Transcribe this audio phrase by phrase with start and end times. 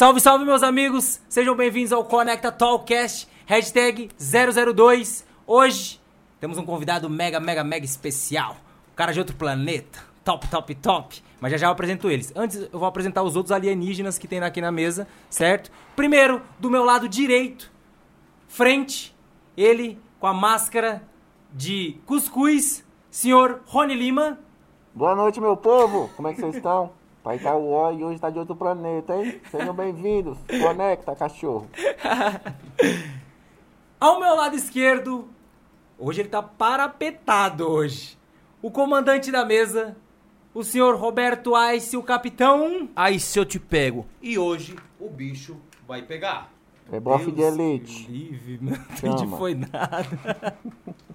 [0.00, 1.20] Salve, salve, meus amigos!
[1.28, 5.26] Sejam bem-vindos ao Conecta Talkcast, hashtag 002.
[5.46, 6.00] Hoje
[6.40, 8.56] temos um convidado mega, mega, mega especial.
[8.90, 9.98] Um cara de outro planeta.
[10.24, 11.22] Top, top, top.
[11.38, 12.32] Mas já já eu apresento eles.
[12.34, 15.70] Antes eu vou apresentar os outros alienígenas que tem aqui na mesa, certo?
[15.94, 17.70] Primeiro, do meu lado direito,
[18.48, 19.14] frente,
[19.54, 21.02] ele com a máscara
[21.52, 24.38] de cuscuz, senhor Rony Lima.
[24.94, 26.08] Boa noite, meu povo!
[26.16, 26.98] Como é que vocês estão?
[27.22, 29.40] Pai tá o ó e hoje tá de outro planeta, hein?
[29.50, 30.38] Sejam bem-vindos.
[30.48, 31.68] Conecta, cachorro.
[34.00, 35.28] Ao meu lado esquerdo,
[35.98, 38.18] hoje ele tá parapetado hoje.
[38.62, 39.94] O comandante da mesa,
[40.54, 42.88] o senhor Roberto Ice, o capitão.
[42.96, 44.06] Aí se eu te pego.
[44.22, 46.50] E hoje o bicho vai pegar.
[46.92, 48.10] É de Deus elite.
[48.10, 48.58] me Livre.
[49.00, 50.56] Deus, foi nada.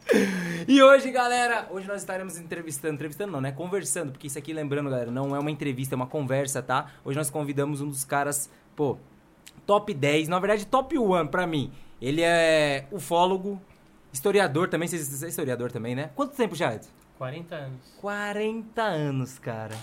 [0.68, 3.52] e hoje, galera, hoje nós estaremos entrevistando, entrevistando não, né?
[3.52, 6.92] Conversando, porque isso aqui, lembrando, galera, não é uma entrevista, é uma conversa, tá?
[7.04, 8.98] Hoje nós convidamos um dos caras, pô,
[9.66, 11.72] top 10, na verdade, top 1 pra mim.
[12.02, 13.62] Ele é ufólogo,
[14.14, 16.12] historiador também, você você é historiador também, né?
[16.16, 16.90] Quanto tempo já, Edson?
[17.18, 17.80] 40 anos.
[18.02, 19.76] 40 anos, cara.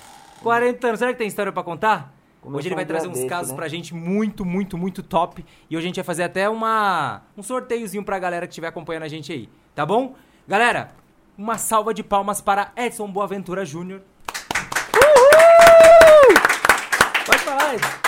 [0.42, 0.98] 40 anos.
[0.98, 2.14] Será que tem história pra contar?
[2.42, 3.56] Começou hoje ele vai um trazer uns desse, casos né?
[3.56, 5.44] pra gente muito, muito, muito top.
[5.70, 9.04] E hoje a gente vai fazer até uma um sorteiozinho pra galera que estiver acompanhando
[9.04, 9.48] a gente aí.
[9.76, 10.16] Tá bom?
[10.46, 10.90] Galera,
[11.38, 14.02] uma salva de palmas para Edson Boaventura Júnior.
[17.24, 18.02] Pode falar, Edson.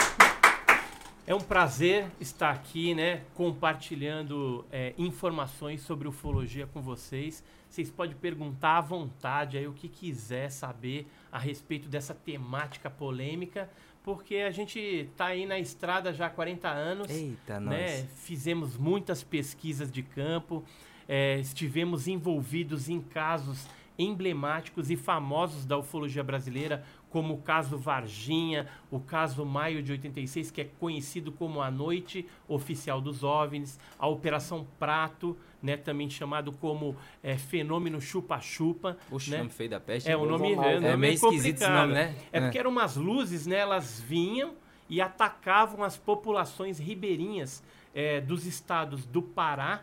[1.26, 7.42] É um prazer estar aqui, né, compartilhando é, informações sobre ufologia com vocês.
[7.70, 13.70] Vocês podem perguntar à vontade aí o que quiser saber a respeito dessa temática polêmica,
[14.04, 17.10] porque a gente tá aí na estrada já há 40 anos.
[17.10, 18.02] Eita, né?
[18.02, 18.06] nós.
[18.16, 20.62] Fizemos muitas pesquisas de campo,
[21.08, 23.66] é, estivemos envolvidos em casos
[23.98, 30.50] emblemáticos e famosos da ufologia brasileira, como o caso Varginha, o caso Maio de 86,
[30.50, 36.52] que é conhecido como a Noite Oficial dos OVNIs, a Operação Prato, né, também chamado
[36.52, 38.98] como é, Fenômeno Chupa-Chupa.
[39.08, 39.38] Puxa, né?
[39.38, 40.10] nome feio da peste.
[40.10, 40.68] É, o nome, amado.
[40.68, 41.80] é, o É meio é esquisito esse complicado.
[41.88, 42.14] nome, né?
[42.30, 42.40] É É.
[42.42, 43.56] porque eram umas luzes, né?
[43.56, 44.54] Elas vinham
[44.90, 47.62] e atacavam as populações ribeirinhas
[47.94, 49.82] eh, dos estados do Pará,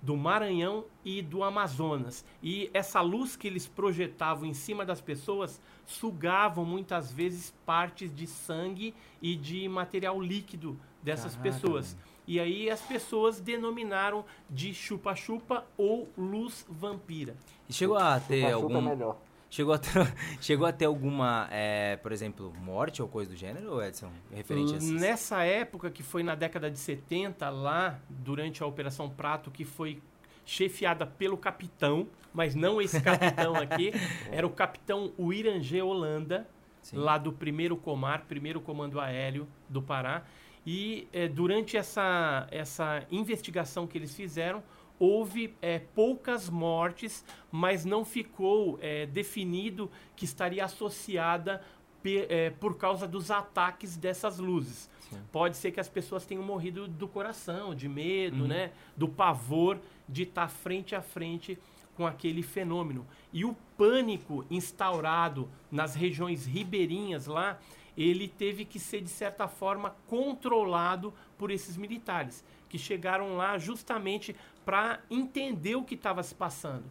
[0.00, 2.24] do Maranhão e do Amazonas.
[2.42, 8.26] E essa luz que eles projetavam em cima das pessoas sugavam muitas vezes partes de
[8.26, 11.96] sangue e de material líquido dessas Caraca, pessoas.
[12.30, 17.34] E aí as pessoas denominaram de chupa-chupa ou luz vampira.
[17.68, 19.16] E chegou a ter Chupa-chupa algum é melhor.
[19.50, 19.90] Chegou a ter,
[20.40, 24.12] chegou a ter alguma, é, por exemplo, morte ou coisa do gênero, Edson?
[24.32, 24.90] Referente a essas...
[24.90, 30.00] Nessa época, que foi na década de 70, lá, durante a Operação Prato, que foi
[30.46, 33.90] chefiada pelo capitão, mas não esse capitão aqui,
[34.30, 36.46] era o capitão Uirangê Holanda,
[36.80, 36.98] Sim.
[36.98, 40.22] lá do primeiro Comar, primeiro Comando Aéreo do Pará.
[40.66, 44.62] E eh, durante essa, essa investigação que eles fizeram,
[44.98, 51.62] houve eh, poucas mortes, mas não ficou eh, definido que estaria associada
[52.02, 52.26] pe-
[52.60, 54.90] por causa dos ataques dessas luzes.
[55.08, 55.18] Sim.
[55.32, 58.48] Pode ser que as pessoas tenham morrido do coração, de medo, Uhum.
[58.48, 58.72] né?
[58.96, 59.78] Do pavor
[60.08, 61.58] de estar frente a frente
[61.96, 63.06] com aquele fenômeno.
[63.32, 67.58] E o pânico instaurado nas regiões ribeirinhas lá,
[67.96, 74.34] ele teve que ser, de certa forma, controlado por esses militares, que chegaram lá justamente
[74.64, 76.84] para entender o que estava se passando.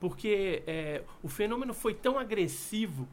[0.00, 3.08] Porque eh, o fenômeno foi tão agressivo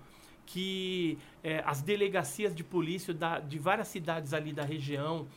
[0.46, 5.28] que eh, as delegacias de polícia da- de várias cidades ali da região,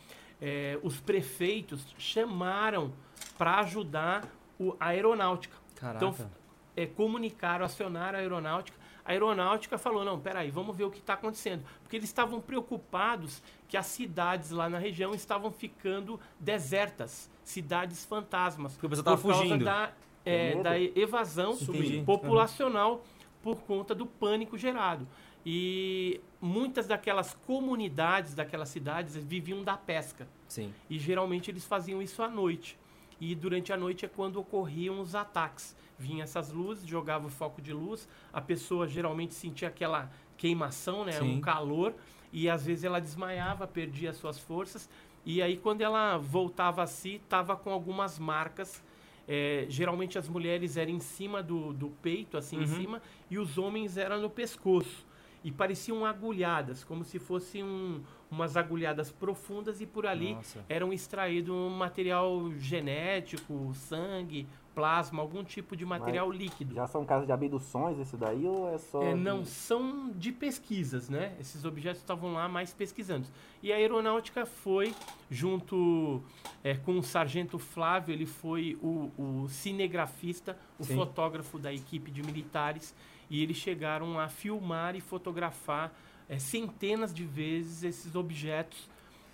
[0.41, 2.91] eh, os prefeitos chamaram
[3.37, 4.27] para ajudar
[4.59, 5.55] o- a aeronáutica.
[5.75, 6.05] Caraca.
[6.05, 6.29] Então,
[6.75, 8.77] é, comunicaram, acionaram a aeronáutica.
[9.05, 11.63] A aeronáutica falou: não, peraí, vamos ver o que está acontecendo.
[11.83, 18.73] Porque eles estavam preocupados que as cidades lá na região estavam ficando desertas cidades fantasmas.
[18.73, 19.63] Porque o pessoal tava por causa fugindo.
[19.63, 19.91] Da,
[20.25, 20.63] é, Com medo?
[20.63, 22.01] da evasão Entendi.
[22.03, 23.03] populacional
[23.43, 25.07] por conta do pânico gerado.
[25.45, 30.27] E muitas daquelas comunidades, daquelas cidades, viviam da pesca.
[30.47, 30.73] Sim.
[30.89, 32.75] E geralmente eles faziam isso à noite.
[33.21, 35.75] E durante a noite é quando ocorriam os ataques.
[35.97, 41.13] Vinham essas luzes, jogava o foco de luz, a pessoa geralmente sentia aquela queimação, né,
[41.13, 41.37] Sim.
[41.37, 41.93] um calor,
[42.33, 44.89] e às vezes ela desmaiava, perdia as suas forças,
[45.25, 48.83] e aí quando ela voltava a si, estava com algumas marcas.
[49.27, 52.67] É, geralmente as mulheres eram em cima do, do peito, assim em Uhum.
[52.67, 53.01] cima,
[53.31, 55.03] e os homens eram no pescoço.
[55.43, 60.63] E pareciam agulhadas, como se fosse um, umas agulhadas profundas e por ali Nossa.
[60.69, 66.75] eram extraído um material genético, sangue, plasma, algum tipo de material líquido.
[66.75, 69.01] Já são casos de abduções esse daí ou é só.
[69.01, 71.33] É, de- não, são de pesquisas, né?
[71.39, 73.25] Esses objetos estavam lá mais pesquisando.
[73.63, 74.93] E a aeronáutica foi,
[75.31, 76.21] junto
[76.63, 80.95] é, com o sargento Flávio, ele foi o, o cinegrafista, o Sim.
[80.95, 82.93] fotógrafo da equipe de militares,
[83.29, 85.91] e eles chegaram a filmar e fotografar
[86.27, 88.87] é, centenas de vezes esses objetos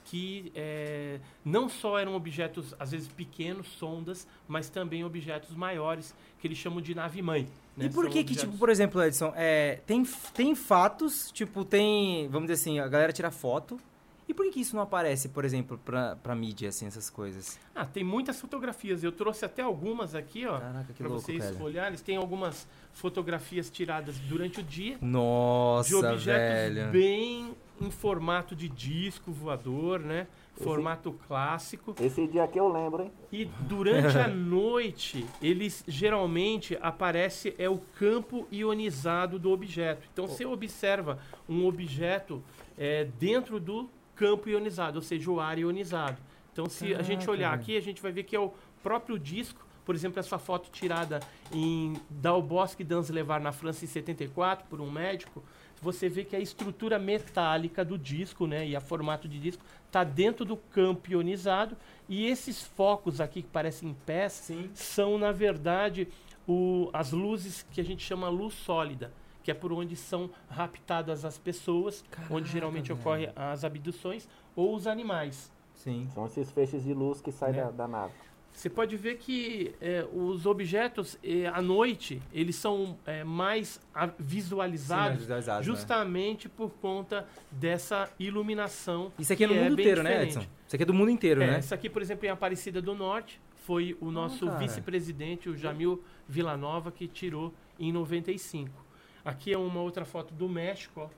[0.05, 6.47] que é, não só eram objetos, às vezes pequenos, sondas, mas também objetos maiores, que
[6.47, 7.47] eles chamam de nave-mãe.
[7.77, 7.85] né?
[7.85, 10.03] E por São que que, objetos- tipo, por exemplo, Edson, é, tem,
[10.33, 13.79] tem fatos, tipo, tem, vamos dizer assim, a galera tira foto,
[14.27, 17.59] e por que, que isso não aparece, por exemplo, pra, pra mídia, assim, essas coisas?
[17.75, 19.03] Ah, tem muitas fotografias.
[19.03, 20.57] Eu trouxe até algumas aqui, ó.
[20.57, 21.61] Caraca, que Pra louco, vocês velho.
[21.61, 21.97] olharem.
[21.99, 26.91] Tem algumas fotografias tiradas durante o dia de Nossa, objetos velho.
[26.91, 30.27] bem em formato de disco voador, né?
[30.55, 31.95] Formato clássico.
[31.99, 33.11] Esse dia aqui eu lembro, hein?
[33.31, 40.07] E durante a noite, eles geralmente aparece é o campo ionizado do objeto.
[40.13, 41.19] Então você observa
[41.49, 42.43] um objeto
[42.77, 46.17] é, dentro do campo ionizado, ou seja, o ar ionizado.
[46.53, 49.17] Então se a gente Caraca, olhar aqui, a gente vai ver que é o próprio
[49.17, 49.65] disco.
[49.83, 51.19] Por exemplo, essa foto tirada
[51.51, 55.43] em Dalbosque Danslevar, na França, em 74, por um médico,
[55.81, 60.03] você vê que a estrutura metálica do disco, né, e a formato de disco, está
[60.03, 61.75] dentro do campo ionizado.
[62.07, 64.69] E esses focos aqui que parecem pés Sim.
[64.73, 66.07] são, na verdade,
[66.47, 69.11] o- as luzes que a gente chama luz sólida,
[69.43, 72.99] que é por onde são raptadas as pessoas, Caraca, onde geralmente velho.
[72.99, 75.51] ocorrem as abduções, ou os animais.
[75.73, 76.07] Sim.
[76.13, 77.63] São esses feixes de luz que saem Né?
[77.63, 78.13] da, da nave.
[78.53, 83.79] Você pode ver que é, os objetos é, à noite eles são é, mais
[84.19, 85.73] visualizados visualizados, né?
[85.73, 89.11] justamente por conta dessa iluminação.
[89.17, 90.37] Isso aqui é no que mundo inteiro, né, diferente.
[90.37, 90.49] Edson?
[90.67, 91.59] Isso aqui é do mundo inteiro, É, né?
[91.59, 94.57] Isso aqui, por exemplo, em Aparecida do Norte, foi o nosso cara.
[94.59, 98.69] vice-presidente, o Jamil Villanova, que tirou em 95.
[99.23, 101.09] Aqui é uma outra foto do México, ó,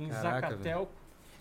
[0.00, 0.92] em Caraca, Zacatelco.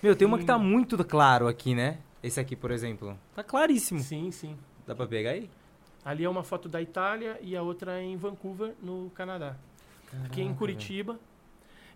[0.02, 0.70] Meu, tem uma que tá Lindo.
[0.70, 2.00] muito claro aqui, né?
[2.22, 3.18] Esse aqui, por exemplo.
[3.36, 4.00] Tá claríssimo.
[4.00, 4.58] Sim, sim.
[4.86, 5.50] Dá pra pegar aí?
[6.04, 9.56] Ali é uma foto da Itália e a outra é em Vancouver, no Canadá.
[10.26, 11.20] Aqui em Caraca, Curitiba.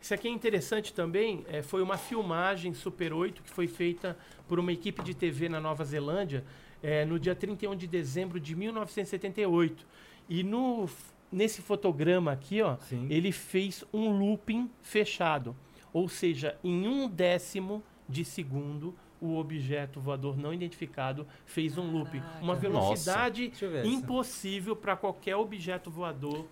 [0.01, 4.17] Isso aqui é interessante também, é, foi uma filmagem Super 8 que foi feita
[4.47, 6.45] por uma equipe de TV na Nova Zelândia
[6.81, 9.85] é, no dia 31 de dezembro de 1978.
[10.29, 10.87] E no,
[11.31, 13.07] nesse fotograma aqui, ó, Sim.
[13.09, 15.55] ele fez um looping fechado.
[15.91, 22.21] Ou seja, em um décimo de segundo, o objeto voador não identificado fez um looping.
[22.41, 23.51] Uma velocidade
[23.83, 26.47] impossível para qualquer objeto voador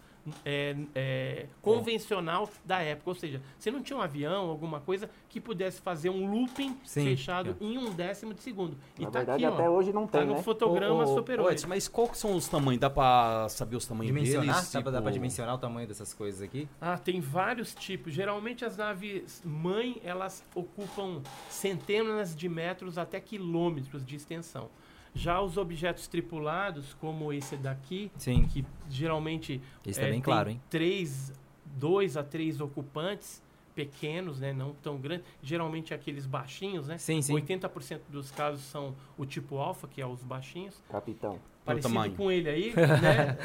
[0.46, 3.10] é, é, convencional da época.
[3.12, 7.04] Ou seja, você não tinha um avião, alguma coisa que pudesse fazer um looping Sim.
[7.06, 8.78] fechado em um décimo de segundo.
[8.98, 9.74] E Na tá verdade, aqui, até ó.
[9.74, 10.42] hoje não Tá tem, no né?
[10.44, 11.52] fotograma Ô, ô, Super ô, 8.
[11.54, 12.80] Edson, mas qual que são os tamanhos?
[12.80, 14.56] Dá pra saber os tamanhos Dimensionar?
[14.56, 14.72] deles?
[14.72, 16.68] Dá, pra, dá pra Tipo, dimensionar o tamanho dessas coisas aqui?
[16.82, 18.14] Ah, tem vários tipos.
[18.14, 24.70] Geralmente as naves mãe, elas ocupam centenas de metros até quilômetros de extensão.
[25.16, 28.46] Já os objetos tripulados, como esse daqui, Sim.
[28.48, 30.62] que geralmente Esse tá é, bem tem claro, hein?
[30.70, 31.34] Três,
[31.66, 33.42] dois a três ocupantes
[33.74, 36.98] pequenos, né, não tão grandes, geralmente aqueles baixinhos, né?
[36.98, 37.34] Sim, sim.
[37.34, 41.40] 80% dos casos são o tipo alfa, que é os baixinhos, Capitão.
[41.66, 42.14] parecido tamanho.
[42.16, 43.38] com ele aí, né?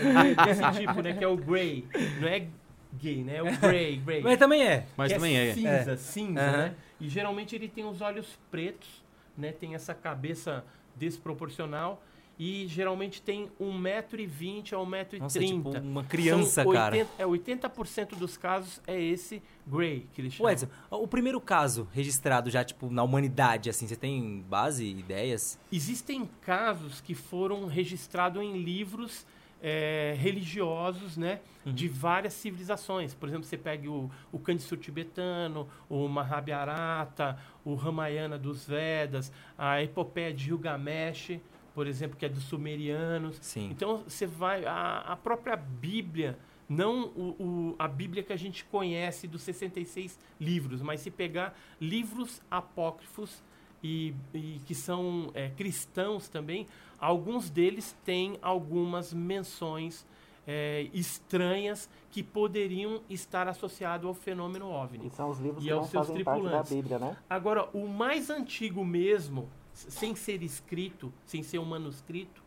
[0.44, 1.84] Desse tipo, né, que é o grey.
[2.20, 2.46] Não é
[2.94, 3.36] gay, né?
[3.36, 4.22] É o grey, grey.
[4.22, 4.86] Mas também é.
[4.96, 5.52] Mas que também é.
[5.52, 6.56] cinza, cinza, Aham.
[6.56, 6.74] né?
[7.00, 9.02] E geralmente ele tem os olhos pretos,
[9.36, 9.50] né?
[9.52, 10.64] Tem essa cabeça
[11.00, 12.02] desproporcional
[12.38, 15.18] e geralmente tem 1,20m a 1,30m.
[15.18, 16.96] Nossa, é tipo uma criança, São cara.
[16.96, 20.50] 80, é, 80% dos casos é esse grey que eles chamam.
[20.52, 25.58] Edson, o primeiro caso registrado já, tipo, na humanidade, assim, você tem base, ideias?
[25.70, 29.26] Existem casos que foram registrados em livros
[29.62, 31.74] é, religiosos, né, Uhum.
[31.74, 33.12] de várias civilizações.
[33.14, 39.82] Por exemplo, você pega o, o Kandisur tibetano, o Mahabharata, o Ramayana dos Vedas, a
[39.82, 41.38] epopeia de Gilgamesh,
[41.74, 43.36] por exemplo, que é dos sumerianos.
[43.42, 43.68] Sim.
[43.70, 46.38] Então você vai a, a própria Bíblia,
[46.68, 51.54] não o, o- a Bíblia que a gente conhece dos 66 livros, mas se pegar
[51.80, 53.42] livros apócrifos
[53.82, 56.66] e, e que são é, cristãos também,
[56.98, 60.06] alguns deles têm algumas menções
[60.46, 65.10] é, estranhas que poderiam estar associadas ao fenômeno E OVNI.
[65.10, 66.72] são os livros E que aos não seus fazem parte da tripulantes.
[66.72, 67.16] Bíblia, né?
[67.28, 72.42] Agora, o mais antigo mesmo, sem ser escrito, sem ser um manuscrito,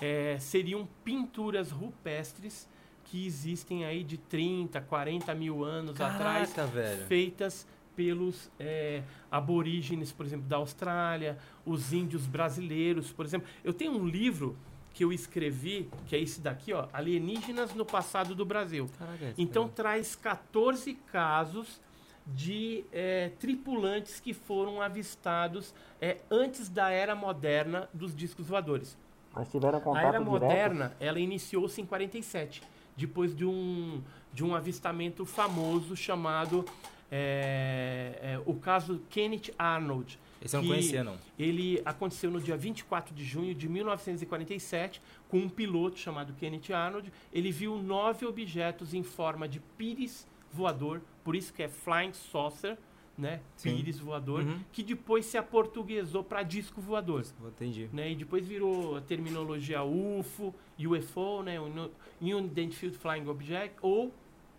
[0.00, 2.68] é, seriam pinturas rupestres
[3.04, 7.06] que existem aí de 30, 40 mil anos atrás, Caraca, velho.
[7.06, 13.48] feitas pelos é, aborígenes, por exemplo, da Austrália, os índios brasileiros, por exemplo.
[13.62, 14.56] Eu tenho um livro
[14.92, 18.88] que eu escrevi, que é esse daqui, ó, Alienígenas no Passado do Brasil.
[18.98, 21.80] Caraca, Então traz 14 casos
[22.26, 28.96] de é, tripulantes que foram avistados é, antes da era moderna dos discos voadores.
[29.34, 30.30] Mas tiveram A contato era direto?
[30.30, 32.62] moderna, ela iniciou-se em 47,
[32.96, 34.00] depois de um,
[34.34, 36.64] de um avistamento famoso chamado
[37.10, 40.18] é, é, o caso Kenneth Arnold.
[40.42, 41.16] Esse eu não conhecia, não.
[41.38, 47.12] Ele aconteceu no dia 24 de junho de 1947 com um piloto chamado Kenneth Arnold.
[47.32, 52.76] Ele viu nove objetos em forma de pires voador, por isso que é Flying Saucer,
[53.16, 53.40] né?
[53.56, 53.76] Sim.
[53.76, 54.58] Pires voador, Uhum.
[54.72, 57.88] que depois se aportuguesou para disco voador Entendi.
[57.92, 58.10] né?
[58.10, 61.58] E depois virou a terminologia UFO, UFO, né?
[61.60, 64.12] Uni- Unidentified Flying Object, ou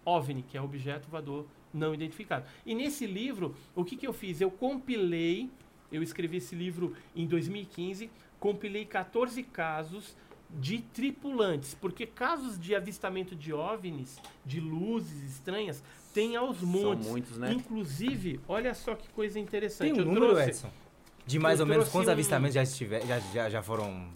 [0.06, 2.46] OVNI, que é objeto voador não identificado.
[2.66, 4.40] E nesse livro, o que, que eu fiz?
[4.40, 5.50] Eu compilei,
[5.92, 8.10] eu escrevi esse livro em 2015,
[8.40, 10.16] compilei 14 casos
[10.50, 15.84] de tripulantes, porque casos de avistamento de OVNIs, de luzes estranhas,
[16.14, 17.08] tem aos montes.
[17.08, 17.52] muitos, né?
[17.52, 19.92] Inclusive, olha só que coisa interessante.
[19.92, 20.72] Tem um eu número, trouxe, Edson?
[21.26, 24.08] De mais ou menos quantos um- avistamentos já, estiver, já, já, já foram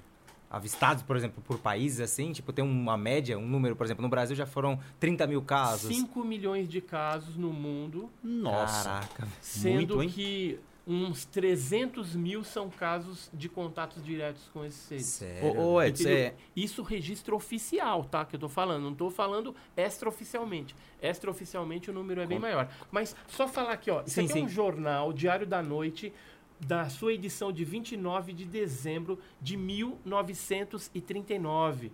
[0.50, 2.32] avistados, por exemplo, por países assim?
[2.32, 5.96] Tipo, tem uma média, um número, por exemplo, no Brasil já foram 30 mil casos.
[5.96, 8.89] 5 milhões de casos no mundo, Nossa.
[8.89, 9.27] Caraca.
[9.41, 15.06] sendo Muito, que uns 300 mil são casos de contatos diretos com esses seres.
[15.06, 15.60] Sério.
[15.60, 18.25] Ô, Edson, é, Isso registro oficial, tá?
[18.25, 18.84] Que eu tô falando.
[18.86, 20.75] Não tô falando extraoficialmente.
[21.00, 22.68] Extraoficialmente o número é bem maior.
[22.91, 24.03] Mas só falar aqui, ó.
[24.03, 24.39] Sim, aqui sim.
[24.41, 26.12] é um jornal, Diário da Noite,
[26.59, 31.91] da sua edição de 29 de dezembro de 1939.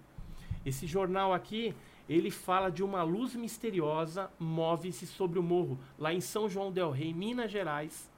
[0.66, 1.76] Esse jornal aqui,
[2.10, 6.92] ele fala de uma luz misteriosa move-se sobre o morro, lá em São João del
[6.92, 8.10] Rei, Minas Gerais.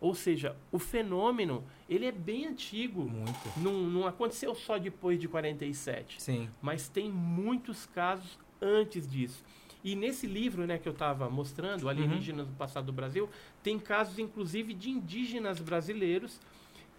[0.00, 3.04] Ou seja, o fenômeno, ele é bem antigo.
[3.04, 3.52] Muito.
[3.56, 6.50] Não, não aconteceu só depois de 47, Sim.
[6.60, 9.44] mas tem muitos casos antes disso.
[9.84, 13.28] E nesse livro né, que eu estava mostrando, Alienígenas no Passado do Brasil,
[13.62, 16.38] tem casos inclusive de indígenas brasileiros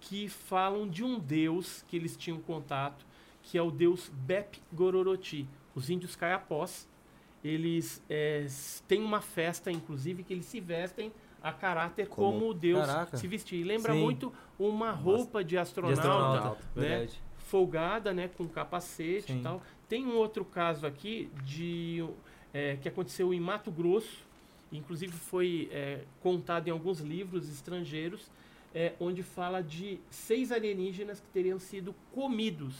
[0.01, 3.05] que falam de um deus que eles tinham contato,
[3.41, 5.47] que é o deus Bep Gororoti.
[5.73, 6.87] Os índios caiapós,
[7.43, 11.11] eles s- têm uma festa, inclusive, que eles se vestem
[11.41, 13.17] a caráter como, Como- o deus Caraca.
[13.17, 13.63] se vestir.
[13.63, 14.01] Lembra Sim.
[14.01, 16.81] muito uma roupa de De astronauta, astronauta, né?
[16.89, 17.21] verdade.
[17.37, 19.39] folgada, né, com capacete Sim.
[19.39, 19.61] e tal.
[19.87, 22.03] Tem um outro caso aqui de
[22.53, 24.25] é, que aconteceu em Mato Grosso,
[24.71, 28.29] inclusive foi é, contado em alguns livros estrangeiros,
[28.75, 32.75] é, onde fala de seis alienígenas que teriam sido comidos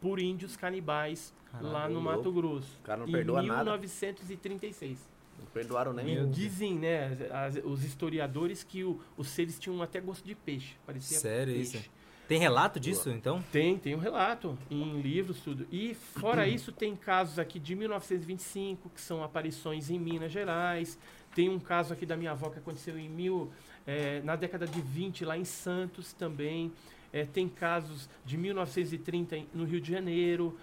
[0.00, 2.32] por índios canibais Caralho, lá no Mato louco.
[2.40, 2.78] Grosso.
[2.80, 3.64] O cara não em perdoa nada.
[3.64, 5.08] 1936.
[5.38, 10.00] Não perdoaram nem E dizem, né, as- os historiadores que o- os seres tinham até
[10.00, 10.74] gosto de peixe.
[10.84, 11.76] Parecia Sério peixe.
[11.78, 11.90] isso?
[12.28, 13.42] Tem relato disso, então?
[13.50, 15.66] Tem, tem um relato em livros, tudo.
[15.72, 20.98] E fora isso, tem casos aqui de 1925, que são aparições em Minas Gerais.
[21.34, 23.50] Tem um caso aqui da minha avó que aconteceu em mil,
[23.86, 26.70] eh, na década de 20, lá em Santos também.
[27.12, 30.54] Eh, tem casos de 1930 em- no Rio de Janeiro.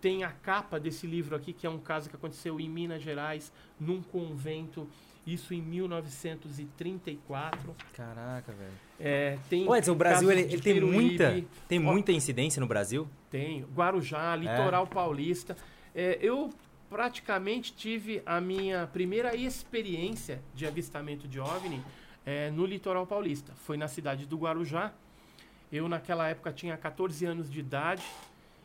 [0.00, 3.52] Tem a capa desse livro aqui, que é um caso que aconteceu em Minas Gerais,
[3.78, 4.88] num convento,
[5.26, 7.74] isso em 1934.
[7.94, 8.72] Caraca, velho.
[8.98, 10.94] É, tem Edson, o Brasil, ele, ele tem Peruíbe.
[10.94, 13.08] muita, tem Ó, muita incidência no Brasil?
[13.30, 15.56] tem, Guarujá, Litoral Paulista.
[15.94, 16.50] É, eu
[16.90, 21.80] praticamente tive a minha primeira experiência de avistamento de OVNI
[22.26, 23.52] é, no Litoral Paulista.
[23.64, 24.92] Foi na cidade do Guarujá.
[25.72, 28.02] Eu, naquela época, tinha 14 anos de idade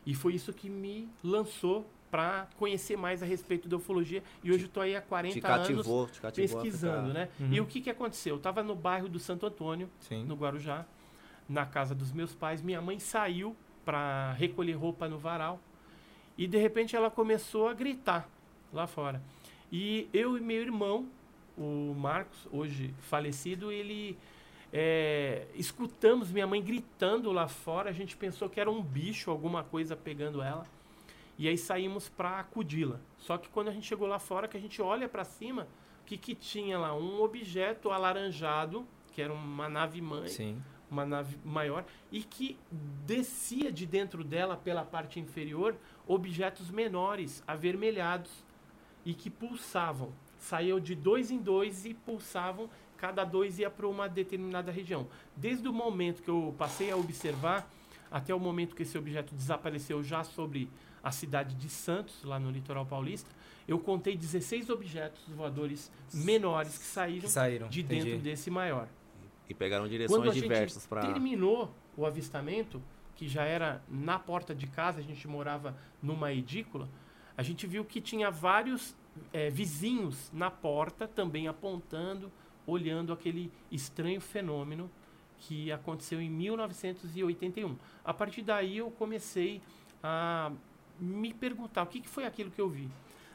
[0.04, 4.22] e foi isso que me lançou para conhecer mais a respeito da ufologia.
[4.42, 6.62] E hoje estou aí há 40 Te anos cativou, cativou.
[6.62, 7.28] pesquisando, né?
[7.38, 7.52] Uhum.
[7.52, 8.34] E o que, que aconteceu?
[8.34, 10.24] Eu estava no bairro do Santo Antônio, Sim.
[10.24, 10.84] no Guarujá,
[11.48, 12.62] na casa dos meus pais.
[12.62, 15.60] Minha mãe saiu para recolher roupa no varal
[16.36, 18.28] e de repente ela começou a gritar
[18.72, 19.22] lá fora.
[19.72, 21.06] E eu e meu irmão,
[21.56, 24.16] o Marcos, hoje falecido, ele
[24.72, 27.90] é, escutamos minha mãe gritando lá fora.
[27.90, 30.66] A gente pensou que era um bicho, alguma coisa pegando ela.
[31.38, 33.00] E aí saímos para acudi-la.
[33.16, 35.68] Só que quando a gente chegou lá fora, que a gente olha para cima,
[36.02, 36.94] o que, que tinha lá?
[36.94, 40.60] Um objeto alaranjado, que era uma nave mãe, Sim.
[40.90, 42.58] uma nave maior, e que
[43.06, 45.76] descia de dentro dela, pela parte inferior,
[46.08, 48.44] objetos menores, avermelhados,
[49.04, 50.12] e que pulsavam.
[50.38, 55.06] Saíam de dois em dois e pulsavam, cada dois ia para uma determinada região.
[55.36, 57.70] Desde o momento que eu passei a observar,
[58.10, 60.68] até o momento que esse objeto desapareceu já sobre
[61.02, 63.30] a cidade de Santos, lá no litoral paulista,
[63.66, 67.68] eu contei 16 objetos voadores menores que saíram, Que saíram.
[67.68, 68.04] de entendi.
[68.04, 68.88] dentro desse maior.
[69.48, 71.00] E pegaram Quando direções a gente diversas pra.
[71.02, 72.82] terminou o avistamento,
[73.16, 76.88] que já era na porta de casa, a gente morava numa edícula,
[77.36, 78.94] a gente viu que tinha vários
[79.32, 82.30] eh, vizinhos na porta também apontando,
[82.66, 84.90] olhando aquele estranho fenômeno
[85.38, 87.76] que aconteceu em 1981.
[88.04, 89.60] A partir daí eu comecei
[90.02, 90.52] a
[91.00, 92.88] me perguntar o que, que foi aquilo que eu vi.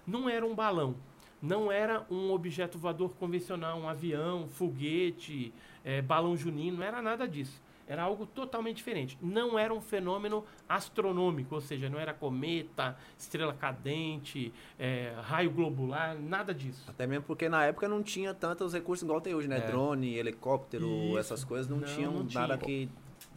[0.05, 0.95] Não era um balão,
[1.41, 5.53] não era um objeto voador convencional, um avião, foguete,
[5.83, 7.61] eh, balão junino, não era nada disso.
[7.85, 9.17] Era algo totalmente diferente.
[9.21, 16.15] Não era um fenômeno astronômico, ou seja, não era cometa, estrela cadente, eh, raio globular,
[16.17, 16.85] nada disso.
[16.89, 19.57] Até mesmo porque na época não tinha tantos recursos igual tem hoje, né?
[19.57, 19.67] É.
[19.67, 21.17] Drone, helicóptero, Isso.
[21.17, 22.87] essas coisas não, Não, tinham não nada tinha.
[22.87, 22.89] que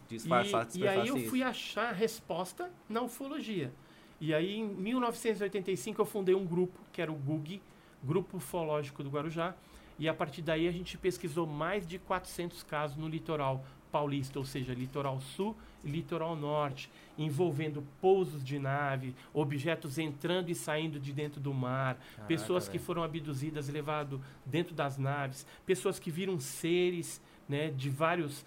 [0.07, 1.47] disfarçasse, E, e aí eu fui isso.
[1.49, 3.73] achar a resposta na ufologia.
[4.19, 7.61] E aí, em 1985, eu fundei um grupo, que era o GUG,
[8.03, 9.55] Grupo Ufológico do Guarujá.
[9.99, 14.45] E a partir daí a gente pesquisou mais de 400 casos no litoral paulista, ou
[14.45, 21.13] seja, litoral sul e litoral norte, envolvendo pousos de nave, objetos entrando e saindo de
[21.13, 21.97] dentro do mar,
[22.27, 27.89] pessoas que foram abduzidas e levadas dentro das naves, pessoas que viram seres né, de
[27.89, 28.45] várias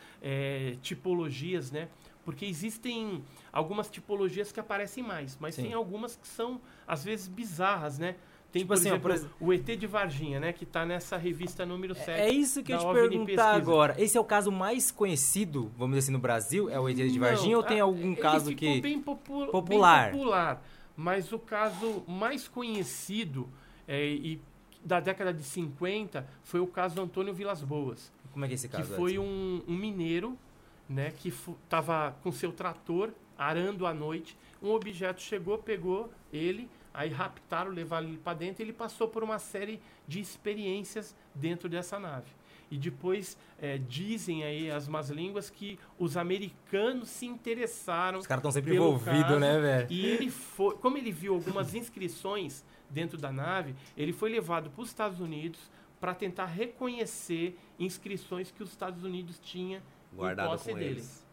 [0.82, 1.88] tipologias, né?
[2.30, 3.22] Porque existem
[3.52, 5.62] algumas tipologias que aparecem mais, mas Sim.
[5.64, 8.14] tem algumas que são, às vezes, bizarras, né?
[8.52, 10.52] Tem, Tipo por, assim, exemplo, por ex- o ET de Varginha, né?
[10.52, 12.10] Que está nessa revista número 7.
[12.20, 13.48] É isso que eu te OVNI perguntar Pesquisa.
[13.56, 13.94] agora.
[13.98, 16.68] Esse é o caso mais conhecido, vamos dizer assim, no Brasil?
[16.70, 18.80] É o ET de Varginha ou Não, tem ah, algum caso que...
[18.80, 20.10] Bem, popu- bem popular?
[20.12, 20.62] popular.
[20.96, 23.48] Mas o caso mais conhecido
[23.88, 24.40] é, e
[24.84, 28.12] da década de 50 foi o caso Antônio Vilas Boas.
[28.32, 28.94] Como é que é esse que caso?
[28.94, 29.22] foi Edson?
[29.24, 30.36] um, um mineiro
[30.90, 34.36] né, que estava com seu trator arando à noite.
[34.60, 39.22] Um objeto chegou, pegou ele, aí raptaram, levaram ele para dentro e ele passou por
[39.22, 42.26] uma série de experiências dentro dessa nave.
[42.70, 48.40] E depois eh, dizem aí as más línguas que os americanos se interessaram Os caras
[48.40, 49.86] estão sempre envolvidos, né, velho?
[49.90, 54.82] e ele foi, como ele viu algumas inscrições dentro da nave, ele foi levado para
[54.82, 55.58] os Estados Unidos
[56.00, 61.24] para tentar reconhecer inscrições que os Estados Unidos tinha Guardado com eles.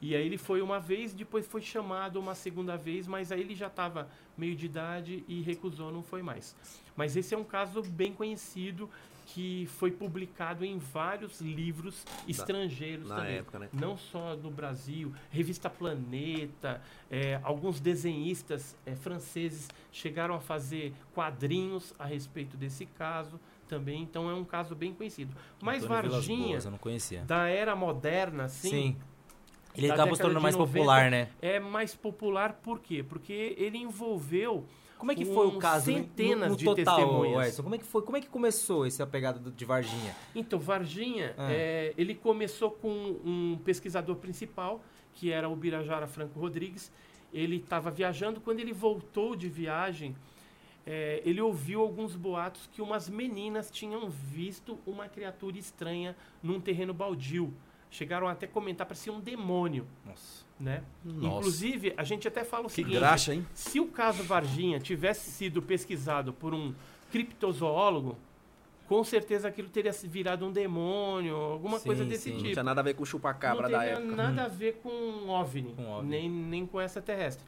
[0.00, 3.54] E aí ele foi uma vez, depois foi chamado uma segunda vez, mas aí ele
[3.54, 6.54] já estava meio de idade e recusou, não foi mais.
[6.94, 8.90] Mas esse é um caso bem conhecido
[9.26, 13.36] que foi publicado em vários livros estrangeiros Na também.
[13.36, 13.68] época, né?
[13.72, 21.94] Não só no Brasil, revista Planeta, eh, alguns desenhistas eh, franceses chegaram a fazer quadrinhos
[21.98, 24.02] a respeito desse caso também.
[24.02, 25.34] Então é um caso bem conhecido.
[25.62, 27.22] Mas Antônio Varginha, Boas, eu não conhecia.
[27.24, 28.96] da era moderna, assim, Sim.
[29.76, 31.28] Ele acabou se tornando mais 90, popular, né?
[31.42, 33.02] é mais popular por quê?
[33.02, 34.64] Porque ele envolveu
[34.96, 37.48] Como é que foi o caso no- centenas no, de total, testemunhas.
[37.48, 37.62] Edson?
[37.64, 38.02] Como é que foi?
[38.02, 40.14] Como é que começou essa pegada do- de Varginha?
[40.32, 41.48] Então, Varginha, Ah.
[41.52, 42.88] é, ele começou com
[43.24, 44.80] um pesquisador principal,
[45.12, 46.92] que era o Birajara Franco Rodrigues.
[47.32, 50.14] Ele estava viajando, quando ele voltou de viagem,
[50.86, 56.92] é, ele ouviu alguns boatos que umas meninas tinham visto uma criatura estranha num terreno
[56.92, 57.52] baldio.
[57.90, 60.44] Chegaram até a comentar, parecia um demônio, Nossa.
[60.58, 60.82] né?
[61.04, 61.38] Nossa.
[61.38, 62.96] Inclusive, a gente até fala o Que seguinte...
[62.98, 63.46] graxa, hein?
[63.54, 66.74] Se o caso Varginha tivesse sido pesquisado por um
[67.12, 68.16] criptozoólogo,
[68.88, 72.30] com certeza aquilo teria se virado um demônio, alguma Sim, coisa desse sim.
[72.32, 72.52] Não tipo.
[72.52, 74.14] tinha nada a ver com o chupacabra não da época.
[74.16, 76.08] nada a ver com um OVNI, Com OVNI.
[76.10, 77.44] Nem, nem com essa terrestre.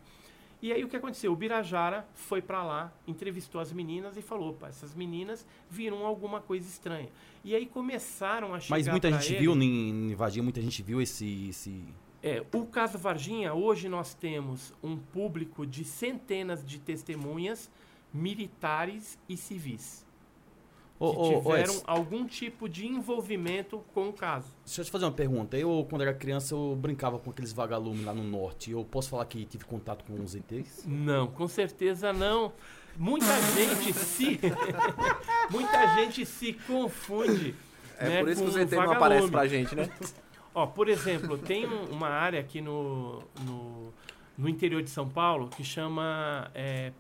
[0.67, 1.33] E aí o que aconteceu?
[1.33, 6.41] O Birajara foi pra lá, entrevistou as meninas e falou, opa, essas meninas viram alguma
[6.41, 7.09] coisa estranha.
[7.45, 10.83] E aí começaram a chegar Mas muita gente ele- viu em, em Varginha, muita gente
[10.83, 11.51] viu esse.
[11.51, 11.85] esse...
[12.21, 17.71] É, o caso Varginha, hoje nós temos um público de centenas de testemunhas
[18.13, 20.06] militares e civis
[20.99, 24.47] Ô, que ô, tiveram Edson, algum tipo de envolvimento com o caso.
[24.65, 25.57] deixa eu te fazer uma pergunta.
[25.59, 28.71] Eu, quando era criança, eu brincava com aqueles vagalumes lá no norte.
[28.71, 30.85] Eu posso falar que tive contato com os ETs?
[30.87, 32.53] Não, com certeza não.
[32.97, 34.41] Muita gente se
[35.51, 37.55] muita gente se confunde.
[37.99, 38.97] É né, por isso que com o ZT não vagalume.
[38.97, 39.89] aparece pra gente, né?
[40.55, 43.93] Ó, por exemplo, tem um- uma área aqui no, no,
[44.37, 46.93] no interior de São Paulo que chama é,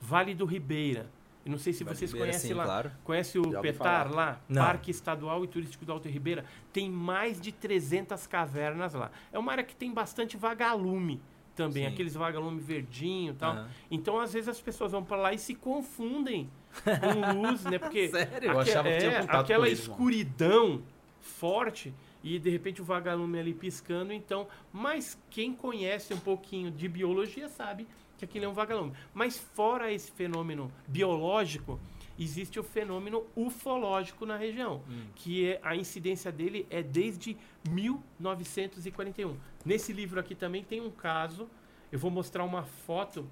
[0.00, 1.06] Vale do Ribeira.
[1.44, 2.64] Eu não sei se vocês Ribeira, conhecem sim, lá.
[2.64, 2.92] claro.
[3.04, 4.14] Conhece o ouvi Petar falar.
[4.14, 4.40] lá?
[4.48, 4.62] Não.
[4.62, 6.44] Parque Estadual e Turístico do Alto Ribeira.
[6.72, 9.10] Tem mais de 300 cavernas lá.
[9.32, 11.20] É uma área que tem bastante vagalume
[11.56, 11.84] também.
[11.86, 11.92] Sim.
[11.92, 13.52] Aqueles vagalume verdinho e tal.
[13.52, 13.68] Aham.
[13.90, 16.50] Então, às vezes, as pessoas vão pra lá e se confundem
[16.84, 17.78] com luz, né?
[17.78, 18.50] Porque Sério?
[18.52, 19.92] Eu aque- achava que tinha é, contato aquela com eles, mano.
[19.92, 20.82] escuridão
[21.20, 26.88] forte e de repente o vagalume ali piscando, então, mas quem conhece um pouquinho de
[26.88, 27.86] biologia sabe
[28.18, 28.92] que aquilo é um vagalume.
[29.14, 31.80] Mas fora esse fenômeno biológico,
[32.18, 34.82] existe o fenômeno ufológico na região,
[35.14, 37.36] que é, a incidência dele é desde
[37.70, 39.36] 1941.
[39.64, 41.48] Nesse livro aqui também tem um caso,
[41.92, 43.26] eu vou mostrar uma foto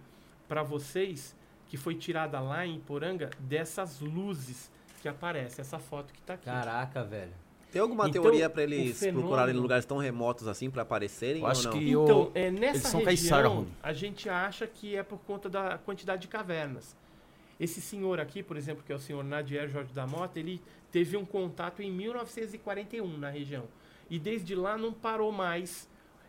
[0.48, 1.34] para vocês
[1.68, 4.70] que foi tirada lá em Poranga dessas luzes
[5.02, 6.44] que aparecem, essa foto que está aqui.
[6.44, 7.45] Caraca, velho.
[7.72, 11.42] Tem alguma Então, teoria pra o eles fenômeno- procurarem lugares tão remotos assim pra aparecerem
[11.42, 11.80] Eu acho ou não?
[11.80, 15.76] que Então, é, nessa eles são região, a gente acha que é por conta da
[15.78, 16.96] quantidade de cavernas.
[17.58, 20.60] Esse senhor aqui, por exemplo, que é o senhor Nadier Jorge da Mota, ele
[20.92, 23.64] teve um contato em 1941 na região.
[24.08, 25.88] E desde lá não parou mais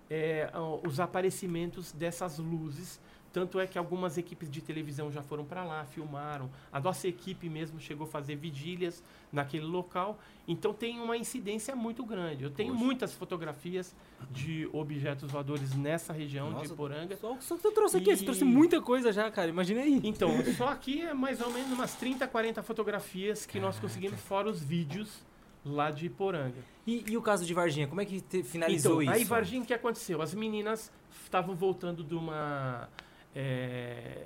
[0.10, 0.50] é,
[0.86, 3.00] os aparecimentos dessas luzes.
[3.38, 6.50] Tanto é que algumas equipes de televisão já foram para lá, filmaram.
[6.74, 10.18] A nossa equipe mesmo chegou a fazer vigílias naquele local.
[10.48, 12.44] Então tem uma incidência muito grande.
[12.44, 13.96] Eu tenho muitas fotografias
[14.32, 17.16] de objetos voadores nessa região de Nossa, Poranga.
[17.16, 19.50] Só, só que você trouxe aqui, você trouxe muita coisa já, cara.
[19.52, 20.02] Imagina aí.
[20.04, 24.50] Então, só aqui é mais ou menos umas 30, 40 fotografias que nós conseguimos, fora
[24.50, 25.24] os vídeos
[25.64, 26.58] lá de Poranga.
[26.88, 29.22] E, e o caso de Varginha, como é que te- finalizou então, isso?
[29.22, 30.24] aí, Varginha, o que aconteceu?
[30.24, 30.92] As meninas
[31.24, 32.90] estavam voltando de uma
[33.36, 34.26] é,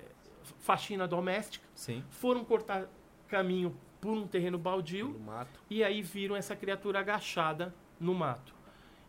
[0.60, 2.04] faxina doméstica, Sim.
[2.10, 2.88] foram cortar
[3.28, 5.60] caminho por um terreno baldio No mato.
[5.70, 8.54] e aí viram essa criatura agachada no mato.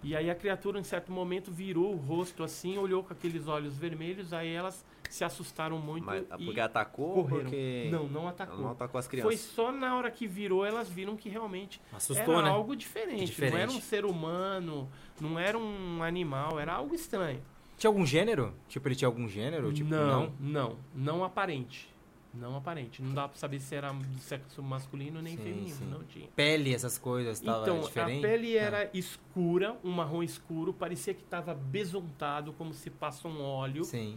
[0.05, 3.79] E aí a criatura, em certo momento, virou o rosto assim, olhou com aqueles olhos
[3.79, 7.43] vermelhos, aí elas se assustaram muito Mas, e porque atacou ou correram.
[7.45, 7.89] porque...
[7.93, 8.59] Não, não atacou.
[8.59, 9.41] não atacou as Foi crianças.
[9.41, 12.49] só na hora que virou, elas viram que realmente Assustou, era né?
[12.49, 13.27] algo diferente.
[13.27, 13.53] Diferente.
[13.55, 17.41] Não era um ser humano, não era um animal, era algo estranho.
[17.83, 18.55] Tinha algum gênero?
[18.69, 19.73] Tipo, ele tinha algum gênero?
[19.73, 21.93] Tipo, não, não, não aparente.
[22.33, 23.03] Não aparente.
[23.03, 25.69] Não dá pra saber se era do sexo masculino nem Sim, feminino.
[25.77, 25.85] sim.
[25.87, 26.29] Não tinha.
[26.37, 28.25] Pele, essas coisas, tal, Então, diferente?
[28.25, 28.63] a pele Ah.
[28.63, 33.83] era escura, um marrom escuro, parecia que estava besuntado, como se passa um óleo.
[33.83, 34.17] Sim.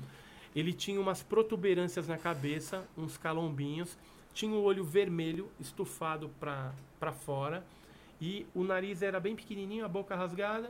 [0.56, 3.98] Ele tinha umas protuberâncias na cabeça, uns calombinhos,
[4.32, 7.66] tinha o olho vermelho, estufado para fora,
[8.22, 10.70] e o nariz era bem pequenininho, a boca rasgada,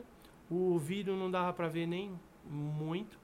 [0.49, 2.17] o vidro não dava para ver nem
[2.49, 3.19] muito,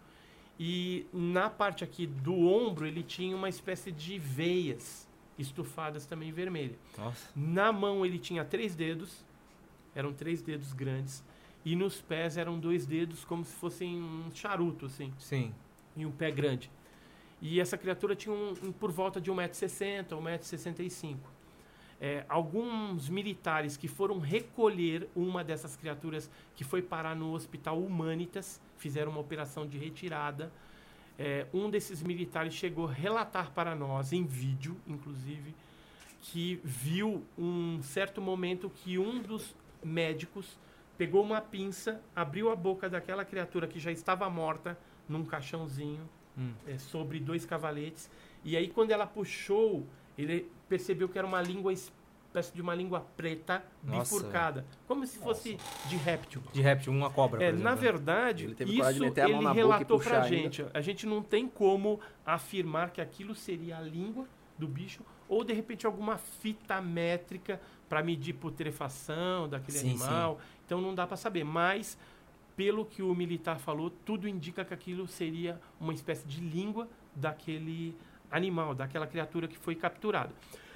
[0.59, 5.07] e na parte aqui do ombro ele tinha uma espécie de veias
[5.37, 6.77] estufadas também vermelhas.
[6.97, 7.29] Nossa.
[7.35, 9.25] Na mão ele tinha três dedos,
[9.95, 11.23] eram três dedos grandes,
[11.65, 15.53] e nos pés eram dois dedos como se fossem um charuto, assim Sim.
[15.95, 16.71] e um pé grande.
[17.41, 21.17] E essa criatura tinha um, um por volta de 1,60m, 1,65m.
[22.03, 28.59] É, alguns militares que foram recolher uma dessas criaturas que foi parar no Hospital Humanitas,
[28.77, 30.51] fizeram uma operação de retirada.
[31.19, 35.53] É, um desses militares chegou a relatar para nós, em vídeo, inclusive,
[36.21, 40.57] que viu um certo momento que um dos médicos
[40.97, 46.53] pegou uma pinça, abriu a boca daquela criatura que já estava morta num caixãozinho Hum.
[46.65, 48.09] é, sobre dois cavaletes.
[48.43, 49.85] E aí, quando ela puxou,
[50.17, 54.15] ele percebeu que era uma língua, espécie de uma língua preta, Nossa.
[54.15, 55.57] bifurcada, como se fosse
[55.89, 56.41] de réptil.
[56.53, 57.63] De réptil, uma cobra, por É, exemplo.
[57.65, 60.27] na verdade, Ele teve isso coragem de meter a mão ele na relatou pra ainda.
[60.29, 60.65] gente.
[60.73, 64.25] A gente não tem como afirmar que aquilo seria a língua
[64.57, 70.39] do bicho ou de repente alguma fita métrica para medir putrefação daquele Sim, animal.
[70.65, 71.97] Então não dá para saber, mas
[72.55, 77.93] pelo que o militar falou, tudo indica que aquilo seria uma espécie de língua daquele
[78.31, 80.33] animal, daquela criatura que foi capturada.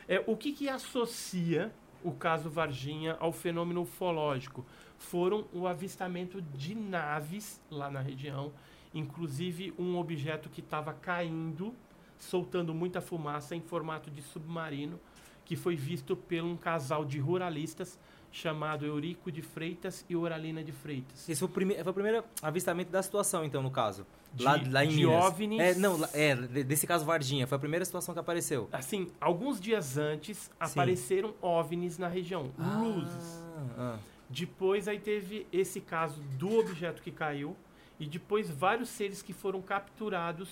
[0.08, 4.66] É, o que, que associa o caso Varginha ao fenômeno ufológico?
[4.98, 8.54] Foram o avistamento de naves lá na região,
[8.94, 11.74] inclusive um objeto que estava caindo,
[12.18, 15.00] soltando muita fumaça em formato de submarino,
[15.44, 18.00] que foi visto por um casal de ruralistas
[18.36, 21.28] chamado Eurico de Freitas e Oralina de Freitas.
[21.30, 21.76] Esse foi o, prime...
[21.82, 24.06] foi o primeiro avistamento da situação, então, no caso.
[24.34, 25.24] De- lá, lá em de Minas.
[25.26, 25.62] OVNIs.
[25.62, 27.48] É, não, é, de- desse caso Varginha.
[27.48, 28.68] Foi a primeira situação que apareceu.
[28.74, 33.42] Assim, alguns dias antes apareceram OVNIs na região, luzes.
[33.78, 33.98] Ah,
[34.30, 37.56] Depois aí teve esse caso do objeto que caiu
[37.98, 40.50] e depois vários seres que foram capturados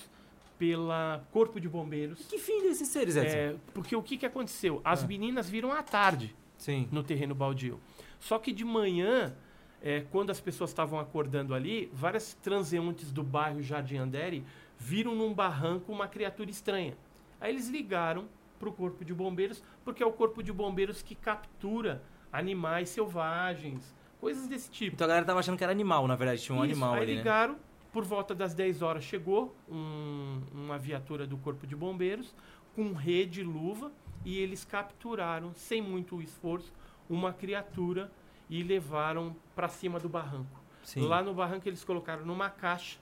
[0.57, 2.19] pela Corpo de Bombeiros.
[2.29, 3.35] Que fim desses seres, Edson?
[3.35, 4.79] É, porque o que, que aconteceu?
[4.85, 5.07] As Ah.
[5.07, 6.87] meninas viram à tarde Sim.
[6.91, 7.79] no terreno baldio.
[8.19, 9.35] Só que de manhã,
[9.81, 14.43] é, quando as pessoas estavam acordando ali, várias transeuntes do bairro Jardim Andere
[14.77, 16.95] viram num barranco uma criatura estranha.
[17.41, 18.25] Aí eles ligaram
[18.59, 23.93] para o corpo de bombeiros, porque é o corpo de bombeiros que captura animais selvagens,
[24.21, 24.95] coisas desse tipo.
[24.95, 26.41] Então a galera tava achando que era animal, na verdade.
[26.41, 27.17] Tinha um Isso, animal aí ali, né?
[27.17, 27.57] ligaram,
[27.91, 32.33] por volta das 10 horas chegou um- uma viatura do Corpo de Bombeiros
[32.73, 33.91] com rede e luva
[34.25, 36.71] e eles capturaram, sem muito esforço,
[37.09, 38.11] uma criatura
[38.49, 40.61] e levaram para cima do barranco.
[40.83, 41.01] Sim.
[41.07, 42.99] Lá no barranco eles colocaram numa caixa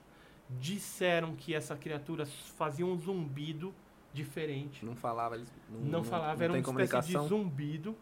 [0.58, 3.74] Disseram que essa criatura fazia um zumbido
[4.12, 4.84] diferente.
[4.84, 7.96] Não falava, eles Não, falava, não era uma espécie de zumbido.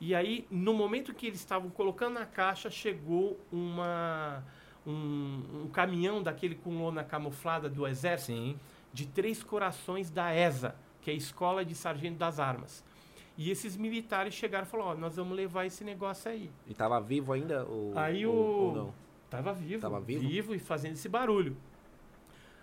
[0.00, 4.42] E aí, no momento que eles estavam colocando na caixa, chegou uma
[4.86, 8.58] um, um caminhão daquele com lona camuflada do exército Sim.
[8.92, 12.82] de três corações da ESA, que é a Escola de Sargento das Armas.
[13.36, 16.50] E esses militares chegaram e falaram, ó, nós vamos levar esse negócio aí.
[16.66, 17.64] E tava vivo ainda?
[17.66, 18.94] Ou, Aí ou, o- ou não?
[19.28, 20.54] Tava vivo, Tava vivo?
[20.54, 21.56] e fazendo esse barulho.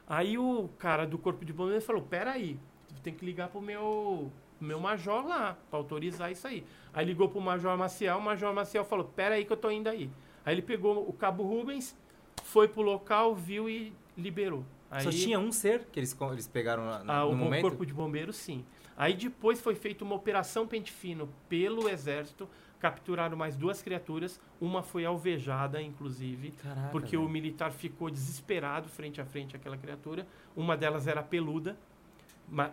[0.07, 2.59] Aí o cara do corpo de bombeiros falou, peraí,
[3.03, 6.63] tem que ligar pro meu, meu major lá, pra autorizar isso aí.
[6.93, 10.09] Aí ligou pro major Maciel, o major Maciel falou, peraí que eu tô indo aí.
[10.45, 11.95] Aí ele pegou o cabo Rubens,
[12.43, 14.63] foi pro local, viu e liberou.
[14.91, 17.61] Aí, Só tinha um ser que eles, eles pegaram na- ah, no o momento?
[17.61, 18.65] corpo de bombeiros, sim.
[18.97, 22.49] Aí depois foi feita uma operação pente fino pelo exército,
[22.79, 27.27] capturaram mais duas criaturas, uma foi alvejada, inclusive, Caraca, porque velho.
[27.27, 30.25] o militar ficou desesperado frente a frente àquela criatura.
[30.55, 31.77] Uma delas era peluda,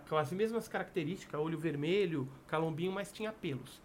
[0.09, 3.81] com as mesmas características, olho vermelho, calombinho, mas tinha pelos.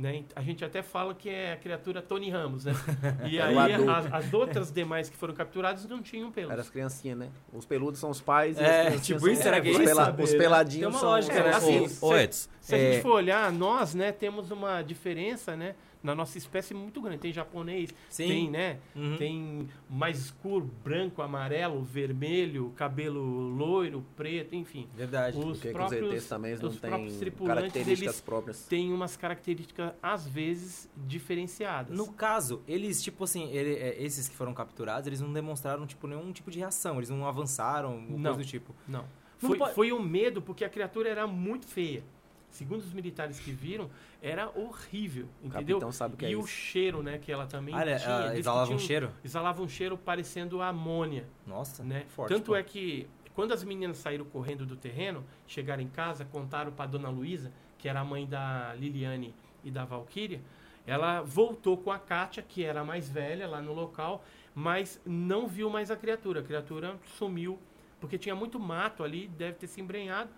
[0.00, 0.24] Né?
[0.34, 2.72] A gente até fala que é a criatura Tony Ramos, né?
[3.28, 6.50] E Era aí as, as outras demais que foram capturadas não tinham pelos.
[6.50, 7.28] Era as criancinhas, né?
[7.52, 10.04] Os peludos são os pais e É, tipo são- isso, era que os, é pela-
[10.06, 10.38] Saber, os né?
[10.38, 11.08] peladinhos Tem uma são...
[11.10, 11.50] lógica, são né?
[11.50, 11.56] os
[12.02, 12.92] assim, Edson, Se a É.
[12.92, 17.18] gente for olhar, nós, né, temos uma diferença, né, na nossa espécie muito grande.
[17.18, 18.28] Tem japonês, Sim.
[18.28, 19.16] tem, né, Uhum.
[19.16, 24.88] tem mais escuro, branco, amarelo, vermelho, cabelo loiro, preto, enfim.
[24.94, 25.36] Verdade.
[25.38, 28.66] Os Porque que os próprios, ETs também não próprios têm características próprias.
[28.66, 31.96] têm umas características, às vezes, diferenciadas.
[31.96, 36.06] No caso, eles, tipo assim, ele- é, esses que foram capturados, eles não demonstraram, tipo,
[36.06, 36.96] nenhum tipo de reação.
[36.96, 38.22] Eles não avançaram, Não.
[38.22, 38.74] coisa do tipo.
[38.88, 39.04] Não.
[39.42, 42.02] Não Foi, pode- foi um medo, porque a criatura era muito feia.
[42.50, 43.88] Segundo os militares que viram,
[44.20, 45.76] era horrível, entendeu?
[45.78, 46.48] capitão sabe o que e é o isso.
[46.48, 48.30] cheiro, né, que ela também Ah, tinha.
[48.32, 49.10] que exalava um cheiro?
[49.24, 52.04] exalava um cheiro parecendo amônia, Nossa, né?
[52.08, 52.28] forte.
[52.34, 52.56] Tanto pô.
[52.56, 57.08] é que quando as meninas saíram correndo do terreno, chegaram em casa, contaram para dona
[57.08, 59.34] Luísa, que era a mãe da Liliane
[59.64, 60.40] e da Valquíria,
[60.86, 65.46] ela voltou com a Kátia, que era a mais velha lá no local, mas não
[65.46, 66.40] viu mais a criatura.
[66.40, 67.58] A criatura sumiu,
[68.00, 70.30] porque tinha muito mato ali, deve ter se embrenhado,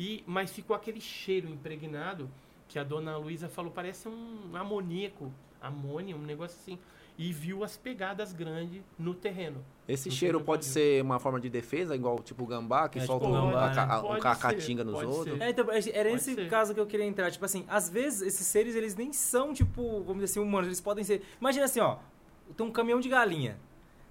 [0.00, 2.28] e mas ficou aquele cheiro impregnado
[2.68, 6.78] que a dona Luísa falou, parece um amoníaco, amônia, um negócio assim.
[7.18, 9.62] E viu as pegadas grandes no terreno.
[9.86, 13.04] Esse sei cheiro pode ser uma forma de defesa, igual tipo o gambá, que É,
[13.04, 13.98] solta tipo um, gambá, uma ca- né?
[13.98, 15.38] um Pode ca- ser, caatinga nos outros.
[15.40, 16.48] É, então, era Pode nesse ser.
[16.48, 17.30] caso que eu queria entrar.
[17.30, 20.68] Tipo assim, às vezes esses seres, eles nem são, tipo, vamos dizer assim, humanos.
[20.68, 21.20] Eles podem ser...
[21.38, 21.98] Imagina assim, ó.
[22.56, 23.58] Tem um caminhão de galinha.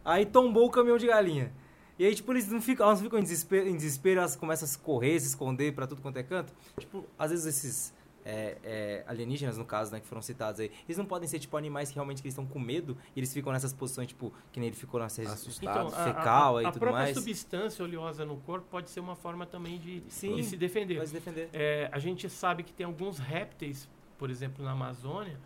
[0.05, 1.51] Aí tombou o caminhão de galinha.
[1.99, 4.65] E aí, tipo, eles não ficam, elas não ficam em desespero, em desespero, elas começam
[4.65, 6.53] a se correr, se esconder pra tudo quanto é canto.
[6.79, 10.97] Tipo, às vezes esses é, é, alienígenas, no caso, né, que foram citados aí, eles
[10.97, 13.51] não podem ser, tipo, animais que realmente que eles estão com medo e eles ficam
[13.51, 15.89] nessas posições, tipo, que nem ele ficou nessa Assustado.
[15.89, 17.17] Então, a, fecal a, a e tudo própria mais.
[17.17, 20.35] substância oleosa no corpo pode ser uma forma também de, Sim.
[20.35, 20.97] de se defender.
[20.97, 21.49] Vai se defender.
[21.51, 25.37] É, a gente sabe que tem alguns répteis, por exemplo, na Amazônia,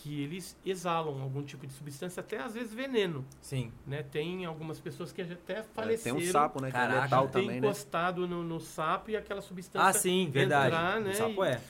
[0.00, 3.24] que eles exalam algum tipo de substância, até às vezes veneno.
[3.40, 3.72] Sim.
[3.86, 4.02] Né?
[4.02, 6.16] Tem algumas pessoas que até É, tem faleceram.
[6.18, 6.68] um sapo, né?
[6.68, 7.66] Que Caraca, é letal tem também, né?
[7.66, 10.66] encostado no, no sapo e aquela substância Ah, sim, verdade.
[10.68, 11.10] entrar, né?
[11.10, 11.60] O sapo e- é.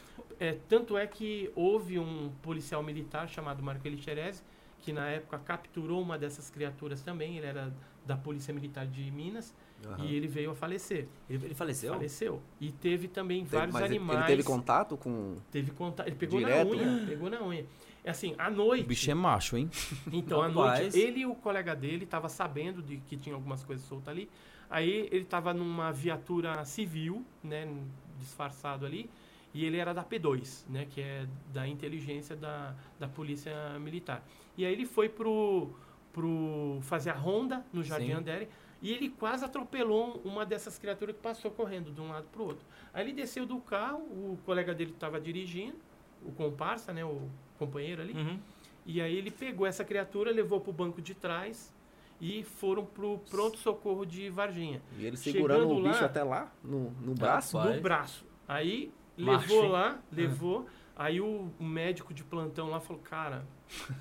[0.41, 4.43] É, tanto é que houve um policial militar chamado Marco Elixerese,
[4.81, 7.73] que na época capturou uma dessas criaturas também, ele era
[8.07, 9.53] da Polícia Militar de Minas,
[9.85, 10.05] Aham.
[10.05, 11.09] e ele veio a falecer.
[11.29, 11.93] Ele, ele faleceu?
[11.95, 12.41] Faleceu.
[12.61, 14.19] E teve também Teve- vários mas ele- animais.
[14.21, 15.37] Ele teve contato com.
[15.51, 16.07] Teve contato.
[16.07, 16.69] Ele pegou Direto?
[16.69, 17.07] na unha.
[17.07, 17.67] Pegou na unha.
[18.09, 18.85] É assim, à noite.
[18.85, 19.71] O bicho é macho, hein?
[20.11, 23.85] Então, à noite, ele e o colega dele estavam sabendo de que tinha algumas coisas
[23.85, 24.31] soltas ali.
[24.71, 27.71] Aí ele estava numa viatura civil, né,
[28.18, 29.11] disfarçado ali,
[29.53, 34.27] e ele era da P2, né, que é da inteligência da, da polícia militar.
[34.57, 35.68] E aí ele foi pro,
[36.11, 38.12] pro fazer a ronda no Jardim Sim.
[38.12, 38.49] Andere,
[38.81, 42.47] e ele quase atropelou uma dessas criaturas que passou correndo de um lado para o
[42.47, 42.64] outro.
[42.94, 45.77] Aí ele desceu do carro, o colega dele estava dirigindo,
[46.25, 48.38] o comparsa, né, o companheiro ali, Uhum.
[48.87, 51.73] e aí ele pegou essa criatura, levou para o banco de trás
[52.21, 54.81] e foram pro pronto-socorro de Varginha.
[54.99, 57.57] E ele segurando Chegando o bicho lá- até lá, no, no braço.
[57.59, 57.77] Rapaz.
[57.77, 58.27] No braço.
[58.47, 59.71] Aí Macho, levou hein?
[59.71, 60.66] lá, levou.
[60.97, 63.44] Aí o médico de plantão lá falou, cara,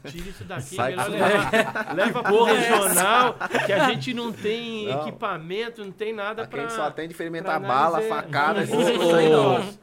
[0.10, 3.36] tira isso daqui, Sai melhor fora." levar, leva pro regional,
[3.68, 5.02] que a gente não tem Não.
[5.08, 6.62] equipamento, não tem nada Aqui a pra...
[6.68, 9.60] gente só tem de ferimentar bala, facada, Isso, essas coisas aí não.
[9.60, 9.74] não.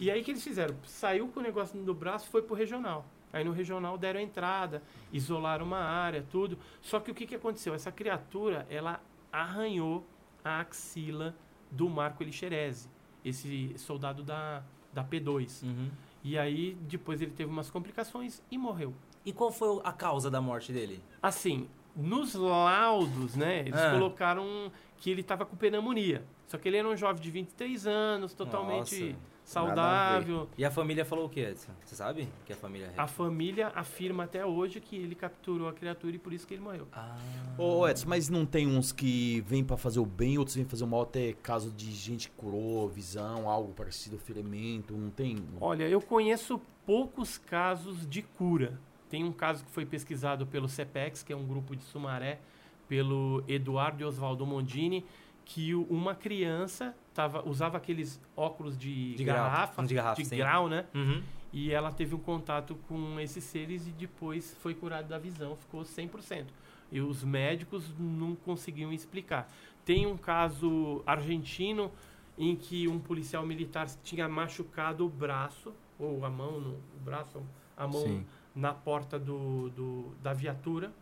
[0.00, 0.74] E aí o que eles fizeram?
[0.84, 3.04] Saiu com o negócio no braço, foi pro regional.
[3.34, 4.80] Aí no regional deram entrada,
[5.12, 6.56] isolaram uma área, tudo.
[6.80, 7.74] Só que o que, que aconteceu?
[7.74, 9.00] Essa criatura, ela
[9.32, 10.06] arranhou
[10.44, 11.34] a axila
[11.70, 12.88] do Marco Elixerese,
[13.24, 15.64] esse soldado da, da P2.
[15.64, 15.90] Uhum.
[16.22, 18.94] E aí depois ele teve umas complicações e morreu.
[19.26, 21.02] E qual foi a causa da morte dele?
[21.20, 23.90] Assim, nos laudos, né, eles Ah.
[23.90, 26.24] colocaram que ele estava com pneumonia.
[26.46, 29.18] Só que ele era um jovem de 23 anos, totalmente Nossa.
[29.44, 30.48] Saudável.
[30.56, 31.72] E a família falou o que, Edson?
[31.84, 32.92] Você sabe que a família...
[32.96, 36.62] A família afirma até hoje que ele capturou a criatura e por isso que ele
[36.62, 36.88] morreu.
[36.92, 37.16] Ah,
[37.58, 40.84] Ô, Edson, mas não tem uns que vêm pra fazer o bem, outros vêm fazer
[40.84, 45.36] o mal, até caso de gente que curou, visão, algo parecido, ferimento, não tem?
[45.60, 48.80] Olha, eu conheço poucos casos de cura.
[49.10, 52.40] Tem um caso que foi pesquisado pelo CEPEX, que é um grupo de Sumaré,
[52.88, 55.04] pelo Eduardo e Oswaldo Mondini,
[55.44, 60.36] que uma criança tava, usava aqueles óculos de, De grau, garrafa, de garrafa, sim.
[60.36, 60.84] grau, né?
[60.94, 61.22] Uhum.
[61.52, 65.82] E ela teve um contato com esses seres e depois foi curada da visão, ficou
[65.82, 66.46] 100%.
[66.90, 69.50] E os médicos não conseguiam explicar.
[69.84, 71.90] Tem um caso argentino
[72.36, 77.40] em que um policial militar tinha machucado o braço, ou a mão, no, o braço,
[77.76, 78.26] a mão Sim.
[78.54, 80.92] na porta do, do- da viatura.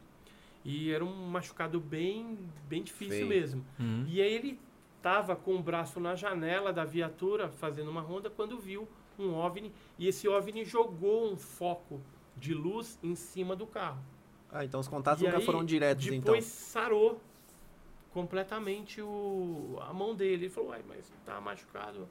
[0.65, 3.29] E era um machucado bem, bem difícil Feio.
[3.29, 3.65] mesmo.
[3.81, 4.05] Uhum.
[4.07, 4.61] E aí ele
[5.03, 8.89] estava com o braço na janela da viatura, fazendo uma ronda, quando viu
[9.19, 9.73] um OVNI.
[9.99, 12.01] E esse OVNI jogou um foco
[12.37, 14.01] de luz em cima do carro.
[14.51, 16.21] Ah, então os contatos E nunca aí, foram diretos, então.
[16.21, 17.21] Depois sarou
[18.13, 20.45] completamente o, a mão dele.
[20.45, 22.09] Ele falou, uai, mas tá machucado.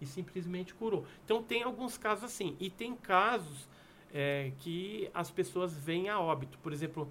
[0.00, 1.06] E simplesmente curou.
[1.24, 2.56] Então tem alguns casos assim.
[2.58, 3.68] E tem casos
[4.12, 6.58] é, que as pessoas vêm a óbito.
[6.58, 7.10] Por exemplo,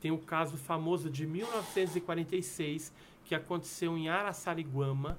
[0.00, 2.92] tem o caso famoso de 1946,
[3.24, 5.18] que aconteceu em Araçariguama.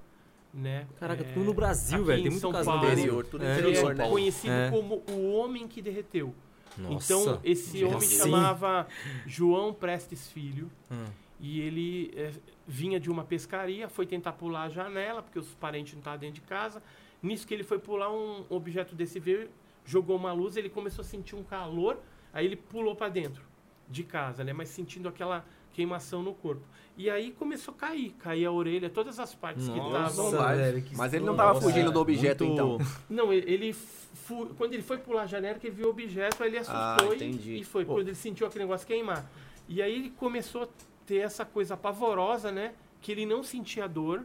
[0.54, 0.86] Né?
[1.00, 2.20] Caraca, É, tudo no Brasil, velho.
[2.20, 2.86] em Tem muito São caso Paulo.
[2.92, 4.10] Interior, tudo É, interior, é né?
[4.10, 4.70] conhecido É.
[4.70, 6.36] como o homem que derreteu.
[6.78, 7.14] Nossa.
[7.14, 8.18] Então, esse homem assim?
[8.18, 8.86] chamava
[9.26, 10.70] João Prestes Filho.
[10.92, 11.06] Hum.
[11.40, 12.32] E ele eh,
[12.68, 16.36] vinha de uma pescaria, foi tentar pular a janela, porque os parentes não estavam dentro
[16.36, 16.84] de casa.
[17.24, 19.50] Nisso que ele foi pular, um objeto desse veio,
[19.86, 21.98] jogou uma luz, ele começou a sentir um calor,
[22.34, 23.42] aí ele pulou para dentro
[23.90, 24.54] de casa, né?
[24.54, 26.62] Mas sentindo aquela queimação no corpo.
[26.97, 30.81] E aí começou a cair, cair a orelha, todas as partes que Nossa, estavam...
[30.81, 31.53] que Mas ele não estranho.
[31.53, 32.77] tava fugindo do objeto, Muito- então.
[33.10, 36.49] Não, ele, fu- quando ele foi pular a janela, que ele viu o objeto, aí
[36.49, 37.55] ele Ah, assustou e- entendi.
[37.55, 37.86] e, foi.
[37.86, 39.25] Quando ele sentiu aquele negócio queimar.
[39.67, 40.67] E aí ele começou a
[41.05, 42.73] ter essa coisa pavorosa, né?
[43.01, 44.23] Que ele não sentia dor,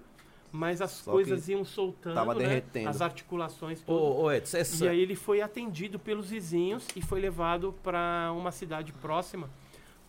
[0.52, 2.40] mas as Só coisas iam soltando, tava né?
[2.46, 2.88] derretendo.
[2.88, 4.84] As articulações Ô, ô Edson, essa...
[4.84, 9.48] E aí ele foi atendido pelos vizinhos e foi levado para uma cidade próxima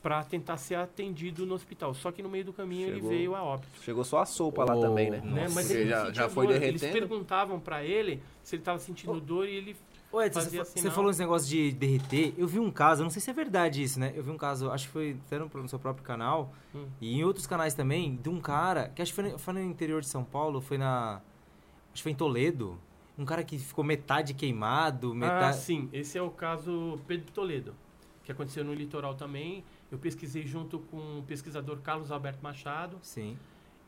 [0.07, 1.93] para tentar ser atendido no hospital.
[1.93, 3.67] Só que no meio do caminho Chegou- ele veio a óbito.
[3.83, 5.19] Chegou só a sopa lá Ô, também, né?
[5.21, 5.47] Né?
[5.53, 6.55] Mas ele já, já foi dor.
[6.63, 7.09] Eles derretendo.
[7.09, 9.75] perguntavam para ele se ele estava sentindo dor e ele
[10.09, 12.33] Ô, Edson, fazia você, você falou esse negócio de derreter.
[12.37, 14.13] Eu vi um caso, não sei se é verdade isso, né?
[14.15, 16.85] Eu vi um caso, acho que foi até no, no seu próprio canal Hum.
[17.01, 19.61] e em outros canais também, de um cara, que acho que foi, no- foi no
[19.61, 21.15] interior de São Paulo, foi na.
[21.91, 22.79] Acho que foi em Toledo.
[23.17, 25.57] Um cara que ficou metade queimado, Ah, metade.
[25.57, 25.89] sim.
[25.91, 27.75] Esse é o caso Pedro Toledo,
[28.23, 29.65] que aconteceu no litoral também.
[29.91, 33.37] Eu pesquisei junto com o pesquisador Carlos Alberto Machado Sim.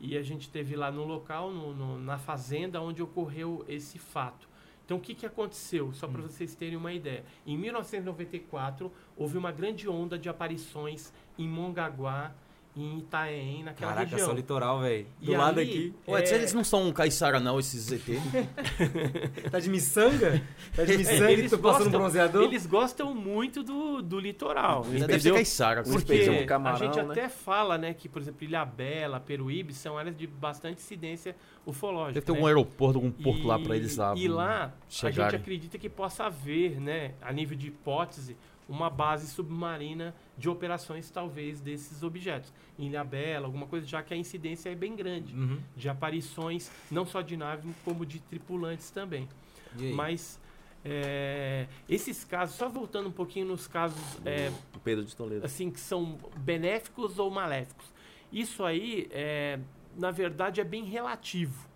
[0.00, 4.48] e a gente teve lá no local, no- no- na fazenda onde ocorreu esse fato.
[4.84, 5.92] Então, o que, que aconteceu?
[5.92, 6.12] Só Hum.
[6.12, 7.24] para vocês terem uma ideia.
[7.46, 12.32] Em 1994, houve uma grande onda de aparições em Mongaguá,
[12.80, 14.28] em Itaém, naquela Caraca, região.
[14.28, 15.06] só litoral, velho.
[15.20, 15.94] Do E lado ali, aqui.
[16.06, 18.18] Ô, Edson, é, eles não são caiçara não, esses ZT?
[19.50, 20.42] Tá de miçanga?
[20.74, 22.42] Tá de miçanga e eles tu passando gostam- bronzeador?
[22.44, 24.84] Eles gostam muito do, do litoral.
[24.84, 25.80] Deve ser caiçara.
[25.80, 27.12] Eles Porque a no camarão, gente né?
[27.12, 31.34] até fala, né, que, por exemplo, Ilha Bela, Peruíbe são áreas de bastante incidência
[31.66, 32.14] ufológica.
[32.14, 32.38] Deve ter né?
[32.38, 34.14] algum aeroporto, algum porto E- lá pra eles lá.
[34.16, 35.40] E lá, a gente chegarem.
[35.40, 38.36] acredita que possa haver, né, a nível de hipótese,
[38.70, 42.52] uma base submarina de operações, talvez, desses objetos.
[42.78, 45.34] Em Ilha Bela, alguma coisa, já que a incidência é bem grande.
[45.34, 45.60] Uhum.
[45.76, 49.28] De aparições, não só de nave, como de tripulantes também.
[49.94, 50.40] Mas
[50.84, 54.50] é, esses casos, só voltando um pouquinho nos casos é,
[54.82, 55.44] Pedro de Toledo.
[55.44, 57.86] assim que são benéficos ou maléficos.
[58.32, 59.58] Isso aí, é,
[59.96, 61.68] na verdade, é bem relativo.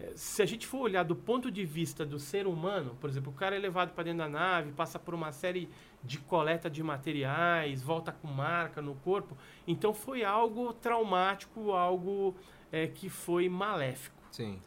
[0.00, 3.32] É, Se a gente for olhar do ponto de vista do ser humano, por exemplo,
[3.32, 5.68] o cara é levado para dentro da nave, passa por uma série
[6.02, 12.34] de coleta de materiais, volta com marca no corpo, então foi algo traumático, algo
[12.70, 14.16] é, que foi maléfico.
[14.30, 14.60] Sim.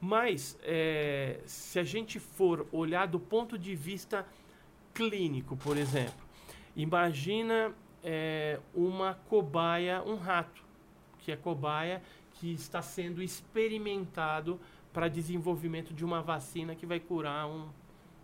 [0.00, 4.26] Mas, é, se a gente for olhar do ponto de vista
[4.92, 6.24] clínico, por exemplo,
[6.76, 10.62] imagina é, uma cobaia, um rato,
[11.18, 12.02] que é cobaia
[12.38, 14.60] que está sendo experimentado
[14.92, 17.68] para desenvolvimento de uma vacina que vai curar um-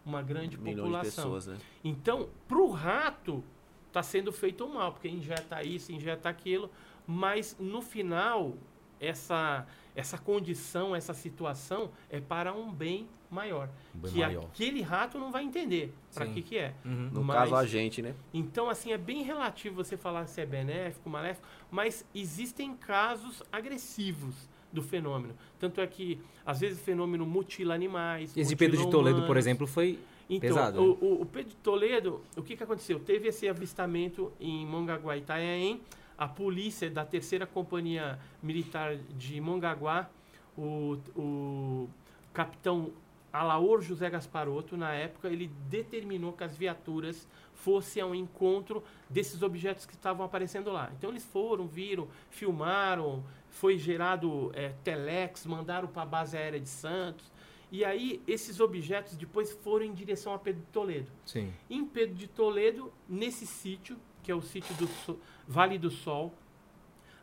[0.05, 1.25] uma grande de população.
[1.25, 1.59] pessoas, né?
[1.85, 3.43] Então, para o rato,
[3.89, 6.71] está sendo feito um mal, porque injeta isso, injeta aquilo,
[7.07, 8.55] mas no final,
[8.99, 13.69] essa, essa condição, essa situação é para um bem maior.
[13.95, 14.45] Bem que maior.
[14.45, 16.75] aquele rato não vai entender para que que é.
[16.85, 17.11] Uhum.
[17.13, 18.15] No Mas- caso, a gente, né?
[18.33, 24.35] Então, assim, é bem relativo você falar se é benéfico, maléfico, mas existem casos agressivos
[24.73, 25.35] do fenômeno.
[25.59, 28.37] Tanto é que, às vezes, o fenômeno mutila animais.
[28.37, 29.45] Esse Pedro de Toledo, por humanos.
[29.45, 29.99] exemplo, foi
[30.31, 30.83] Então, pesado.
[30.83, 30.97] o, né?
[31.03, 32.99] o- o Pedro de Toledo, o que, que aconteceu?
[33.01, 35.81] Teve esse avistamento em Mongaguá, Itanhaém.
[36.17, 40.09] A polícia da terceira companhia militar de Mongaguá,
[40.57, 41.89] o, o
[42.33, 42.91] capitão
[43.33, 49.87] Alaor José Gasparotto, na época, ele determinou que as viaturas fossem ao encontro desses objetos
[49.87, 50.91] que estavam aparecendo lá.
[50.99, 56.69] Então eles foram, viram, filmaram, foi gerado eh, telex, mandaram para a base aérea de
[56.69, 57.31] Santos.
[57.71, 61.11] E aí esses objetos depois foram em direção a Pedro de Toledo.
[61.25, 61.53] Sim.
[61.71, 65.19] Em Pedro de Toledo, nesse sítio, que é o sítio do So-
[65.49, 66.35] Vale do Sol,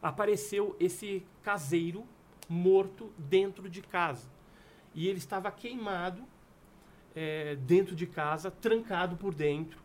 [0.01, 2.03] apareceu esse caseiro
[2.47, 4.27] morto dentro de casa.
[4.93, 6.23] E ele estava queimado
[7.15, 9.79] eh, dentro de casa, trancado por dentro.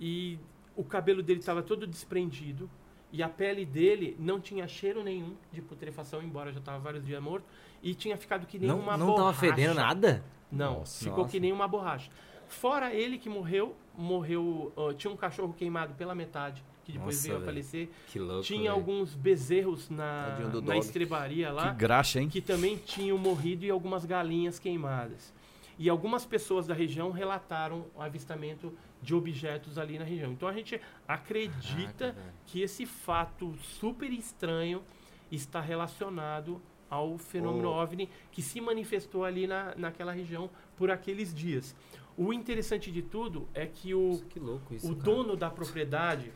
[0.00, 0.38] E
[0.76, 2.68] o cabelo dele estava todo desprendido.
[3.12, 7.22] E a pele dele não tinha cheiro nenhum de putrefação, embora já estava vários dias
[7.22, 7.44] morto.
[7.82, 9.22] E tinha ficado que nem Não, uma não borracha.
[9.24, 10.24] tava fedendo nada?
[10.50, 11.04] Não, Nossa.
[11.04, 12.10] ficou que nem uma borracha.
[12.48, 14.72] Fora ele que morreu, morreu.
[14.76, 17.50] ó, tinha um cachorro queimado pela metade, que depois Nossa, veio a velho.
[17.50, 17.88] falecer.
[18.08, 18.42] Que louco.
[18.42, 18.72] tinha velho.
[18.74, 22.28] alguns bezerros na, na estrebaria Que lá graxa, hein?
[22.28, 25.32] que também tinham morrido e algumas galinhas queimadas.
[25.78, 30.30] E algumas pessoas da região relataram o avistamento de objetos ali na região.
[30.32, 32.14] Então a gente acredita
[32.46, 34.82] que esse fato super estranho
[35.30, 36.60] está relacionado
[36.90, 37.82] ao fenômeno Oh.
[37.82, 41.74] OVNI que se manifestou ali na, naquela região por aqueles dias.
[42.18, 44.86] O interessante de tudo é que o, Nossa, que louco isso.
[44.86, 45.02] o cara.
[45.04, 46.30] dono da propriedade,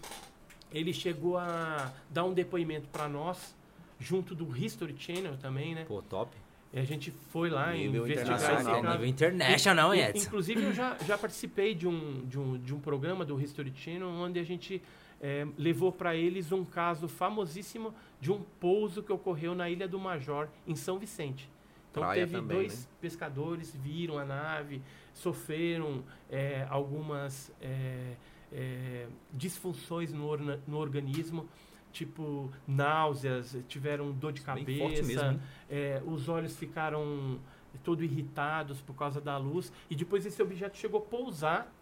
[0.73, 3.55] ele chegou a dar um depoimento para nós,
[3.99, 5.85] junto do History Channel também, né?
[5.87, 6.37] Pô, top.
[6.73, 8.93] E a gente foi lá Nível investigar esse internacional, É caso.
[8.95, 10.27] nível international, hein, In- Edson?
[10.27, 14.09] Inclusive, eu já, já participei de um, de, um, de um programa do History Channel,
[14.09, 14.83] onde a gente
[15.23, 19.99] eh, levou para eles um caso famosíssimo de um pouso que ocorreu na Ilha do
[19.99, 21.49] Major, em São Vicente.
[21.91, 22.87] Então, Praia teve também, dois né?
[23.01, 24.83] pescadores, viram a nave,
[25.15, 28.15] sofreram eh, algumas eh,
[28.53, 31.49] eh, disfunções no, orna- no organismo,
[31.93, 35.41] tipo náuseas, tiveram dor de cabeça, mesmo,
[35.71, 37.39] é, os olhos ficaram
[37.83, 41.73] todo irritados por causa da luz e depois esse objeto chegou a pousar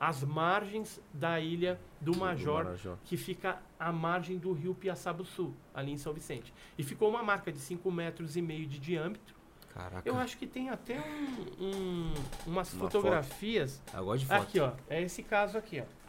[0.00, 2.96] às margens da ilha do Major, Marajó.
[3.04, 6.52] que fica à margem do rio Piaçabuçu, ali em São Vicente.
[6.76, 9.34] E ficou uma marca de 5 metros e meio de diâmetro.
[9.72, 10.06] Caraca.
[10.08, 12.14] Eu acho que tem até um- um-
[12.46, 13.80] umas Uma fotografias.
[13.94, 14.42] Eu gosto de foto.
[14.42, 14.72] Aqui, ó.
[14.88, 16.01] É esse caso aqui, ó.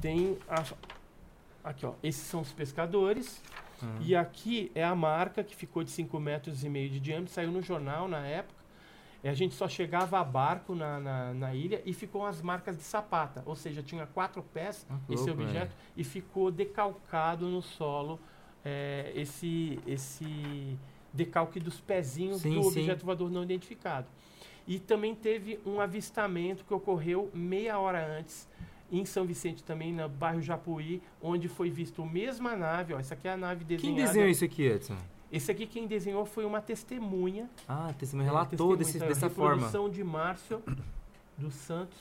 [0.00, 0.64] Tem a...
[1.64, 1.94] Aqui, ó.
[2.02, 3.42] Esses são os pescadores.
[3.82, 3.98] Uhum.
[4.00, 7.50] E aqui é a marca que ficou de 5 metros e meio de diâmetro, saiu
[7.50, 8.58] no jornal na época.
[9.22, 12.76] E a gente só chegava a barco na, na, na ilha e ficou as marcas
[12.76, 13.42] de sapata.
[13.46, 18.20] Ou seja, tinha quatro pés Ah, esse louco, objeto e ficou decalcado no solo
[18.64, 20.78] é, esse, esse
[21.12, 22.80] decalque dos pezinhos Sim, do sim.
[22.80, 24.06] objeto voador não identificado.
[24.68, 28.46] E também teve um avistamento que ocorreu meia hora antes,
[28.92, 32.92] em São Vicente também, no bairro Japuí, onde foi visto a mesma nave.
[32.94, 34.02] Ó, essa aqui é a nave Quem desenhada.
[34.06, 34.96] desenhou isso aqui, Edson?
[35.32, 37.50] Esse aqui quem desenhou foi uma testemunha.
[37.66, 39.54] Ah, testemunho É, relatou testemunha, desse, então, dessa forma.
[39.66, 40.62] reprodução de Márcio
[41.36, 41.98] dos Santos.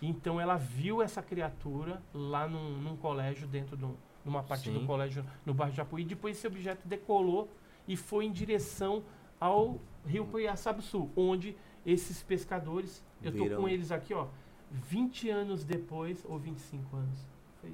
[0.00, 3.94] Então ela viu essa criatura lá num, num colégio, dentro de um-
[4.24, 4.74] numa parte Sim.
[4.78, 6.04] do colégio no bairro Japuí.
[6.04, 7.48] Depois esse objeto decolou
[7.88, 9.02] e foi em direção
[9.40, 11.56] ao rio Poiaçabuçu, onde
[11.86, 13.60] esses pescadores, eu tô Viram.
[13.62, 14.26] com eles aqui, ó,
[14.70, 17.18] 20 anos depois, ou 25 anos.
[17.60, 17.72] Foi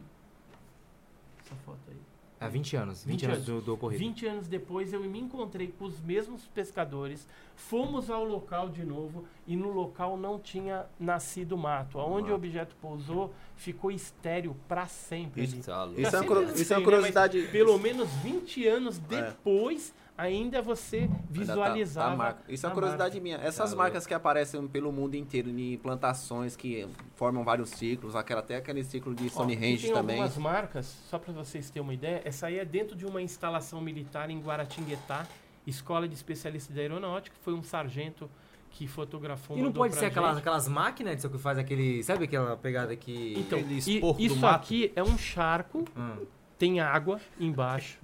[1.40, 1.96] essa foto aí.
[2.38, 3.04] Há 20 anos.
[3.04, 3.46] 20, 20 anos anos.
[3.46, 4.00] do, do ocorrido.
[4.00, 9.24] 20 anos depois eu me encontrei com os mesmos pescadores, fomos ao local de novo
[9.46, 12.00] e no local não tinha nascido mato.
[12.00, 15.44] Aonde o objeto pousou ficou estéreo para sempre.
[15.44, 16.02] Isso- ali.
[16.02, 17.38] Tá é, uma, sempre isso é uma sei, né, curiosidade.
[17.42, 19.22] mas Pelo menos 20 anos É.
[19.22, 22.10] depois ainda você Ainda tá- visualizava.
[22.10, 22.42] tá marca.
[22.52, 23.36] Isso é uma a curiosidade minha.
[23.38, 26.86] Essas Tá marcas que aparecem pelo mundo inteiro em plantações que
[27.16, 30.16] formam vários ciclos, aquela, até aquele ciclo de Ó, Stonehenge aqui tem também.
[30.20, 33.80] algumas marcas, só para vocês terem uma ideia, essa aí é dentro de uma instalação
[33.80, 35.26] militar em Guaratinguetá,
[35.66, 38.28] Escola de Especialistas da Aeronáutica, foi um sargento
[38.70, 42.02] que fotografou E não pode ser aquelas, aquelas máquinas que faz aquele.
[42.02, 43.34] Sabe aquela pegada que.
[43.38, 43.72] Então, do
[44.18, 44.56] isso mato.
[44.56, 46.24] aqui é um charco, Hum.
[46.58, 47.98] tem água embaixo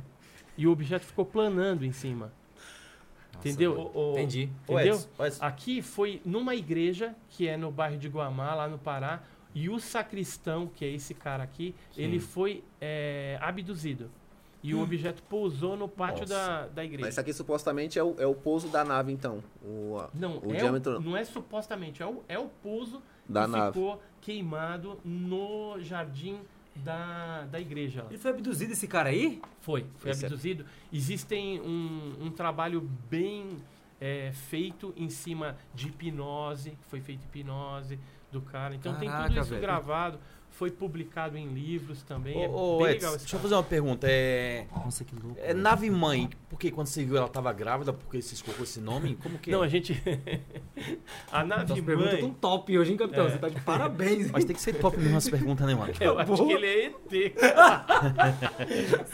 [0.59, 2.30] e o objeto ficou planando em cima.
[3.34, 3.72] Nossa, entendeu?
[3.94, 4.50] O- o- Entendi.
[4.64, 4.94] Entendeu?
[4.96, 8.78] Edson, ô, Edson, Aqui foi numa igreja que é no bairro de Guamá, lá no
[8.78, 9.22] Pará,
[9.54, 12.02] e o sacristão, que é esse cara aqui, Sim.
[12.02, 14.11] ele foi é, abduzido.
[14.61, 16.34] E o objeto pousou no pátio Nossa.
[16.34, 17.09] da, da Mas igreja.
[17.11, 19.40] isso aqui supostamente é o, é o pouso da nave, então.
[19.64, 23.44] O, Não, o é diâmetro o, não é supostamente, é o, é o pouso da
[23.44, 23.72] que nave.
[23.74, 26.40] ficou queimado no jardim
[26.78, 28.02] da, da igreja.
[28.02, 28.08] lá.
[28.10, 29.40] Ele foi abduzido esse cara aí?
[29.60, 30.64] Foi, foi Esse é- abduzido.
[30.92, 33.58] Existem um, um trabalho bem
[34.00, 37.98] é, feito em cima de hipnose, foi feita hipnose
[38.30, 38.74] do cara.
[38.74, 39.62] Então tem Caraca, tudo isso velho.
[39.62, 40.18] gravado,
[40.59, 42.42] foi publicado em livros também.
[42.42, 44.09] é Ô, bem Edson, legal deixa eu fazer uma pergunta.
[44.11, 45.38] É, Nossa, que louco.
[45.40, 49.14] é nave mãe, porque quando você viu ela tava grávida, porque você escolheu esse nome?
[49.22, 49.66] Como que Não, é?
[49.66, 50.02] a gente.
[51.30, 52.20] a nave As perguntas mãe.
[52.22, 53.26] tão top hoje, hein, capitão?
[53.26, 53.30] É.
[53.30, 54.30] Você tá de parabéns.
[54.32, 55.92] Mas tem que ser top mesmo as perguntas, né, mano?
[56.00, 57.34] Eu acho que ele é ET.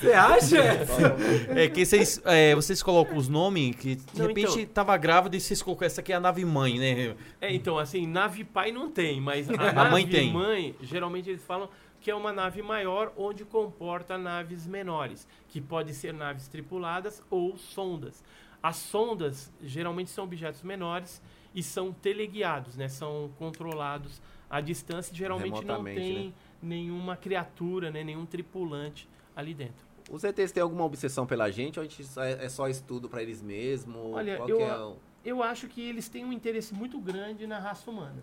[0.01, 0.65] Você acha?
[1.55, 5.37] É que vocês, é, vocês colocam os nomes que de Não, repente então- tava grávida
[5.37, 7.15] e vocês colocam essa aqui é a nave mãe, né?
[7.41, 10.33] É, então, assim, nave pai não tem, mas a, A nave mãe tem.
[10.33, 11.69] mãe, geralmente eles falam
[12.01, 17.57] que é uma nave maior onde comporta naves menores, que podem ser naves tripuladas ou
[17.57, 18.23] sondas.
[18.63, 21.23] As sondas geralmente são objetos menores
[21.55, 22.89] e são teleguiados, né?
[22.89, 26.33] São controlados à distância e geralmente não Remotamente, tem né?
[26.63, 28.03] nenhuma criatura, né?
[28.03, 29.85] nenhum tripulante ali dentro.
[30.11, 33.23] Os ETs têm alguma obsessão pela gente ou a gente é, é só estudo pra
[33.23, 34.13] eles mesmos?
[34.15, 34.97] Olha, eu- é o...
[35.25, 38.23] eu acho que eles têm um interesse muito grande na raça humana.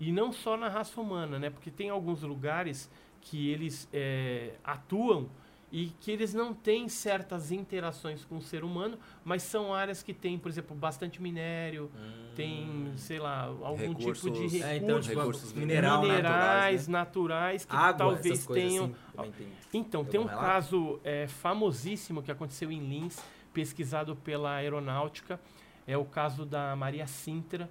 [0.00, 1.50] E não só na raça humana, né?
[1.50, 2.90] Porque tem alguns lugares
[3.20, 5.28] que eles é, atuam
[5.70, 10.12] e que eles não têm certas interações com o ser humano, mas são áreas que
[10.12, 11.88] tem, por exemplo, bastante minério,
[12.34, 16.88] tem, sei lá, algum tipo de Recursos- recurso, É, então, tipo, recursos mineral, minerais, naturais,
[16.88, 16.92] né?
[16.98, 18.84] naturais, que Água, talvez tenham
[19.16, 19.48] assim, tem.
[19.72, 20.44] então, Tem um relato?
[20.44, 23.22] caso é, famosíssimo que aconteceu em Lins,
[23.52, 25.38] pesquisado pela aeronáutica.
[25.86, 27.68] É o caso da Maria Sintra.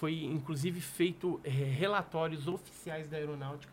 [0.00, 3.70] Foi, inclusive, feito é, relatórios oficiais da aeronáutica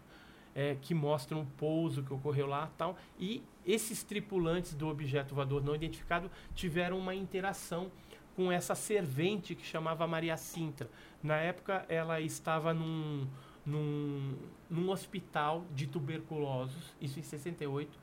[0.53, 2.97] é, que mostram o pouso que ocorreu lá tal.
[3.17, 7.89] E esses tripulantes do objeto voador não identificado tiveram uma interação
[8.35, 10.89] com essa servente que chamava Maria Sintra.
[11.23, 13.25] Na época, ela estava num,
[13.65, 14.35] num,
[14.69, 17.97] num hospital de tuberculosos, isso em 68,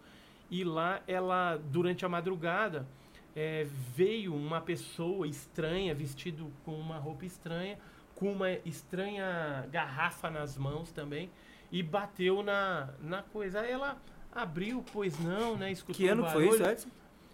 [0.51, 2.89] e lá ela, durante a madrugada,
[3.37, 7.79] eh, veio uma pessoa estranha, vestido com uma roupa estranha,
[8.15, 11.31] com uma estranha garrafa nas mãos também,
[11.73, 13.61] e bateu na, na coisa.
[13.61, 13.97] Aí ela
[14.33, 15.73] abriu, pois não, né?
[15.73, 16.63] Escutou Que ano um foi isso.
[16.63, 16.89] Edson?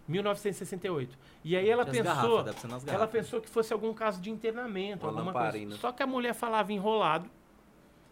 [0.08, 1.16] 1968.
[1.44, 2.02] E aí ela pensou,
[2.42, 3.10] garrafas, ela garrafas.
[3.10, 5.66] pensou que fosse algum caso de internamento, Uma alguma lamparina.
[5.70, 5.80] coisa.
[5.80, 7.30] Só que a mulher falava enrolado,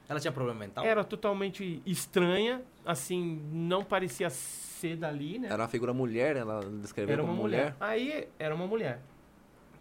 [0.08, 0.84] Ela tinha problema mental?
[0.84, 5.48] era totalmente estranha, assim, não parecia ser dali, né?
[5.50, 7.74] Era uma figura mulher, ela descreveu Era uma como mulher.
[7.74, 7.76] mulher.
[7.80, 9.00] Aí era uma mulher.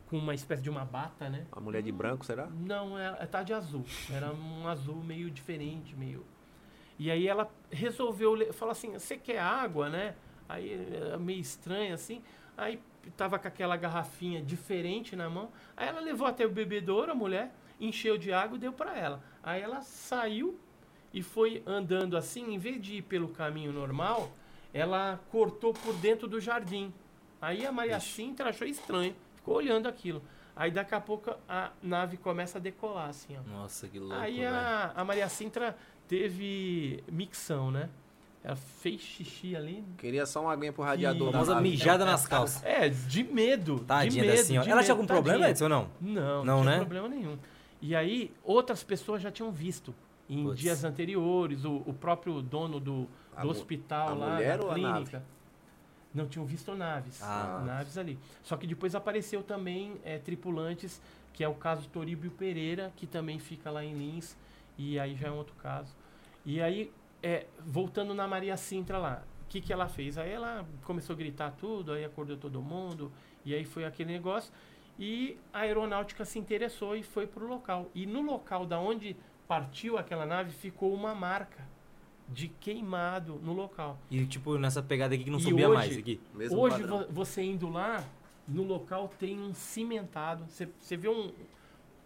[0.08, 1.46] Com uma espécie de uma bata, né?
[1.52, 2.48] A mulher de branco, será?
[2.48, 3.84] Não, ela tá de azul.
[4.12, 6.26] Era um azul meio diferente, meio.
[6.98, 10.16] E aí ela resolveu falar assim: você quer água, né?
[10.48, 10.74] Aí
[11.14, 12.22] é meio estranho assim.
[12.58, 12.82] Aí
[13.16, 15.50] tava com aquela garrafinha diferente na mão.
[15.76, 19.24] Aí ela levou até o bebedouro, a mulher, encheu de água e deu para ela.
[19.44, 20.60] Aí ela saiu
[21.14, 24.32] e foi andando assim, em vez de ir pelo caminho normal,
[24.74, 26.94] ela cortou por dentro do jardim.
[27.42, 29.16] Aí a Maria Sintra achou estranho,
[29.48, 30.22] ficou olhando aquilo.
[30.56, 33.50] Aí daqui a pouco a nave começa a decolar, assim, ó.
[33.50, 34.54] Nossa, que louco, Aí velho.
[34.54, 35.78] a, a Maria Sintra
[36.08, 37.90] teve micção, né?
[38.44, 39.84] Ela fez xixi ali.
[39.98, 42.64] Queria só uma aguinha pro radiador da Famosa mijada nas calças.
[42.64, 43.80] É, de medo.
[43.80, 44.64] Tadinha de da medo, senhora.
[44.66, 45.52] de Ela medo, tinha algum problema, tadinha.
[45.52, 45.90] Edson, ou não?
[46.02, 46.78] Não, Não, não tinha né?
[46.80, 47.38] problema nenhum.
[47.82, 49.94] E aí, outras pessoas já tinham visto.
[50.30, 50.60] Em Putz.
[50.60, 54.64] dias anteriores, o, o próprio dono do, A do mu- hospital a lá, mulher da
[54.66, 55.24] ou a clínica,
[56.18, 57.22] não tinham visto naves.
[57.22, 57.64] Ah.
[57.66, 58.20] naves ali.
[58.44, 61.02] Só que depois apareceu também é, tripulantes,
[61.34, 64.36] que é o caso Toríbio Pereira, que também fica lá em Lins,
[64.78, 65.96] e aí já é um outro caso.
[66.46, 66.92] E aí,
[67.22, 70.18] é, voltando na Maria Sintra lá, o que, que ela fez?
[70.18, 73.12] Aí ela começou a gritar tudo, aí acordou todo mundo,
[73.46, 74.52] e aí foi aquele negócio.
[75.00, 77.90] E a aeronáutica se interessou e foi para o local.
[77.94, 79.16] E no local da onde
[79.48, 81.64] partiu aquela nave ficou uma marca
[82.28, 83.98] de queimado no local.
[84.12, 86.20] E tipo, nessa pegada aqui que não E subia hoje- mais aqui.
[86.34, 88.04] Mesmo Hoje vo- você indo lá,
[88.48, 90.46] no local tem um cimentado.
[90.48, 91.32] Você- Você vê um,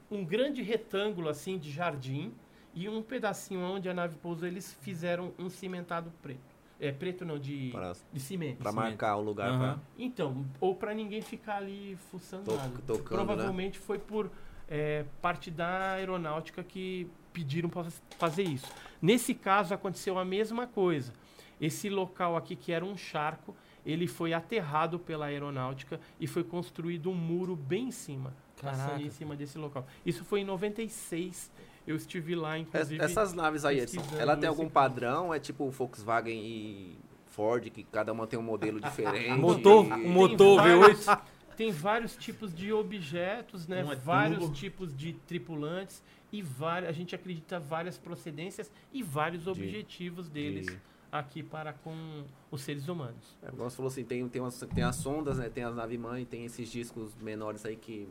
[0.10, 2.32] um grande retângulo assim de jardim
[2.74, 6.52] e um pedacinho onde a nave pousou, eles fizeram um cimentado preto.
[6.80, 8.58] É preto não, de, Pra, de cimento.
[8.58, 8.88] pra Cimento.
[8.88, 9.50] marcar o lugar.
[9.50, 9.80] Aham.
[10.00, 12.70] Então, ou para ninguém ficar ali fuçando To- nada.
[12.88, 13.26] tocando, né?
[13.26, 14.32] Provavelmente foi por
[14.74, 17.86] é, parte da aeronáutica que pediram para
[18.18, 18.68] fazer isso.
[19.02, 21.14] Nesse caso aconteceu a mesma coisa.
[21.60, 23.56] Esse local aqui que era um charco,
[23.86, 29.02] ele foi aterrado pela aeronáutica e foi construído um muro bem em cima, Caraca.
[29.02, 29.86] em cima desse local.
[30.06, 31.52] Isso foi em 96.
[31.86, 33.04] Eu estive lá, inclusive.
[33.04, 35.34] Essas naves aí, Edson, pesquisando ela tem algum padrão?
[35.34, 36.96] É tipo Volkswagen e
[37.28, 39.32] Ford, que cada uma tem um modelo diferente.
[39.40, 41.22] Motor, E- um Tem motor vários- V8.
[41.58, 43.84] Tem vários tipos de objetos, né?
[43.84, 46.02] Um é vários tipos de tripulantes
[46.32, 50.78] e várias, a gente acredita várias procedências e vários objetivos deles de-
[51.12, 53.36] aqui para com os seres humanos.
[53.44, 55.50] É, você falou assim, tem, tem, umas, tem as sondas, né?
[55.50, 58.08] Tem as nave-mãe, tem esses discos menores aí que,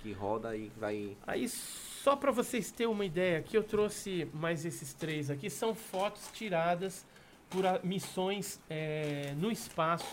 [0.00, 1.16] que roda e vai...
[1.26, 5.48] Aí, só para vocês terem uma ideia, aqui eu trouxe mais esses três aqui.
[5.48, 7.06] São fotos tiradas
[7.48, 10.04] por a- missões é, no espaço.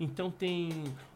[0.00, 0.70] Então tem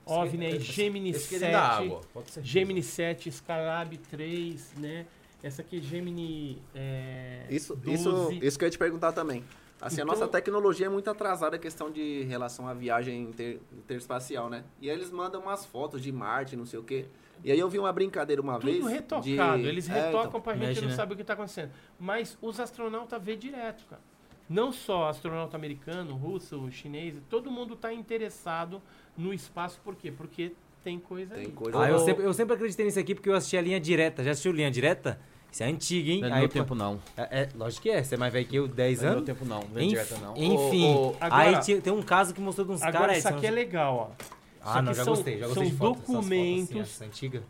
[0.05, 2.01] OVNI Gemini Esse aqui é 7, da água.
[2.13, 2.45] Pode ser.
[2.45, 5.07] Gemini 7, Skylab 3, né?
[5.43, 7.93] Essa aqui é Gemini é, Isso, 12.
[7.95, 9.43] isso, isso que eu ia te perguntar também.
[9.81, 13.59] Assim, Então- a nossa tecnologia é muito atrasada a questão de relação à viagem inter,
[13.77, 14.63] interespacial, né?
[14.81, 17.07] E aí eles mandam umas fotos de Marte, não sei o quê.
[17.43, 18.77] E aí eu vi uma brincadeira uma vez.
[18.79, 19.61] Tudo retocado.
[19.63, 20.41] de- Eles É, retocam então.
[20.41, 20.95] pra gente Mexe, não né?
[20.95, 21.73] sabe o que tá acontecendo.
[21.99, 24.01] Mas os astronautas vê direto, cara.
[24.49, 28.81] Não só astronauta americano, russo, chinês, todo mundo tá interessado
[29.19, 29.81] no espaço.
[29.83, 30.13] Por quê?
[30.13, 30.53] Porque
[30.85, 31.51] tem coisa Tem aí.
[31.53, 31.77] coisa.
[31.81, 34.23] Ah, eu sempre, eu sempre acreditei nisso aqui porque eu assisti a linha direta.
[34.23, 35.19] Já assistiu linha direta?
[35.53, 36.21] Isso é antigo, hein?
[36.23, 36.99] Não é do Aí, meu pô, tempo, não.
[37.15, 38.03] É, é, lógico que é.
[38.03, 39.27] Você é mais velho que eu, 10 Não é do meu anos.
[39.27, 39.61] tempo, não.
[39.71, 40.35] Não é Enf- direta, não.
[40.37, 40.95] Enfim.
[40.95, 42.95] Ô, ô, agora- aí tem um caso que mostrou de uns caras.
[42.97, 44.25] Agora, isso são- aqui é legal, ó.
[44.65, 45.39] Ah, não, já são- gostei.
[45.39, 47.43] Já gostei são de essas fotos documentos assim, antiga.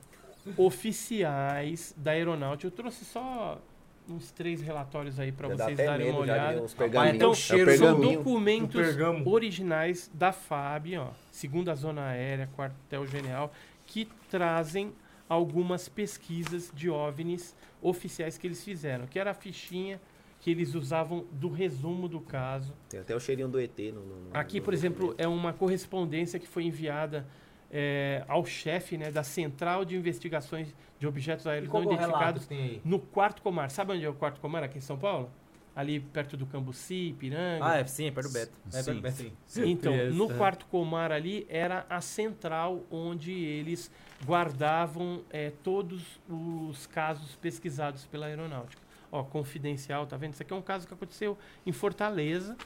[0.56, 2.66] oficiais da aeronáutica.
[2.66, 3.60] Eu trouxe só
[4.08, 6.62] uns três relatórios aí para vocês darem uma medo ver olhada.
[6.76, 7.14] pergaminhos.
[7.14, 8.18] então É cheiro, São pergaminho.
[8.18, 8.80] documentos
[9.26, 13.52] originais da FAB, ó, segunda zona aérea, quartel-general,
[13.86, 14.92] que trazem
[15.28, 20.00] algumas pesquisas de OVNIs oficiais que eles fizeram, que era a fichinha
[20.40, 22.74] que eles usavam do resumo do caso.
[22.88, 24.00] Tem até o cheirinho do ET no.
[24.04, 25.20] no- Aqui, no por exemplo, documento.
[25.20, 27.26] é uma correspondência que foi enviada
[27.70, 32.48] é, ao chefe né, da Central de Investigações de Objetos Aéreos Não é Identificados
[32.84, 33.70] no Quarto Comar.
[33.70, 35.30] Sabe onde é o Quarto Comar aqui em São Paulo?
[35.74, 37.64] Ali perto do Cambuci, Piranga.
[37.64, 38.52] Ah, é, sim, é perto do Beto.
[38.68, 39.32] É perto Sim, do Beto.
[39.46, 39.70] sim.
[39.70, 40.34] Então, no é.
[40.36, 43.90] quarto comar ali era a central onde eles
[44.24, 48.82] guardavam eh, todos os casos pesquisados pela aeronáutica.
[49.10, 50.34] Ó, confidencial, tá vendo?
[50.34, 52.56] Isso aqui é um caso que aconteceu em Fortaleza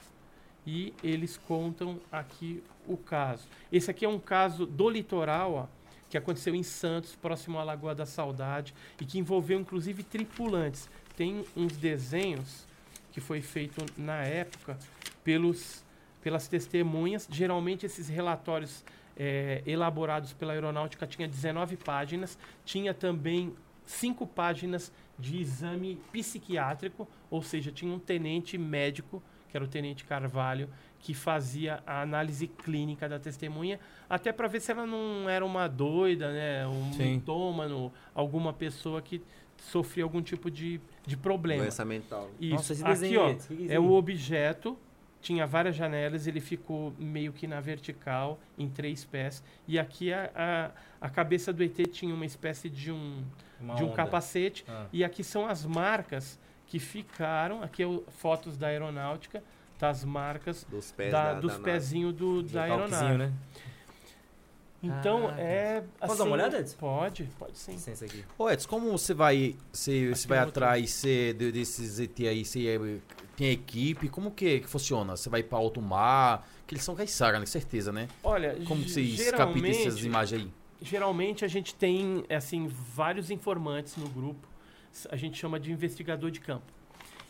[0.67, 3.47] e eles contam aqui o caso.
[3.71, 5.67] Esse aqui é um caso do litoral, ó,
[6.11, 10.89] que aconteceu em Santos, próximo à Lagoa da Saudade, e que envolveu inclusive tripulantes.
[11.17, 12.66] Tem uns desenhos
[13.17, 14.79] que foi feito na época
[15.25, 15.83] pelos,
[16.23, 17.27] pelas testemunhas.
[17.31, 18.85] Geralmente esses relatórios
[19.17, 23.57] eh, elaborados pela aeronáutica tinha 19 páginas, tinha também
[23.87, 30.05] cinco páginas de exame psiquiátrico, ou seja, tinha um tenente médico, que era o tenente
[30.05, 30.69] Carvalho,
[31.01, 35.69] que fazia a análise clínica da testemunha, até para ver se ela não era uma
[35.69, 39.23] doida, né, um mitômano, alguma pessoa que
[39.59, 41.63] sofria algum tipo de, de problema.
[41.63, 42.31] Doença mental.
[42.41, 42.55] Isso.
[42.55, 44.79] Nossa, esse Aqui, desenho ó, aí, esse é o objeto,
[45.21, 49.43] tinha várias janelas, ele ficou meio que na vertical, em três pés.
[49.67, 50.31] E aqui a,
[51.01, 53.23] a, a cabeça do ET tinha uma espécie de um,
[53.61, 53.97] Uma de um onda.
[53.97, 54.65] capacete.
[54.69, 54.87] Ah.
[54.93, 57.63] E aqui são as marcas que ficaram.
[57.63, 59.43] Aqui é o, fotos da aeronáutica,
[59.81, 61.79] das marcas Dos pés da- da, dos da
[62.13, 63.19] do, Do da aeronave.
[63.19, 63.33] né?
[64.87, 65.41] Então Caraca.
[65.41, 65.85] é.
[66.01, 66.77] Posso dar uma olhada, Edson?
[66.79, 67.73] Pode, pode sim.
[67.73, 68.25] Licença aqui.
[68.39, 72.45] Ô, Edson, como você vai, você, você vai atrás você, de- desses ET aí?
[72.45, 72.99] Você é-
[73.37, 74.09] tem equipe?
[74.09, 75.17] Como que, que funciona?
[75.17, 76.49] Você vai pra alto mar?
[76.67, 77.47] Que eles são caiçara, né?
[77.47, 78.09] Certeza, né?
[78.25, 80.51] Olha, Como vocês captam essas imagens aí?
[80.83, 84.47] Geralmente a gente tem assim vários informantes no grupo.
[85.11, 86.65] A gente chama de investigador de campo.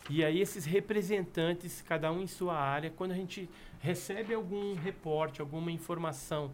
[0.09, 3.49] E aí esses representantes, cada um em sua área, quando a gente
[3.81, 6.53] recebe algum reporte, alguma informação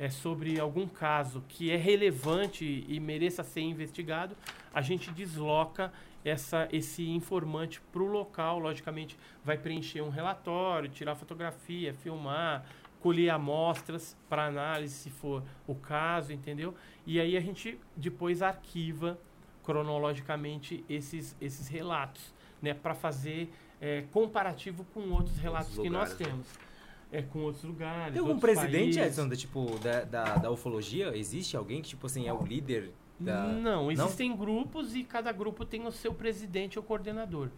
[0.00, 4.34] é, sobre algum caso que é relevante e mereça ser investigado,
[4.72, 5.92] a gente desloca
[6.24, 8.58] essa, esse informante para o local.
[8.58, 12.64] Logicamente, vai preencher um relatório, tirar fotografia, filmar,
[12.98, 16.74] colher amostras para análise, se for o caso, entendeu?
[17.06, 19.18] E aí a gente depois arquiva
[19.62, 26.34] cronologicamente esses, esses relatos, né, para fazer é, comparativo com outros relatos que nós lugares,
[26.38, 26.69] né?
[27.12, 28.12] É, com outros lugares.
[28.12, 29.18] Tem algum presidente, países.
[29.18, 31.16] Edson, da, tipo, da, da, da ufologia?
[31.16, 33.46] Existe alguém que, tipo assim, é o líder da...
[33.48, 37.48] Não, existem grupos e cada grupo tem o seu presidente ou coordenador.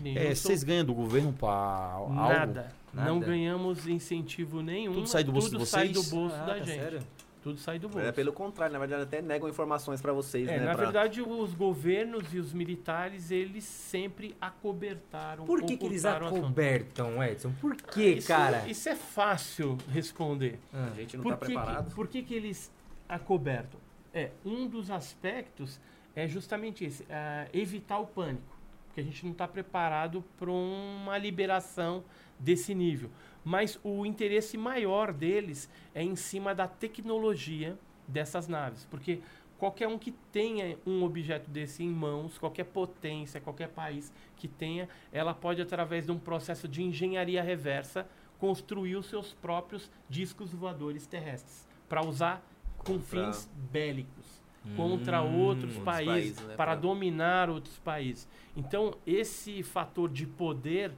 [0.00, 2.14] Nem É, eu sou vocês ganham do governo pra algo?
[2.14, 2.72] nada.
[2.94, 3.08] Nada?
[3.10, 4.94] Não ganhamos incentivo nenhum.
[4.94, 6.12] Tudo sai do bolso de tudo sai do vocês?
[6.12, 6.80] bolso da Caraca, gente.
[6.80, 7.00] sério?
[7.42, 8.06] Tudo sai do bolso.
[8.06, 10.64] É pelo contrário, na verdade até negam informações pra vocês, É, né?
[10.66, 15.46] na pra- verdade, os governos e os militares, eles sempre acobertaram.
[15.46, 17.52] Por que, que eles acobertam, Edson?
[17.60, 18.66] Por que, isso, cara?
[18.68, 20.58] Isso é fácil responder.
[20.72, 20.90] Ah.
[20.92, 21.88] A gente não tá que, preparado.
[21.88, 22.70] Que, por que, que eles
[23.08, 23.80] acobertam?
[24.12, 25.80] É, um dos aspectos
[26.14, 28.58] é justamente esse, ah, evitar o pânico.
[28.88, 32.02] porque a gente não está preparado para uma liberação
[32.38, 33.08] desse nível.
[33.50, 37.76] Mas o interesse maior deles é em cima da tecnologia
[38.06, 39.18] dessas naves, porque
[39.58, 44.88] qualquer um que tenha um objeto desse em mãos, qualquer potência, qualquer país que tenha,
[45.10, 48.06] ela pode, através de um processo de engenharia reversa,
[48.38, 52.40] construir os seus próprios discos voadores terrestres para usar
[52.78, 54.40] com fins bélicos
[54.76, 58.28] contra Hum, outros outros países, países, né, para pra- dominar outros países.
[58.56, 60.92] Então, esse fator de poder,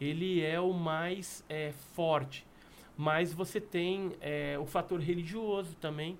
[0.00, 2.46] ele é o mais é, forte.
[2.96, 6.18] Mas você tem é, o fator religioso também,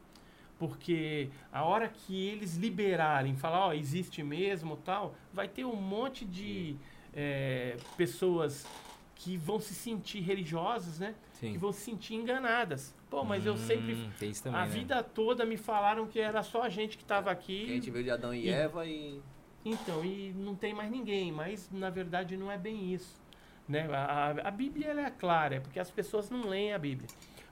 [0.58, 6.24] porque a hora que eles liberarem, falar, ó, existe mesmo tal, vai ter um monte
[6.24, 6.76] de
[7.14, 8.66] é, pessoas
[9.14, 11.14] que vão se sentir religiosas, né?
[11.32, 11.52] Sim.
[11.52, 12.94] Que vão se sentir enganadas.
[13.10, 14.10] Pô, mas eu sempre Hum,
[14.42, 14.70] também, a né?
[14.70, 17.64] vida toda me falaram que era só a gente que estava aqui.
[17.64, 19.20] Que a gente veio de Adão e, E- Eva e.
[19.64, 23.20] Então, e não tem mais ninguém, mas na verdade não é bem isso.
[23.68, 23.86] Né?
[23.92, 27.08] A, a- a Bíblia é clara, é porque as pessoas não leem a Bíblia.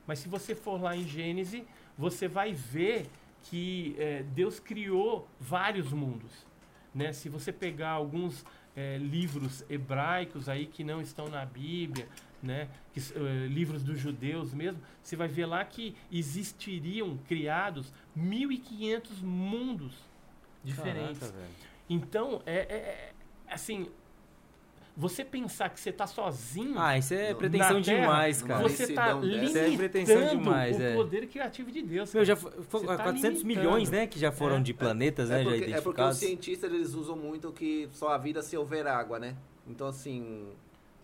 [0.06, 1.62] Mas se você for lá em Gênesis,
[1.98, 3.06] você vai ver
[3.42, 6.32] que eh, Deus criou vários mundos.
[6.94, 7.12] Né?
[7.12, 8.44] Se você pegar alguns
[8.76, 12.08] eh, livros hebraicos aí que não estão na Bíblia,
[12.42, 12.68] né?
[12.94, 19.94] que, eh, livros dos judeus mesmo, você vai ver lá que existiriam criados 1.500 mundos
[20.64, 21.18] diferentes.
[21.18, 21.48] Caraca.
[21.88, 23.12] Então, é, é- é-
[23.48, 23.88] assim,
[24.96, 28.62] você pensar que você está sozinho, Ah, isso é pretensão Terra, demais, cara.
[28.66, 30.94] você está é limitando pretensão demais, o é.
[30.94, 32.14] poder criativo de Deus.
[32.14, 32.24] Meu, cara.
[32.24, 33.64] já fo- fo- Você tá 400 limitando.
[33.66, 34.60] milhões, né, que já foram É.
[34.60, 38.08] de planetas, né, é, já porque, é porque os cientistas eles usam muito que só
[38.08, 39.36] a vida se houver água, né?
[39.68, 40.46] Então assim.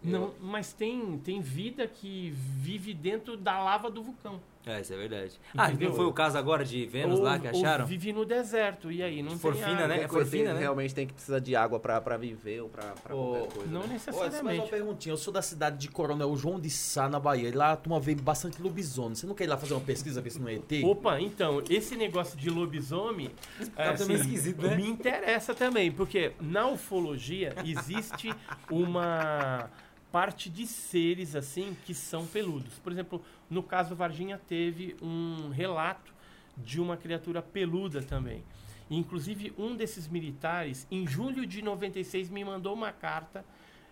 [0.05, 4.41] eu- Não, mas tem, tem vida que vive dentro da lava do vulcão.
[4.65, 5.33] É, isso é verdade.
[5.57, 5.89] Ah, Entendeu?
[5.89, 7.85] não foi o caso agora de Vênus Ou- lá que ou acharam?
[7.85, 9.89] vive no deserto, e aí não Forfina, tem água.
[9.89, 9.95] né?
[9.97, 10.61] É Foi porque fina, né?
[10.61, 13.71] realmente tem que precisar de água pra, pra viver ou pra, pra qualquer coisa.
[13.73, 13.87] Não né?
[13.87, 14.71] Olha, mais uma necessariamente.
[14.71, 15.13] perguntinha.
[15.13, 17.49] Eu sou da cidade de Coronel João de Sá, na Bahia.
[17.49, 19.17] E lá a turma vê bastante lobisomem.
[19.17, 20.85] Você não quer ir lá fazer uma pesquisa, ver se não é ET?
[20.85, 23.31] Opa, então, esse negócio de lobisomem
[23.77, 24.77] é, Tá também esquisito, né?
[24.77, 28.33] me interessa também, porque na ufologia existe
[28.71, 29.69] uma
[30.11, 32.75] parte de seres assim que são peludos.
[32.85, 33.23] Por exemplo,
[33.53, 36.13] no caso Varginha teve um relato
[36.57, 38.43] de uma criatura peluda também.
[38.91, 43.45] Inclusive, um desses militares, em julho de 96, me mandou uma carta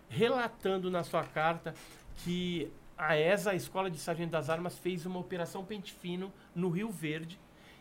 [0.09, 1.73] relatando na sua carta
[2.17, 6.69] que a ESA, a Escola de Sargento das Armas, fez uma operação pente fino no
[6.69, 7.39] Rio Verde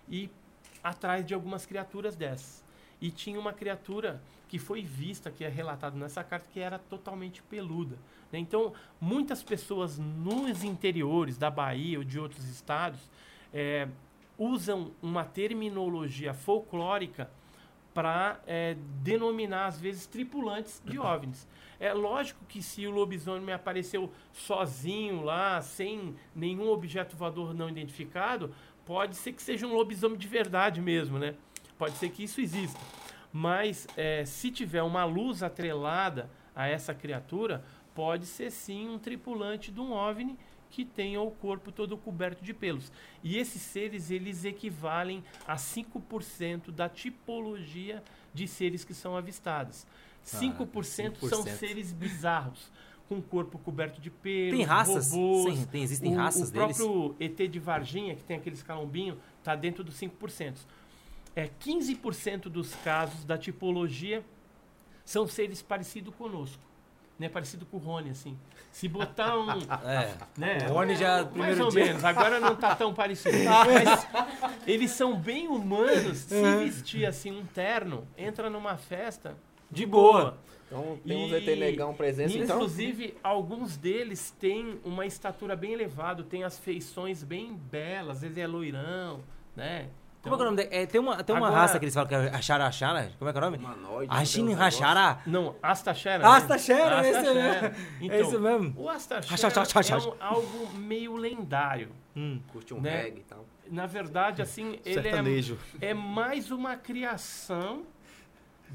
[0.08, 0.30] e
[0.82, 2.64] atrás de algumas criaturas dessas.
[3.00, 7.42] E tinha uma criatura que foi vista, que é relatado nessa carta, que era totalmente
[7.42, 7.96] peluda.
[8.32, 8.38] Né?
[8.38, 13.00] Então, muitas pessoas nos interiores da Bahia ou de outros estados
[13.52, 13.88] eh,
[14.38, 17.30] usam uma terminologia folclórica
[17.92, 18.40] para
[19.02, 21.46] denominar, às vezes, tripulantes de OVNIs.
[21.78, 28.54] É lógico que se o lobisomem apareceu sozinho lá, sem nenhum objeto voador não identificado,
[28.84, 31.34] pode ser que seja um lobisomem de verdade mesmo, né?
[31.78, 32.78] Pode ser que isso exista.
[33.32, 37.64] Mas eh, se tiver uma luz atrelada a essa criatura,
[37.94, 40.36] pode ser sim um tripulante de um OVNI
[40.70, 42.92] que tenha o corpo todo coberto de pelos.
[43.24, 49.84] E esses seres, eles equivalem a 5% da tipologia de seres que são avistados.
[50.24, 51.48] 5%, são 5%.
[51.56, 52.70] seres bizarros,
[53.08, 55.10] com corpo coberto de pelos, Tem raças?
[55.10, 55.54] robôs.
[55.58, 56.76] Sim, tem- existem o, raças o deles?
[56.76, 60.54] próprio ET de Varginha, que tem aqueles calombinhos, está dentro dos 5%.
[61.34, 64.24] É, 15% dos casos da tipologia
[65.04, 66.62] são seres parecidos conosco.
[67.20, 68.34] Né, parecido com o Rony, assim.
[68.72, 69.46] Se botar um.
[69.86, 70.14] É.
[70.38, 73.36] né, O Rony já, mais primeiro ou dia- menos, agora não tá tão parecido.
[73.44, 74.06] Mas
[74.66, 76.16] eles são bem humanos.
[76.16, 76.56] Se É.
[76.64, 79.36] vestir assim um terno, entra numa festa
[79.70, 80.38] De boa.
[80.66, 82.56] Então tem uns E- ET negão presentes, então.
[82.56, 88.38] Inclusive, alguns deles têm uma estatura bem elevada, têm as feições bem belas, às vezes
[88.38, 89.20] é loirão,
[89.54, 89.88] né?
[90.22, 90.68] Como é que é o nome?
[90.70, 93.10] É, tem uma, tem uma Agora- raça que eles falam que é a Xara Xara.
[93.18, 93.56] Como é que é o nome?
[93.58, 94.52] Humanoide.
[94.54, 95.18] Rachara.
[95.26, 96.28] Não, Astachera.
[96.28, 97.08] Astachera, né?
[97.08, 97.62] esse Astachera.
[97.70, 97.86] mesmo.
[98.02, 98.74] Então, É isso mesmo.
[98.76, 101.88] O Astachera é um- algo meio lendário.
[102.14, 102.40] Hum.
[102.52, 103.02] Curte um né?
[103.02, 103.46] reggae e tal.
[103.70, 105.58] Na verdade, assim, ele é, Sertanejo.
[105.80, 107.84] é mais uma criação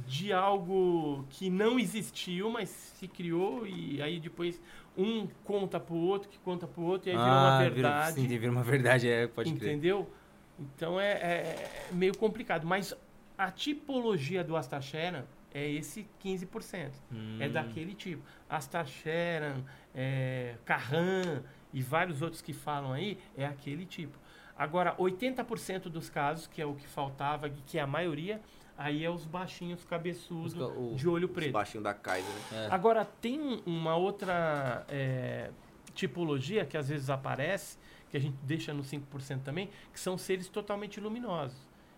[0.08, 4.60] de algo que não existiu, mas se criou e aí depois
[4.98, 8.16] um conta pro outro, que conta pro outro, e aí vira uma Ah, vira- verdade.
[8.16, 9.70] sim, vira uma verdade, é, pode crer.
[10.60, 12.66] Então é, é meio complicado.
[12.66, 12.94] Mas
[13.38, 16.92] a tipologia do Astacheran é esse 15%.
[17.12, 17.38] Hum.
[17.40, 18.22] É daquele tipo.
[18.50, 21.42] Astacheran, é, Carran
[21.74, 24.18] e vários outros que falam aí, é aquele tipo.
[24.58, 28.40] Agora, 80% dos casos, que é o que faltava, que é a maioria,
[28.78, 31.52] aí é os baixinhos cabeçudos Os de olho Os preto.
[31.52, 32.68] baixinhos da Kaiser, né?
[32.68, 32.74] É.
[32.74, 35.52] Agora, tem um- uma outra é,
[35.94, 37.78] tipologia que às vezes aparece,
[38.16, 41.58] que a gente deixa no 5% também, que são seres totalmente luminosos.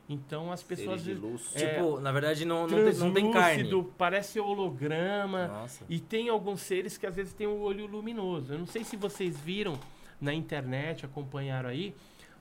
[0.10, 1.02] Então as pessoas.
[1.02, 1.56] Seres de luz.
[1.56, 3.58] É, Tipo, na verdade não, não, tem, não tem carne.
[3.64, 5.48] translúcido, parece holograma.
[5.48, 5.86] Nossa.
[5.88, 8.54] E tem alguns seres que às vezes têm o olho luminoso.
[8.54, 9.78] Eu não sei se vocês viram
[10.20, 11.94] na internet, acompanharam aí,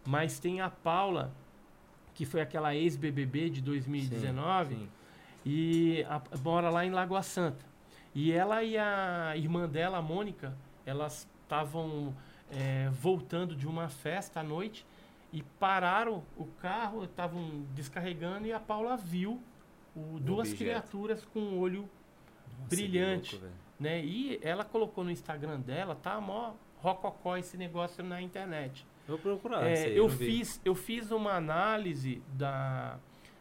[0.07, 1.31] mas tem a Paula,
[2.14, 4.89] que foi aquela ex-BBB de 2019, Sim.
[5.45, 7.64] e a- mora lá em Lagoa Santa.
[8.14, 10.57] E ela e a irmã dela, a Mônica,
[10.87, 12.14] elas estavam
[12.51, 14.87] é, voltando de uma festa à noite
[15.33, 19.41] e pararam o carro, estavam descarregando e a Paula viu
[19.95, 20.57] o- duas objeto.
[20.59, 21.83] criaturas com o olho
[22.59, 23.37] Nossa, Brilhante.
[23.37, 24.05] louco, né?
[24.05, 28.87] E ela colocou no Instagram dela, tá mó rococó esse negócio na internet.
[29.09, 29.65] Vou procurar.
[29.67, 30.27] É, aí, eu, vi.
[30.27, 32.99] fiz, eu fiz uma análise da,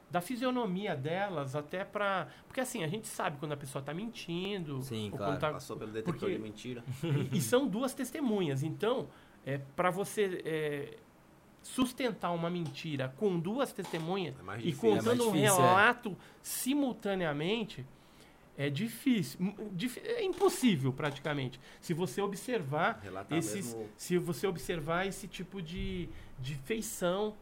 [0.09, 2.27] da fisionomia delas, até pra.
[2.47, 4.81] Porque assim, a gente sabe quando a pessoa tá mentindo.
[4.81, 5.33] Sim, ou claro.
[5.33, 6.83] quando tá- Passou pelo detector porque- de mentira.
[7.31, 8.63] e, e são duas testemunhas.
[8.63, 9.07] Então,
[9.45, 10.97] é, para você é,
[11.61, 14.89] sustentar uma mentira com duas testemunhas É mais e difícil.
[14.97, 15.67] contando É um difícil, é.
[15.67, 17.85] relato simultaneamente,
[18.57, 19.39] é difícil.
[20.03, 21.59] É impossível, praticamente.
[21.81, 23.89] Se você observar Relatar esses, mesmo.
[23.97, 26.07] se você observar esse tipo de,
[26.39, 27.35] de feição.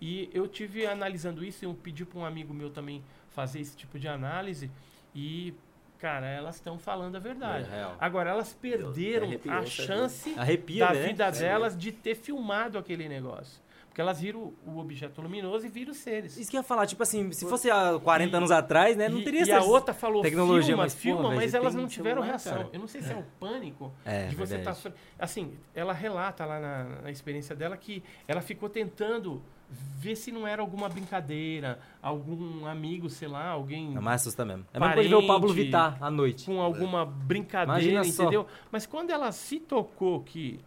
[0.00, 3.98] E eu tive analisando isso, eu pedi para um amigo meu também fazer esse tipo
[3.98, 4.70] de análise.
[5.14, 5.54] E,
[5.98, 7.68] cara, elas estão falando a verdade.
[7.70, 7.90] É.
[7.98, 11.06] Agora, elas perderam arrepiou, a você chance Arrepia, da né?
[11.08, 13.60] vida delas de ter filmado aquele negócio.
[13.98, 16.36] Porque elas viram o objeto luminoso e viram os seres.
[16.38, 19.08] Isso que eu ia falar, tipo assim, se fosse há 40 anos atrás, né?
[19.08, 21.74] Não e, teria e a essa outra falou tecnologia, filma, mas, filma, porra, mas elas
[21.74, 22.52] não tiveram celular, reação.
[22.58, 22.68] cara.
[22.72, 24.70] Eu não sei se é o pânico É, de você estar...
[24.70, 24.94] verdade.
[25.18, 30.46] assim, ela relata lá na, na experiência dela que ela ficou tentando ver se não
[30.46, 34.64] era alguma brincadeira, algum amigo, sei lá, alguém É mais assusta mesmo.
[34.72, 36.46] É mesmo quando ver o Pablo Vittar à noite.
[36.46, 38.22] com alguma brincadeira, Imagina só.
[38.22, 38.46] entendeu?
[38.70, 40.60] Mas quando ela se tocou que,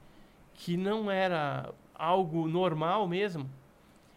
[0.53, 1.71] que não era
[2.01, 3.49] algo normal mesmo,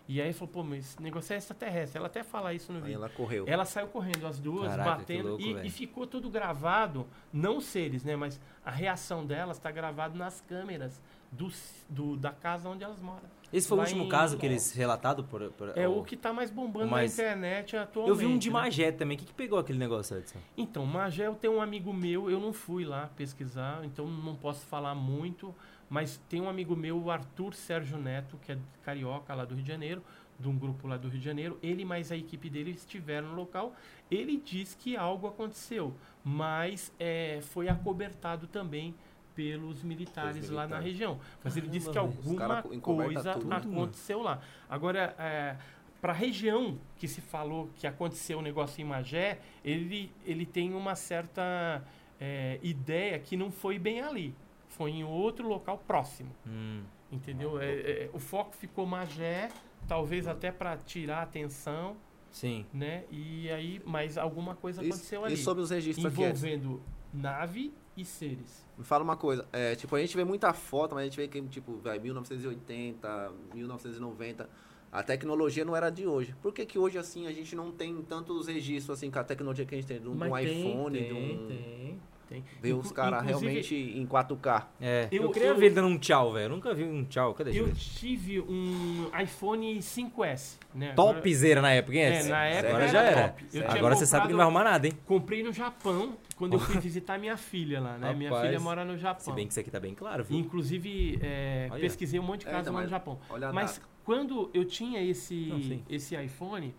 [0.07, 1.99] e aí falou, pô, mas esse negócio é extraterrestre.
[1.99, 2.97] Ela até fala isso no Aí vídeo.
[2.97, 3.45] ela correu.
[3.49, 8.05] Ela saiu correndo, as duas, Caraca, batendo, louco, e, e ficou tudo gravado, não seres,
[8.05, 8.15] né?
[8.15, 11.01] Mas a reação delas está gravado nas câmeras
[11.33, 11.51] do,
[11.89, 13.23] do- da casa onde elas moram.
[13.51, 15.51] Esse foi o Lá último em- caso que eles relatado por...
[15.53, 18.11] por É o que tá mais bombando na internet atualmente.
[18.11, 18.53] Eu vi um de né?
[18.53, 19.17] Magé também.
[19.17, 20.39] O que, que pegou aquele negócio, Edson?
[20.57, 24.67] Então, Magé, eu tenho um amigo meu, eu não fui lá pesquisar, então não posso
[24.67, 25.55] falar muito,
[25.89, 29.63] mas tem um amigo meu, o Arthur Sérgio Neto, que é carioca lá do Rio
[29.63, 30.03] de Janeiro,
[30.39, 31.59] de um grupo lá do Rio de Janeiro.
[31.63, 33.75] Ele mais a equipe dele estiveram no local.
[34.11, 38.95] Ele diz que algo aconteceu, mas é, foi acobertado também
[39.35, 40.93] pelos militares, Pelos lá na militares.
[40.93, 41.21] região.
[41.43, 43.57] Mas ele disse que alguma coisa tudo, mano.
[43.57, 44.41] aconteceu lá.
[44.69, 45.57] Agora, é,
[46.01, 50.75] para a região que se falou que aconteceu o negócio em Magé, ele, ele tem
[50.75, 51.83] uma certa
[52.21, 54.35] é, ideia que não foi bem ali.
[54.77, 56.31] Foi em outro local próximo.
[56.47, 56.83] Hum.
[57.11, 57.61] Entendeu?
[57.61, 59.49] É, é, o foco ficou Magé,
[59.87, 61.97] talvez até para tirar a atenção,
[62.31, 62.67] Sim.
[62.73, 63.05] né?
[63.11, 65.35] E aí, mas alguma coisa E, aconteceu ali.
[65.35, 66.23] e sobre os registros Edson?
[66.23, 68.65] envolvendo nave e seres.
[68.77, 71.29] Me fala uma coisa, é, tipo, a gente vê muita foto, mas a gente vê
[71.29, 74.51] que, tipo, vai, 1980, 1990,
[74.91, 76.35] a tecnologia não era de hoje.
[76.43, 79.65] Por que que hoje, assim, a gente não tem tantos registros, assim, com a tecnologia
[79.65, 81.47] que a gente tem, de um, Mas iPhone, tem, de um...
[81.47, 82.01] tem,
[82.35, 82.45] tem.
[82.61, 84.67] Ver os caras realmente em 4K.
[84.81, 85.09] É.
[85.11, 86.45] Eu, Eu- queria eu- ver ele dando um tchau, velho.
[86.47, 87.35] Eu nunca vi um tchau.
[87.35, 87.59] Cadê?
[87.59, 90.93] Eu tive um iPhone 5S, né?
[90.95, 93.37] Topzera na época, hein, É, na época Agora era já era.
[93.69, 94.93] Agora você sabe que não vai arrumar nada, hein?
[95.07, 98.13] Comprei no Japão, quando eu fui visitar minha filha lá, né?
[98.15, 99.35] Minha Rapaz, filha mora no Se Japão.
[99.35, 100.39] bem que isso aqui tá bem claro, viu?
[100.39, 103.19] Inclusive, é, pesquisei um monte de É, casos então, lá no Japão.
[103.53, 103.89] Mas data.
[104.05, 106.75] quando eu tinha esse, Não, esse iPhone,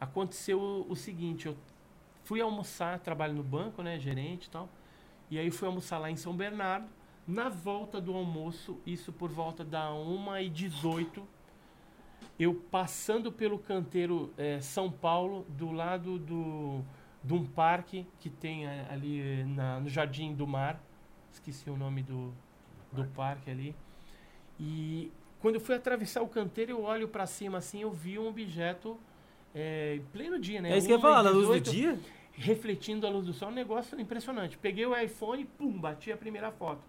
[0.00, 1.56] aconteceu o seguinte, eu
[2.24, 4.68] fui almoçar, trabalho no banco, né, gerente e tal,
[5.30, 6.86] e aí fui almoçar lá em São Bernardo,
[7.26, 11.22] na volta do almoço, isso por volta da 1h18,
[12.38, 16.80] eu passando pelo canteiro eh, São Paulo, do lado do,
[17.22, 20.80] de um parque que tem ali eh, na- no Jardim do Mar,
[21.32, 22.32] esqueci o nome do,
[22.92, 23.50] do parque.
[23.50, 23.74] ali,
[24.58, 25.10] e
[25.40, 28.98] quando eu fui atravessar o canteiro, eu olho para cima assim, eu vi um objeto
[29.54, 30.70] em pleno dia, né?
[30.72, 31.98] É isso que eu ia falar, na luz do 1h18, dia?
[32.38, 34.56] Refletindo a luz do sol, um negócio impressionante.
[34.56, 36.80] Peguei o iPhone, pum, bati a primeira foto.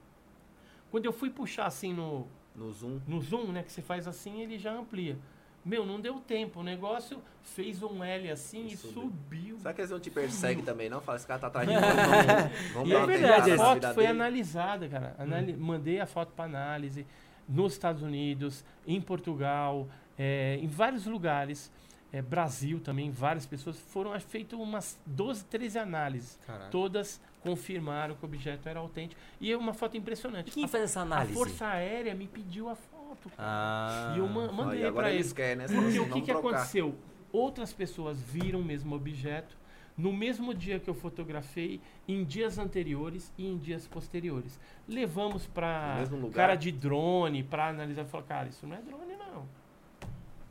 [0.91, 3.00] Quando eu fui puxar assim no, No Zoom.
[3.08, 5.18] no zoom, né, que você faz assim, ele já amplia.
[5.66, 6.62] Meu, não deu tempo.
[6.62, 9.02] O negócio fez um L assim e Subiu.
[9.04, 9.58] subiu.
[9.60, 11.02] Será que eles não te perseguem também, não?
[11.02, 11.82] Fala, esse cara tá atrás de mim,
[12.74, 14.08] vamos, vamos E é verdade, a foto foi dele.
[14.08, 15.16] analisada, cara.
[15.20, 17.06] Anali- Mandei a foto para análise
[17.47, 19.88] nos Estados Unidos, em Portugal,
[20.18, 21.72] eh, em vários lugares.
[22.12, 26.39] É, Brasil também, várias pessoas, foram feitas umas 12, 13 análises.
[26.45, 26.70] Caraca.
[26.70, 29.20] Todas confirmaram que o objeto era autêntico.
[29.39, 30.51] E é uma foto impressionante.
[30.51, 31.34] Quem a, fez essa a análise?
[31.34, 33.32] Força Aérea me pediu a foto.
[33.38, 34.14] Ah.
[34.16, 35.66] E eu ma- mandei para eles querem, né?
[35.68, 36.95] Porque o que, que aconteceu?
[37.32, 39.57] Outras pessoas viram o mesmo objeto
[39.99, 44.57] no mesmo dia que eu fotografei, em dias anteriores e em dias posteriores.
[44.88, 49.18] Levamos para cara de drone para analisar e falar, cara, isso não é drone.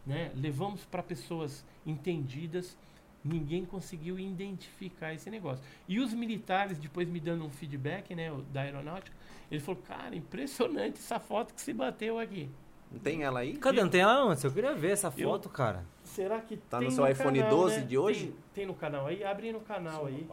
[0.09, 0.33] Né?
[0.35, 2.77] Levamos para pessoas entendidas,
[3.23, 5.63] ninguém conseguiu identificar esse negócio.
[5.87, 9.15] E os militares, depois me dando um feedback, né, da aeronáutica,
[9.51, 12.49] ele falou, cara, impressionante essa foto que se bateu aqui.
[12.91, 13.59] Não tem ela aí?
[13.59, 13.83] Cadê?
[13.83, 14.43] Não tem ela antes?
[14.43, 15.85] Eu queria ver essa Eu- foto, cara.
[16.03, 17.87] Será que Tá tem no seu iPhone canal, 12 né?
[17.87, 18.27] de hoje?
[18.29, 19.23] Tem, tem no canal aí?
[19.23, 20.27] Abre no canal aí.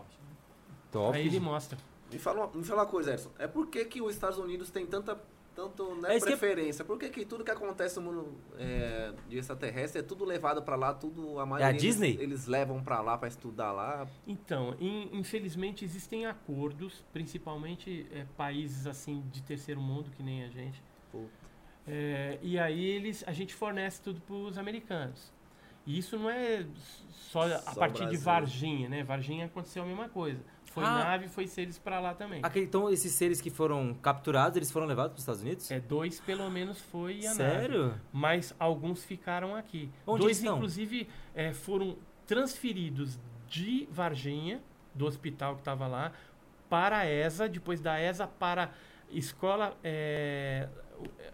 [0.89, 1.17] Top.
[1.17, 1.77] Aí ele mostra.
[2.09, 3.29] Me fala, uma- me fala uma coisa, Edson.
[3.37, 5.19] É por que, que os Estados Unidos tem tanta
[5.55, 6.83] tanto né, É que- preferência?
[6.83, 10.75] Por que, que tudo que acontece no mundo é, de extraterrestre é tudo levado pra
[10.75, 12.17] lá, tudo a maioria eles- Disney?
[12.19, 14.07] Eles, levam pra lá pra estudar lá.
[14.27, 20.49] Então, in- infelizmente existem acordos, principalmente é, países assim de terceiro mundo, que nem a
[20.49, 20.83] gente.
[21.11, 21.29] Puta.
[21.87, 25.31] É, e aí eles, a gente fornece tudo para os americanos.
[25.85, 26.65] E isso não é
[27.11, 28.21] só a Só o partir de Brasil.
[28.21, 29.03] Varginha, né?
[29.03, 30.41] Varginha aconteceu a mesma coisa.
[30.75, 31.05] Foi Ah.
[31.05, 32.41] nave, foi seres para lá também.
[32.43, 35.71] Aquele- então, esses seres que foram capturados, eles foram levados para os Estados Unidos?
[35.71, 37.35] É, dois pelo menos foi a nave.
[37.35, 37.93] Sério?
[38.11, 39.89] mas alguns ficaram aqui.
[40.05, 40.57] Onde Dois, estão?
[40.57, 41.97] inclusive, eh, foram
[42.27, 43.17] transferidos
[43.47, 44.61] de Varginha,
[44.93, 46.11] do hospital que estava lá,
[46.69, 48.71] para a ESA, depois da ESA para
[49.09, 50.67] escola, eh,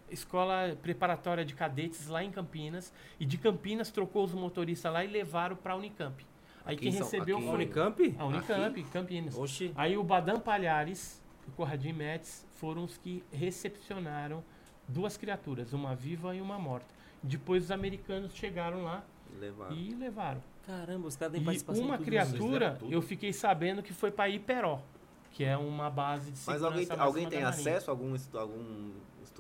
[0.09, 5.07] escola preparatória de cadetes lá em Campinas, e de Campinas trocou os motoristas lá e
[5.07, 6.25] levaram para a Unicamp.
[6.65, 8.15] Aí Aqui quem São- recebeu aqui foi Unicamp?
[8.19, 9.37] a Unicamp, Campinas.
[9.37, 9.71] Oxi.
[9.75, 14.43] Aí o Badam Palhares, o Corradim Metz, foram os que recepcionaram
[14.87, 16.87] duas criaturas, uma viva e uma morta.
[17.23, 19.03] Depois os americanos chegaram lá
[19.39, 19.75] Levaram.
[19.75, 20.43] e levaram.
[20.65, 24.11] Caramba, os caras têm E participação uma em tudo criatura, eu fiquei sabendo que foi
[24.11, 24.81] para Iperó,
[25.31, 27.89] que é uma base de Mas segurança alguém, máxima alguém da tem acesso?
[27.89, 28.91] Algum, estu- algum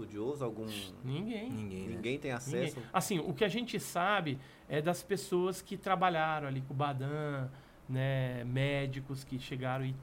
[0.01, 0.43] estudioso?
[0.43, 0.65] Algum.
[1.03, 1.49] Ninguém.
[1.49, 1.95] Ninguém, né?
[1.95, 2.63] Ninguém tem Ninguém.
[2.65, 2.79] acesso?
[2.91, 4.39] Assim, o que a gente sabe
[4.69, 7.49] é das pessoas que trabalharam ali com o Badan,
[7.87, 9.93] né, médicos que chegaram e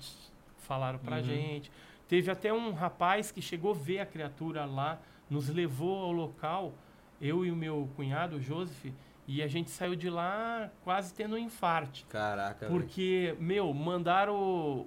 [0.59, 1.23] falaram pra Uhum.
[1.25, 1.73] gente.
[2.07, 6.75] Teve até um rapaz que chegou a ver a criatura lá, nos levou ao local,
[7.21, 8.93] eu e o meu cunhado, o Joseph,
[9.31, 12.05] e a gente saiu de lá quase tendo um infarte.
[12.09, 12.67] Caraca.
[12.67, 14.35] Porque, meu, mandaram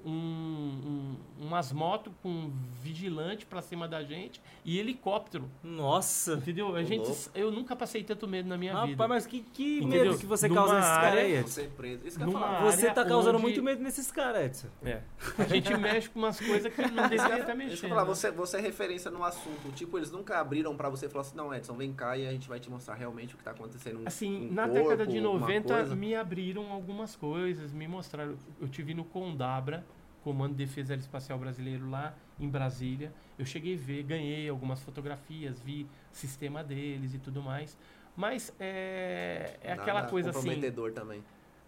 [0.04, 5.48] um- um- umas motos com vigilante pra cima da gente e helicóptero.
[5.64, 6.34] Nossa.
[6.34, 6.76] Entendeu?
[6.76, 7.30] A gente, louco.
[7.36, 8.92] eu nunca passei tanto medo na minha vida.
[8.94, 10.06] Rapaz, mas que, que Entendeu?
[10.06, 11.42] medo que você Numa causa nesses caras aí?
[11.44, 12.08] Você preso.
[12.08, 12.58] Isso que eu ia Numa falar.
[12.60, 14.68] área Você tá causando onde- muito medo nesses caras, Edson.
[14.84, 15.02] É.
[15.38, 17.90] A gente mexe com umas coisas que não deveria estar Deixa eu mexendo.
[17.90, 18.08] falar, né?
[18.08, 19.72] você, você é referência no assunto.
[19.76, 22.32] Tipo, eles nunca abriram pra você e falaram assim: não, Edson, vem cá e a
[22.32, 24.00] gente vai te mostrar realmente o que tá acontecendo.
[24.02, 24.08] um-
[24.38, 25.96] Assim, um na corpo, década de alguma 90 coisa.
[25.96, 28.36] me abriram algumas coisas, me mostraram.
[28.60, 29.86] Eu tive no Condabra,
[30.24, 33.12] Comando de Defesa Aeroespacial Brasileiro lá em Brasília.
[33.40, 37.78] Eu cheguei a ver, ganhei algumas fotografias, vi o sistema deles e tudo mais.
[38.16, 40.40] Mas é, é Nada aquela coisa assim.
[40.40, 41.24] comprometedor também.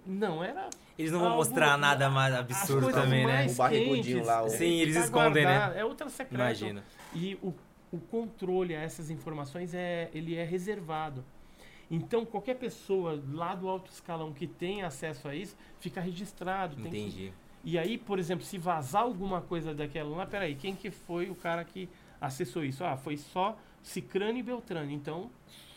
[0.06, 0.70] Não, era.
[1.00, 3.34] Eles não vão mostrar nada mais absurdo também, né?
[3.34, 5.52] mais O barrigudinho lá, o- Sim, eles tá escondem, né?
[5.58, 6.42] guardado, É ultra secreto.
[6.42, 6.84] Imagina.
[7.16, 7.54] E o,
[7.92, 11.24] o controle a essas informações é, ele é reservado.
[11.96, 16.76] Então, qualquer pessoa lá do alto escalão que tem acesso a isso, fica registrado.
[16.78, 17.34] tem que- Entendi.
[17.64, 21.36] e aí, por exemplo, se vazar alguma coisa daquela lá, peraí, quem que foi o
[21.36, 21.88] cara que
[22.20, 22.84] acessou isso?
[22.84, 24.90] Ah, foi só Cicrano e Beltrano.
[24.90, 25.30] Então,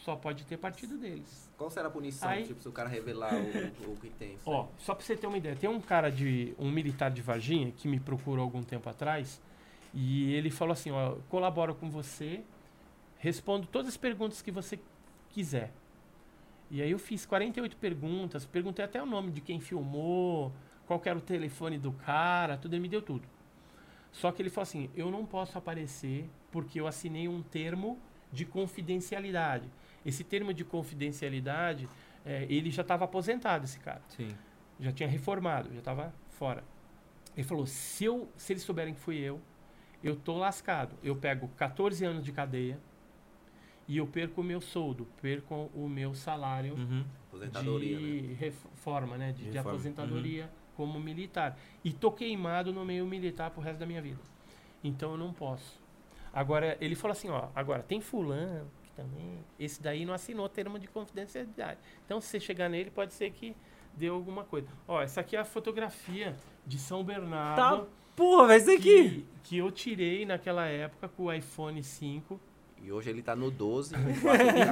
[0.05, 1.51] só pode ter partido deles.
[1.59, 4.35] Qual será a punição, Aí- tipo, se o cara revelar o, o que tem?
[4.35, 4.69] isso Ó, aí?
[4.79, 6.55] só pra você ter uma ideia, tem um cara de.
[6.59, 9.39] um militar de Varginha que me procurou algum tempo atrás
[9.93, 12.43] e ele falou assim: ó, colaboro com você,
[13.19, 14.79] respondo todas as perguntas que você
[15.31, 15.73] quiser.
[16.71, 20.53] E aí eu fiz 48 perguntas, perguntei até o nome de quem filmou,
[20.87, 23.27] qual era o telefone do cara, tudo, ele me deu tudo.
[24.13, 27.99] Só que ele falou assim: eu não posso aparecer porque eu assinei um termo
[28.33, 29.71] de confidencialidade.
[30.05, 31.89] Esse termo de confidencialidade,
[32.25, 34.29] eh, ele já estava aposentado, esse cara Sim.
[34.81, 36.65] já tinha reformado, já estava fora.
[37.37, 39.41] Ele falou: se, eu, se eles souberem que fui eu,
[40.03, 40.97] eu tô lascado.
[41.03, 42.79] Eu pego 14 anos de cadeia
[43.89, 47.05] e eu perco o meu soldo, perco o meu salário Uhum.
[48.21, 48.37] De né?
[48.39, 49.33] reforma, né?
[49.33, 51.59] De, de Reforma, aposentadoria como militar.
[51.85, 54.21] E tô queimado no meio militar pro resto da minha vida.
[54.83, 55.79] Então eu não posso.
[56.33, 60.79] Agora, ele falou assim, ó, agora tem fulano que também, esse daí não assinou termo
[60.79, 61.79] de confidencialidade.
[62.05, 63.57] Então se você chegar nele, pode ser que
[63.95, 64.69] dê alguma coisa.
[64.87, 67.57] Ó, essa aqui é a fotografia de São Bernardo.
[67.57, 68.81] Tá, porra, vai ser aqui.
[68.83, 72.39] que, que eu tirei naquela época com o iPhone 5.
[72.83, 73.95] E hoje ele tá no 12.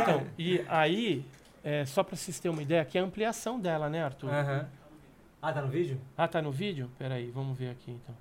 [0.03, 1.25] Então, e aí
[1.65, 4.29] é, só para vocês terem uma ideia, aqui é a ampliação dela, né, Arthur?
[4.29, 4.69] Aham.
[5.41, 6.01] Ah, tá no vídeo?
[6.17, 6.91] Ah, tá no vídeo?
[6.99, 8.15] Peraí, vamos ver aqui então.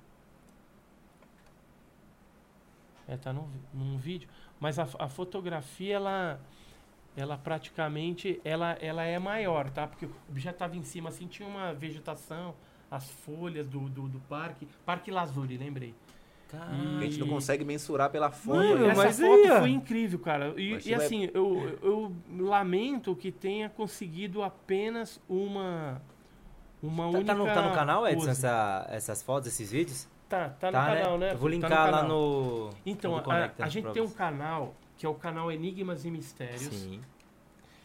[3.06, 4.28] É, tá num vídeo.
[4.58, 6.40] Mas a, a fotografia, ela,
[7.14, 9.86] ela praticamente, ela, ela é maior, tá?
[9.86, 12.54] Porque o objeto tava em cima, assim, tinha uma vegetação,
[12.90, 14.66] as folhas do, do, do parque.
[14.86, 15.94] Parque Lazuri, lembrei.
[16.58, 16.98] Caralho.
[16.98, 18.56] A gente não consegue mensurar pela foto.
[18.56, 18.88] Mano, né?
[18.92, 19.58] Essa mas foto ó.
[19.60, 20.54] foi incrível, cara.
[20.56, 26.00] E, e vai- assim, eu, eu lamento que tenha conseguido apenas uma...
[26.82, 30.06] Uma Tá, única tá no, tá no canal, Edson, essa- essas fotos, esses vídeos?
[30.28, 31.32] Tá, tá no canal, né?
[31.32, 32.70] Eu vou Tá no linkar lá no.
[32.84, 36.62] Então, no a, a gente tem um canal que é o canal Enigmas e Mistérios.
[36.74, 37.00] Sim.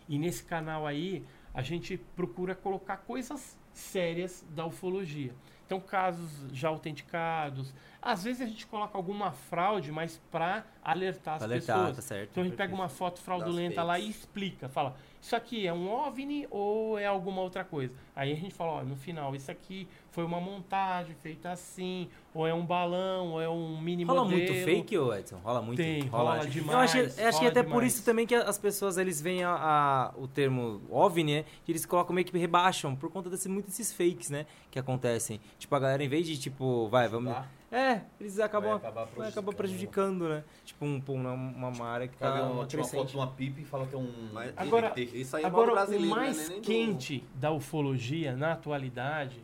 [0.07, 5.31] E nesse canal aí, a gente procura colocar coisas sérias da ufologia.
[5.69, 7.71] Então, casos já autenticados.
[8.01, 12.05] Às vezes a gente coloca alguma fraude, mas para alertar as alertar, tá pessoas.
[12.05, 12.31] certo.
[12.31, 14.67] Então a gente pega uma foto fraudulenta lá e explica.
[14.67, 17.93] Fala, isso aqui é um OVNI ou é alguma outra coisa?
[18.15, 22.47] Aí a gente fala, ó, no final, isso aqui foi uma montagem feita assim, ou
[22.47, 24.41] é um balão, ou é um mini Rola modelo.
[24.41, 25.37] muito fake, ô Edson?
[25.43, 25.77] Rola muito?
[25.77, 26.49] Tem, rola acho.
[26.49, 27.93] demais, Eu acho, eu acho que rola até por demais.
[27.93, 31.45] isso também que as pessoas, eles veem a, a- o termo OVNI, né?
[31.65, 34.45] Que eles colocam meio que rebaixam, por conta desse, muito desses fakes, né?
[34.71, 35.39] Que acontecem.
[35.57, 37.33] Tipo, a galera, em vez de, tipo, vai, vamos...
[37.71, 40.17] É, eles acabam, Vai acabar vai acabar prejudicando.
[40.17, 40.43] prejudicando, né?
[40.65, 43.65] Tipo, um, uma, uma área que tá uma, tira uma foto de uma pipa e
[43.65, 44.29] fala que é um.
[44.33, 46.45] Mas- Agora- Isso aí é Agora, o brasileiro, mais né?
[46.49, 49.43] Nem do- quente da ufologia na atualidade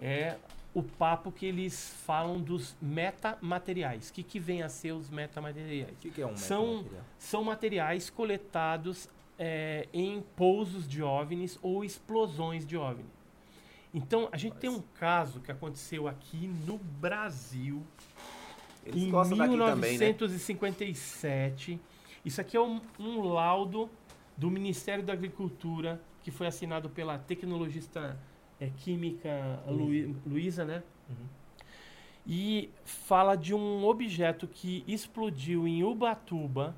[0.00, 0.36] é
[0.72, 4.08] o papo que eles falam dos metamateriais.
[4.08, 5.90] O que, que vem a ser os metamateriais?
[5.92, 6.84] O que, que é um São-?
[7.18, 9.08] São materiais coletados
[9.38, 13.04] é, em pousos de OVNIs ou explosões de OVNI.
[13.92, 17.82] Então, a gente tem um caso que aconteceu aqui no Brasil,
[18.84, 20.06] Eles em gostam daqui também, né?
[20.06, 21.80] 1957.
[22.24, 23.88] Isso aqui é um, um laudo
[24.36, 28.18] do Ministério da Agricultura que foi assinado pela tecnologista
[28.60, 30.82] é, química Lui- Luísa, né?
[31.08, 31.26] Uhum.
[32.26, 36.76] E fala de um objeto que explodiu em Ubatuba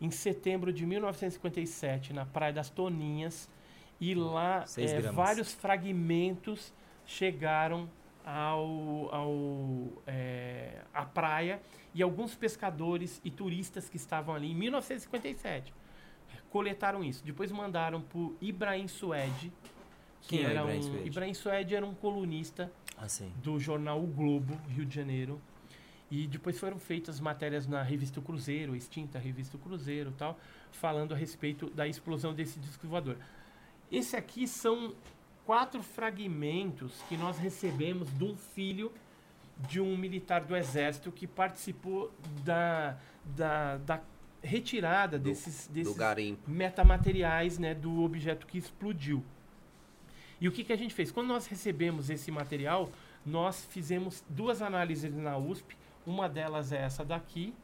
[0.00, 3.48] em setembro de 1957 na Praia das Toninhas
[4.00, 6.72] e lá é, vários fragmentos
[7.06, 7.88] chegaram
[8.24, 11.60] ao, ao é, à praia
[11.94, 15.72] e alguns pescadores e turistas que estavam ali em 1957
[16.56, 17.22] coletaram isso.
[17.24, 19.52] Depois mandaram para Ibrahim Suede.
[20.22, 21.06] que Quem é era Ibrahim um, Suede?
[21.06, 23.06] Ibrahim Suede era um colunista Ah,
[23.42, 25.38] do jornal O Globo, Rio de Janeiro.
[26.10, 30.38] E depois foram feitas matérias na revista Cruzeiro, extinta revista Cruzeiro tal,
[30.70, 33.18] falando a respeito da explosão desse disco voador.
[33.90, 34.94] Esse aqui são
[35.44, 38.92] quatro fragmentos que nós recebemos de um filho
[39.68, 42.12] de um militar do exército que participou
[42.44, 44.00] da, da, da
[44.42, 46.50] retirada desses, Do desses garimpo.
[46.50, 49.24] metamateriais né, do objeto que explodiu.
[50.40, 51.10] E o que, que a gente fez?
[51.10, 52.90] Quando nós recebemos esse material,
[53.24, 55.76] nós fizemos duas análises na USP.
[56.06, 57.54] Uma delas é essa daqui,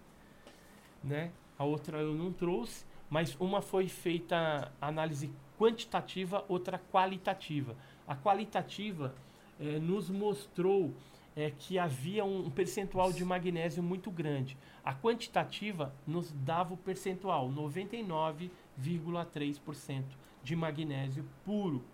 [1.04, 1.30] né?
[1.58, 5.30] A outra eu não trouxe, mas uma foi feita análise
[5.66, 7.76] quantitativa, outra qualitativa.
[8.06, 9.14] A qualitativa
[9.60, 10.92] eh, nos mostrou
[11.36, 14.56] eh, que havia um, um percentual de magnésio muito grande.
[14.84, 20.02] A quantitativa nos dava o percentual, 99,3%
[20.42, 21.84] de magnésio puro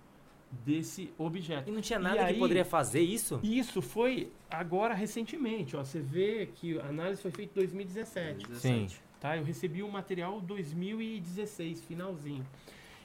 [0.65, 1.69] desse objeto.
[1.69, 3.39] E não tinha E nada aí- que poderia fazer isso?
[3.43, 5.85] Isso foi agora recentemente, ó.
[5.85, 8.57] Você vê que a análise foi feita em 2017.
[8.57, 8.87] Sim.
[9.21, 9.37] Tá?
[9.37, 12.47] Eu recebi o material 2016, finalzinho.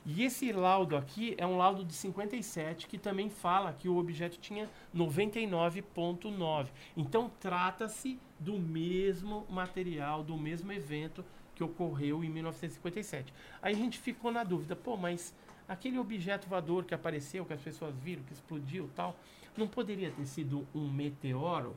[0.06, 4.38] E esse laudo aqui é um laudo de 57 que também fala que o objeto
[4.38, 6.68] tinha 99.9.
[6.98, 11.24] Então trata-se do mesmo material, do mesmo evento
[11.56, 13.34] que ocorreu em 1957.
[13.62, 15.34] Aí a gente ficou na dúvida, pô, mas
[15.68, 19.16] aquele objeto voador que apareceu, que as pessoas viram, que explodiu, tal,
[19.56, 21.76] não poderia ter sido um meteoro?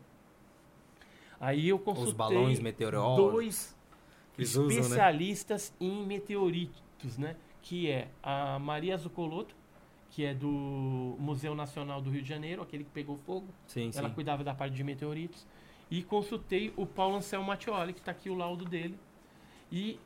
[1.38, 3.32] Aí eu consultei Os balões meteorológicos.
[3.32, 3.76] dois
[4.38, 4.80] eles usam, né?
[4.80, 7.36] especialistas em meteoritos, né?
[7.68, 9.56] Que é a Maria Zucoloto,
[10.10, 13.48] que é do Museu Nacional do Rio de Janeiro, aquele que pegou fogo.
[13.66, 13.98] Sim, sim.
[13.98, 15.44] Ela cuidava da parte de meteoritos.
[15.90, 18.96] E consultei o Paulo Anselmo Mattioli, que está aqui o laudo dele.
[19.70, 19.98] E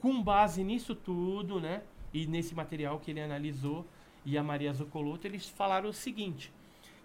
[0.00, 1.84] com base nisso tudo, né?
[2.12, 3.86] E nesse material que ele analisou,
[4.26, 6.52] e a Maria Zucoloto, eles falaram o seguinte: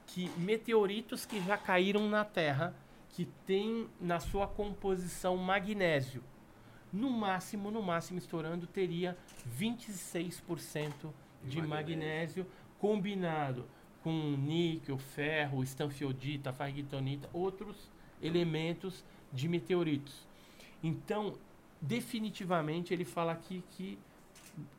[0.08, 2.76] que meteoritos que já caíram na Terra,
[3.10, 6.24] que tem na sua composição magnésio,
[6.96, 9.18] no máximo, no máximo estourando, teria
[9.60, 11.12] 26%
[11.44, 11.68] de magnésio.
[11.68, 12.48] magnésio.
[12.80, 13.66] combinado
[14.02, 17.90] com níquel, ferro, estanfiodita, fargitonita, outros
[18.22, 19.04] elementos
[19.34, 20.28] de meteoritos.
[20.84, 21.34] Então,
[21.82, 23.98] definitivamente, ele fala aqui que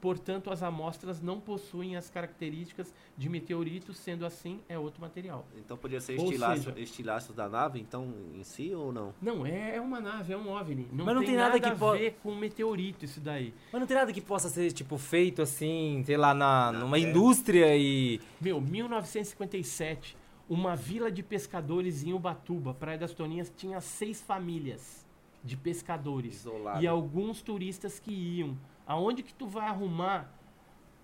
[0.00, 5.46] portanto, as amostras não possuem as características de meteorito, sendo assim, é outro material.
[5.56, 9.12] Então podia ser seja- estilaços da nave, então, em si ou não?
[9.20, 10.88] Não, é, é uma nave, é um OVNI.
[10.92, 13.52] Não, Mas não tem, tem nada nada, que a po- ver com meteorito isso daí.
[13.72, 16.96] Mas não tem nada que possa ser, tipo, feito assim, sei lá, na, Na numa
[16.96, 17.10] terra.
[17.10, 18.20] indústria e.
[18.40, 20.16] Meu, 1957,
[20.48, 25.04] uma vila de pescadores em Ubatuba, Praia das Toninhas, tinha seis famílias
[25.42, 26.36] de pescadores.
[26.40, 26.82] Isolado.
[26.82, 28.56] E alguns turistas que iam.
[28.86, 30.32] Aonde que tu vai arrumar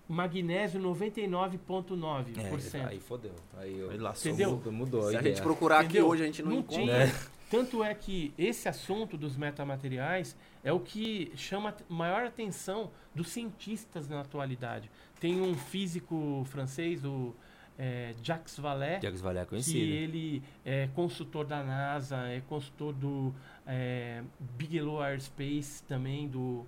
[0.07, 2.75] magnésio 99,9%?
[2.75, 3.35] É, aí fodeu.
[3.57, 3.97] Aí eu, Aí.
[3.97, 4.61] Entendeu?
[4.71, 6.03] Mudou, Se a gente procurar Entendeu?
[6.03, 6.81] aqui hoje, a gente não, Não encontra.
[6.83, 6.93] tinha.
[6.93, 7.11] É.
[7.49, 13.29] Tanto é que esse assunto dos metamateriais é o que chama a maior atenção dos
[13.29, 14.89] cientistas na atualidade.
[15.19, 17.35] Tem um físico francês, o
[17.77, 19.77] é, Jacques Vallée, Jacques Vallée é que conhecido.
[19.77, 23.33] ele é consultor da NASA, é consultor do
[23.67, 24.23] é,
[24.57, 26.65] Bigelow Aerospace também, do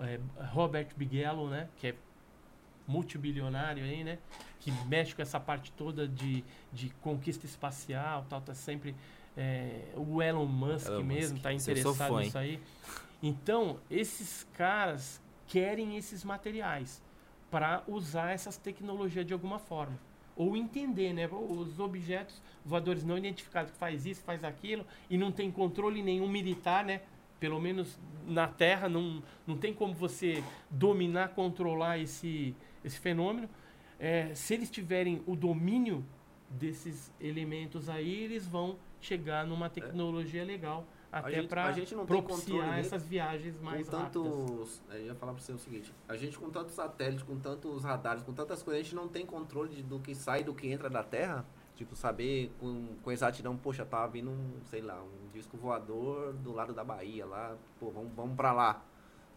[0.00, 0.20] é,
[0.52, 1.68] Robert Bigelow, né?
[1.76, 1.94] Que é
[2.86, 4.18] multibilionário aí, né?
[4.60, 8.94] Que mexe com essa parte toda de, de conquista espacial, tal, tá sempre...
[9.36, 11.42] é, o Elon Musk Elon mesmo Musk.
[11.42, 12.60] tá interessado fã, nisso aí.
[13.22, 17.02] Então, esses caras querem esses materiais
[17.50, 19.98] para usar essas tecnologias de alguma forma.
[20.36, 21.28] Ou entender, né?
[21.28, 26.28] Os objetos voadores não identificados que faz isso, faz aquilo, e não tem controle nenhum
[26.28, 27.00] militar, né?
[27.40, 32.54] Pelo menos na Terra, não, não tem como você dominar, controlar esse,
[32.84, 33.48] esse fenômeno.
[33.98, 36.04] É, se eles tiverem o domínio
[36.50, 41.72] desses elementos aí, eles vão chegar numa tecnologia legal até para
[42.06, 44.12] propiciar essas viagens com mais rápidas.
[44.12, 44.82] tantos.
[44.90, 48.22] Eu ia falar pra você o seguinte: a gente com tantos satélites, com tantos radares,
[48.22, 50.68] com tantas coisas, a gente não tem controle de- do que sai e do que
[50.68, 51.44] entra da Terra.
[51.78, 56.52] Tipo, saber com, com exatidão, poxa, tava vindo um, sei lá, um disco voador do
[56.52, 58.84] lado da Bahia lá, pô, vamos, vamos pra lá.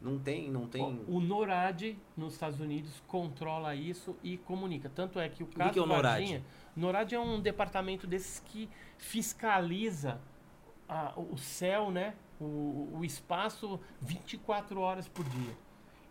[0.01, 0.81] Não tem, não tem.
[1.07, 4.89] O NORAD nos Estados Unidos controla isso e comunica.
[4.89, 6.03] Tanto é que o caso que é o NORAD?
[6.19, 6.43] Varginha,
[6.75, 10.19] NORAD é um departamento desses que fiscaliza
[10.89, 12.15] a- o céu, né?
[12.39, 15.53] O, o espaço 24 horas por dia.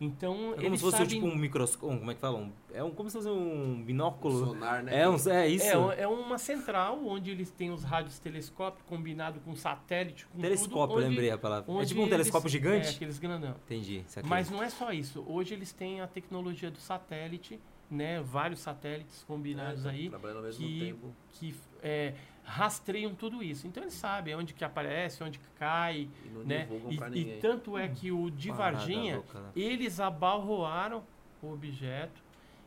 [0.00, 1.14] Então, É como eles se fosse sabem...
[1.20, 1.98] tipo um microscópio.
[1.98, 2.38] Como é que fala?
[2.38, 4.46] Um- é um, como se fosse um binóculo.
[4.46, 5.00] sonar, né?
[5.02, 5.66] É, um, é isso.
[5.92, 10.94] É, é uma central onde eles têm os rádios telescópio combinado com satélite, com telescópio,
[10.96, 11.70] tudo, onde- lembrei a palavra.
[11.82, 12.88] É tipo um eles- telescópio É, gigante?
[12.96, 13.54] aqueles grandão.
[13.66, 14.02] Entendi.
[14.24, 15.22] Mas não é só isso.
[15.28, 17.60] Hoje eles têm a tecnologia do satélite,
[17.90, 18.22] né?
[18.22, 21.14] Vários satélites combinados É, aí Trabalhando ao mesmo que, tempo.
[21.32, 22.14] que é,
[22.44, 23.66] rastreiam tudo isso.
[23.66, 26.68] Então eles sabem onde que aparece, onde que cai, E não né?
[27.12, 29.50] E, e tanto é que o de Parada Varginha, louca, né?
[29.54, 31.04] eles abalroaram
[31.42, 32.22] o objeto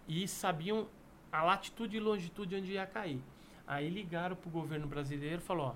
[0.08, 0.88] e sabiam
[1.32, 3.22] a latitude e longitude onde ia cair.
[3.66, 5.76] Aí ligaram pro governo brasileiro e falou, ó,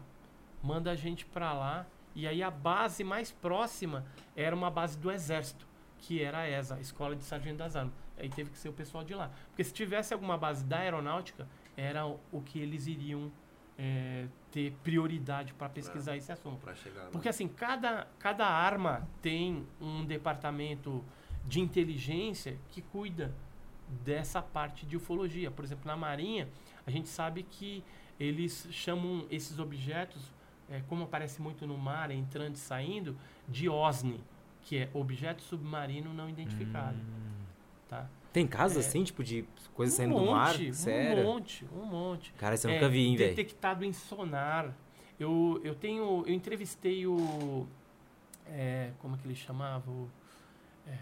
[0.65, 1.86] manda a gente para lá.
[2.14, 4.06] E aí a base mais próxima
[4.36, 5.68] era uma base do exército,
[5.99, 7.94] que era a ESA, a Escola de Sargento das Armas.
[8.18, 9.32] Aí teve que ser o pessoal de lá.
[9.49, 13.32] Porque se tivesse alguma base da aeronáutica, era o o que eles iriam
[13.78, 16.60] é, ter prioridade para pesquisar esse assunto.
[16.60, 17.10] Pra chegar lá.
[17.10, 21.04] Porque assim, cada, cada arma tem um departamento
[21.45, 23.34] de inteligência que cuida
[24.04, 25.52] dessa parte de ufologia.
[25.52, 26.49] Por exemplo, na Marinha,
[26.86, 27.84] a gente sabe que
[28.20, 30.34] eles chamam esses objetos,
[30.70, 33.16] é, como aparece muito no mar, entrando e saindo,
[33.48, 34.20] de OSNI,
[34.64, 36.98] que é objeto submarino não identificado.
[37.88, 38.10] Tá?
[38.34, 38.80] Tem casos É.
[38.88, 40.56] assim, tipo, de coisa um saindo monte, do mar?
[40.60, 41.24] um Sério?
[41.24, 42.34] monte, um monte.
[42.34, 43.36] Cara, eu É, nunca vi, hein, velho.
[43.36, 44.74] Detectado em sonar.
[45.20, 46.24] Eu, eu tenho.
[46.28, 47.66] Eu entrevistei o.
[48.45, 49.90] é, como é que ele chamava?
[49.90, 50.08] O,
[50.88, 50.98] é,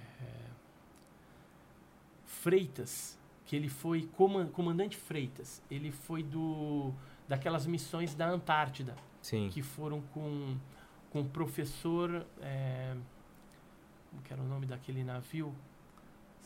[2.25, 3.17] Freitas.
[3.45, 4.03] Que ele foi.
[4.15, 5.61] coman- Comandante Freitas.
[5.69, 6.91] Ele foi do.
[7.27, 8.95] Daquelas missões da Antártida.
[9.21, 9.49] Sim.
[9.51, 10.55] Que foram com.
[11.11, 12.25] Com o professor.
[12.41, 12.95] é,
[14.09, 15.53] como que era o nome daquele navio?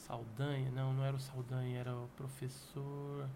[0.09, 0.69] Saldanha?
[0.71, 3.29] Não, não era o Saldanha, era o professor.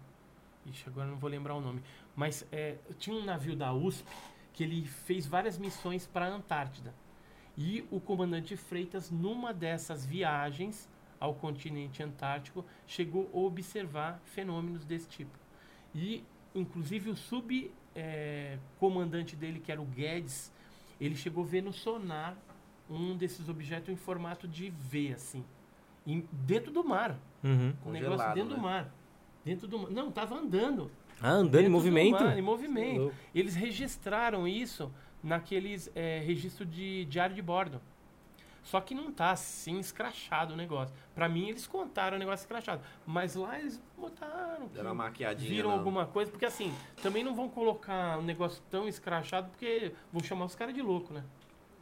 [0.66, 1.80] Ixi, agora não vou lembrar o nome.
[2.16, 4.04] Mas é, tinha um navio da USP
[4.52, 6.92] que ele fez várias missões para a Antártida.
[7.56, 10.88] E o comandante Freitas, numa dessas viagens
[11.20, 15.38] ao continente antártico, chegou a observar fenômenos desse tipo.
[15.94, 20.52] E, inclusive, o subcomandante dele, que era o Guedes,
[21.00, 22.36] ele chegou a ver no sonar
[22.90, 25.44] um desses objetos em formato de V, assim,
[26.06, 27.16] em- dentro do mar.
[27.42, 27.72] Uhum.
[27.86, 28.62] Um negócio dentro do né?
[28.62, 28.94] mar.
[29.44, 29.90] Dentro do mar.
[29.90, 30.90] Não, tava andando.
[31.20, 32.24] Ah, andando em dentro do movimento?
[32.24, 33.12] mar, em movimento.
[33.34, 34.90] Eles registraram isso
[35.22, 37.80] naqueles é, registro de diário de bordo.
[38.62, 40.94] Só que não tá assim escrachado o negócio.
[41.14, 42.82] Pra mim, eles contaram o negócio escrachado.
[43.06, 44.66] Mas lá eles botaram.
[44.68, 45.50] Deram uma maquiadinha.
[45.50, 46.30] viram na- alguma coisa.
[46.30, 46.72] Porque assim,
[47.02, 51.12] também não vão colocar um negócio tão escrachado porque vão chamar os caras de louco,
[51.12, 51.22] né?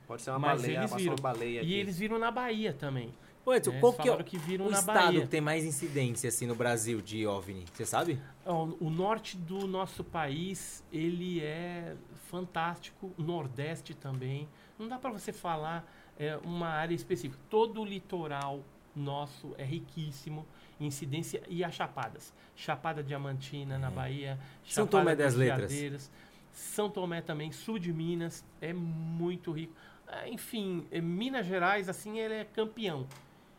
[0.08, 1.12] Pode ser uma Mas baleia, eles viram.
[1.14, 1.74] uma baleia E aqui.
[1.74, 3.14] eles viram na Bahia também.
[3.44, 5.20] Ô, Edson, É, qual que é falaram que viram o estado Bahia.
[5.22, 7.64] que tem mais incidência, assim, no Brasil de OVNI?
[7.72, 8.20] Você sabe?
[8.46, 11.96] Ó, O norte do nosso país, ele é
[12.30, 14.48] fantástico, o nordeste também.
[14.78, 15.84] Não dá para você falar
[16.18, 17.40] é, uma área específica.
[17.50, 18.60] Todo o litoral
[18.94, 20.46] nosso é riquíssimo
[20.78, 22.32] em incidência e as chapadas.
[22.54, 24.70] Chapada Diamantina na Bahia, É.
[24.70, 26.10] São Chapada Tomé das Letras.
[26.52, 29.72] São Tomé também, sul de Minas, é muito rico.
[30.06, 33.06] Ah, Enfim, é, Minas Gerais, assim, ele é campeão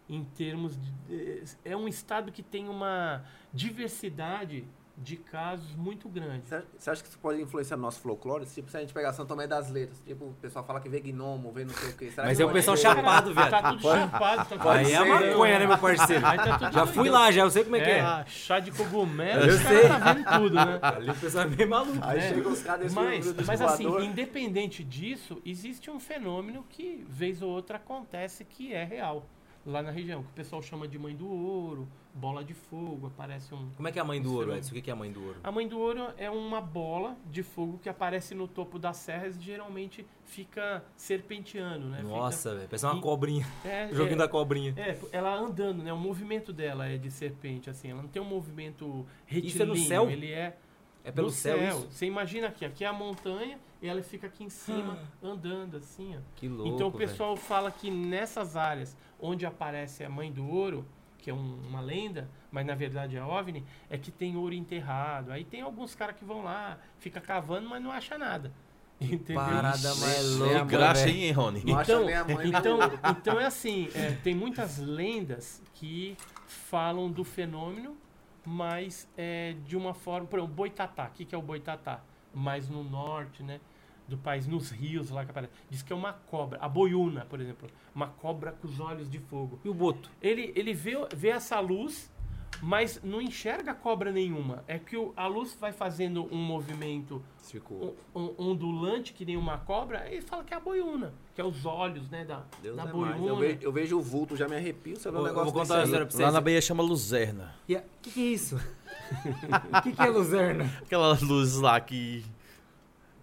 [0.10, 3.24] em termos de, é um estado que tem uma
[3.54, 4.66] diversidade
[4.96, 6.44] de casos muito grande.
[6.78, 8.46] Você acha que isso pode influenciar no nosso folclore?
[8.46, 11.00] Tipo, se a gente pegar São Tomé das Letras, tipo, o pessoal fala que vê
[11.00, 12.12] gnomo, vê não sei o quê.
[12.12, 12.84] Será Mas que é o pessoal ser?
[12.84, 13.50] chapado, viado.
[13.50, 14.38] Tá tudo chapado.
[14.38, 16.24] Tá tudo Aí é maconha, né, meu parceiro?
[16.24, 17.98] Aí tá tudo Já fui lá, já eu sei como é que é.
[18.00, 19.88] É, chá de cogumelo, Eu sei.
[19.88, 20.80] tá vendo tudo, né?
[20.84, 22.00] Ali o pessoal é meio maluco.
[22.04, 22.30] Aí É.
[22.30, 27.50] chega os caras desse Mas, mas assim, independente disso, existe um fenômeno que, vez ou
[27.50, 29.26] outra, acontece que é real
[29.66, 33.54] lá na região, que o pessoal chama de mãe do ouro, bola de fogo, aparece
[33.56, 33.70] um...
[33.76, 34.56] Como é que é a mãe do ouro.
[34.56, 34.76] Edson?
[34.76, 35.38] O que é a mãe do ouro?
[35.44, 39.36] A mãe do ouro é uma bola de fogo que aparece no topo das serras
[39.38, 41.98] e geralmente fica serpenteando, né?
[41.98, 42.68] Fica- Nossa, velho.
[42.68, 43.48] Parece uma E- cobrinha.
[43.66, 44.74] é, joguinho é, da cobrinha.
[44.78, 45.94] É, ela andando, né?
[45.94, 47.90] O movimento dela é de serpente, assim.
[47.92, 49.48] Ela não tem um movimento retilíneo.
[49.54, 50.10] Isso é no céu?
[50.10, 50.58] Ele é
[51.04, 51.88] É pelo no céu, isso?
[51.92, 56.16] Você imagina aqui, aqui é a montanha e ela fica aqui em cima, andando assim,
[56.16, 56.20] ó.
[56.36, 60.86] Que louco, então o pessoal fala que nessas áreas onde aparece a mãe do ouro,
[61.18, 65.32] que é um- uma lenda, mas na verdade é OVNI, é que tem ouro enterrado.
[65.32, 68.52] Aí tem alguns caras que vão lá, fica cavando, mas não acha nada.
[69.02, 69.36] Entendeu?
[69.44, 71.18] Parada mais Ixi, louca, é graxa, velho.
[71.18, 71.64] hein, Rony?
[71.66, 72.06] Então,
[72.44, 72.80] então,
[73.18, 77.98] então é assim, é, tem muitas lendas que falam do fenômeno,
[78.46, 82.02] mas é, de uma forma, por exemplo, boitatá, o que, que é o boitatá?
[82.34, 83.60] Mais no norte, né,
[84.08, 85.54] do país, nos rios lá que aparece.
[85.70, 89.20] Diz que é uma cobra, a boiuna, por exemplo, uma cobra com os olhos de
[89.20, 89.60] fogo.
[89.64, 90.10] E o boto?
[90.22, 92.12] Ele, ele vê, vê essa luz,
[92.62, 94.64] mas não enxerga cobra nenhuma.
[94.68, 97.96] É que o- a luz vai fazendo um movimento Ficou.
[98.16, 101.66] um- ondulante que nem uma cobra, e fala que é a boiuna, que é os
[101.66, 103.26] olhos, né, da, Deus da é boiuna.
[103.28, 105.76] Eu vejo, eu vejo o vulto, já me arrepio, você vê um negócio vou contar
[105.76, 106.26] uma história pra vocês.
[106.28, 107.54] Lá na Bahia chama luzerna.
[107.68, 108.56] E a- que que é isso?
[108.56, 108.60] O
[109.84, 110.66] que que é luzerna?
[110.84, 112.24] Aquelas luzes lá que...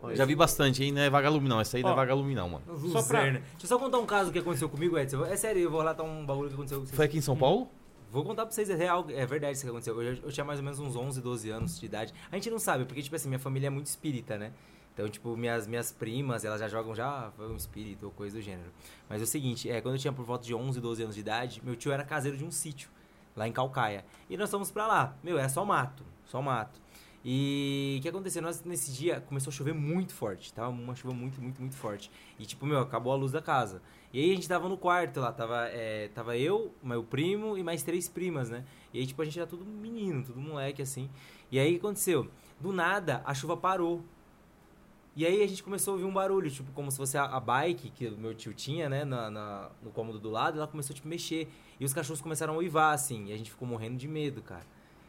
[0.02, 0.92] Olha, Já vi bastante, hein?
[0.92, 1.60] Não é vagalume não.
[1.60, 1.96] Essa aí não é Ó.
[1.96, 2.64] vagalume não, mano.
[2.90, 3.30] Só pra-.
[3.30, 5.24] Deixa eu só contar um caso que aconteceu comigo, Edson.
[5.24, 6.96] É sério, eu vou relatar um bagulho que aconteceu com vocês.
[6.96, 7.68] Foi aqui em São Paulo?
[8.10, 10.02] Vou contar pra vocês, é real, é verdade isso que aconteceu.
[10.02, 12.12] Eu, eu tinha mais ou menos uns 11, 12 anos de idade.
[12.32, 14.50] A gente não sabe, porque, tipo assim, minha família é muito espírita, né?
[14.92, 18.42] Então, tipo, minhas, minhas primas, elas já jogam já, foi um espírito ou coisa do
[18.42, 18.70] gênero.
[19.08, 21.20] Mas é o seguinte, é, quando eu tinha por volta de 11, 12 anos de
[21.20, 22.90] idade, meu tio era caseiro de um sítio,
[23.36, 24.04] lá em Calcaia.
[24.28, 25.14] E nós fomos pra lá.
[25.22, 26.80] Meu, é só mato, só mato.
[27.24, 28.40] E o que aconteceu?
[28.40, 30.52] Nós, nesse dia, começou a chover muito forte.
[30.52, 32.10] Tava uma chuva muito, muito, muito forte.
[32.38, 33.82] E, tipo, meu, acabou a luz da casa.
[34.12, 37.62] E aí a gente tava no quarto lá, tava, é, tava eu, meu primo e
[37.62, 38.64] mais três primas, né?
[38.92, 41.10] E aí, tipo, a gente era tudo menino, tudo moleque, assim.
[41.50, 42.28] E aí, o que aconteceu?
[42.58, 44.02] Do nada, a chuva parou.
[45.14, 47.40] E aí a gente começou a ouvir um barulho, tipo, como se fosse a, a
[47.40, 50.94] bike que o meu tio tinha, né, na, na- no cômodo do lado, ela começou,
[50.94, 51.48] tipo, mexer.
[51.78, 54.64] E os cachorros começaram a uivar, assim, e a gente ficou morrendo de medo, cara.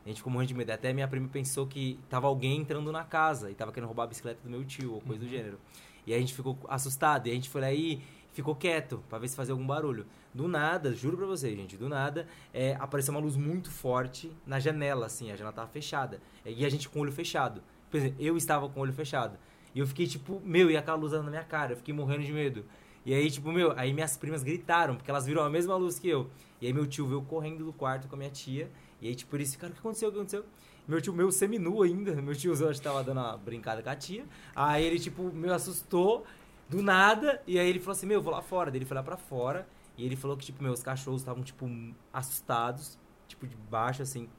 [0.05, 0.71] A gente ficou morrendo de medo.
[0.71, 4.07] Até minha prima pensou que tava alguém entrando na casa e tava querendo roubar a
[4.07, 5.59] bicicleta do meu tio, ou coisa do gênero.
[6.05, 8.01] E aí a gente ficou assustado, e a gente foi lá e
[8.33, 10.05] ficou quieto, pra ver se fazia algum barulho.
[10.33, 14.59] Do nada, juro pra vocês, gente, do nada, é, apareceu uma luz muito forte na
[14.59, 16.19] janela, assim, a janela tava fechada.
[16.45, 17.61] E a gente com o olho fechado.
[17.89, 19.37] Por exemplo, eu estava com o olho fechado.
[19.75, 22.31] E eu fiquei tipo, meu, e aquela luz na minha cara, eu fiquei morrendo de
[22.31, 22.65] medo.
[23.05, 26.07] E aí, tipo, meu, aí minhas primas gritaram, porque elas viram a mesma luz que
[26.07, 26.29] eu.
[26.61, 28.69] E aí meu tio veio correndo do quarto com a minha tia.
[29.01, 30.09] E aí, tipo, eles ficaram, o que aconteceu?
[30.09, 30.45] O que aconteceu?
[30.87, 33.95] Meu tio, meu seminu ainda, meu tiozão acho que tava dando uma brincada com a
[33.95, 34.25] tia.
[34.55, 36.25] Aí ele, tipo, me assustou
[36.69, 37.41] do nada.
[37.47, 38.69] E aí ele falou assim, meu, eu vou lá fora.
[38.69, 39.67] Daí ele foi lá pra fora.
[39.97, 41.67] E ele falou que, tipo, meus cachorros estavam, tipo,
[42.13, 42.97] assustados,
[43.27, 44.29] tipo, de baixo, assim.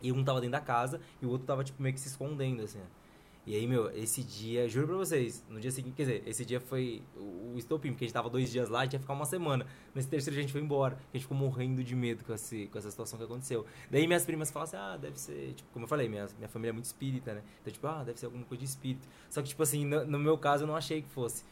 [0.00, 2.62] E um tava dentro da casa e o outro tava, tipo, meio que se escondendo,
[2.62, 2.78] assim.
[2.80, 3.01] ó.
[3.44, 6.60] E aí, meu, esse dia, juro pra vocês, no dia seguinte, quer dizer, esse dia
[6.60, 9.24] foi o, estopim, porque a gente tava dois dias lá, a gente ia ficar uma
[9.24, 9.66] semana.
[9.92, 12.78] Nesse terceiro a gente foi embora, a gente ficou morrendo de medo com, esse, com
[12.78, 13.66] essa situação que aconteceu.
[13.90, 16.70] Daí minhas primas falam assim, ah, deve ser, tipo, como eu falei, minha, minha família
[16.70, 17.42] é muito espírita, né?
[17.60, 19.08] Então, tipo, ah, deve ser alguma coisa de espírito.
[19.28, 21.44] Só que, tipo assim, no, no meu caso eu não achei que fosse.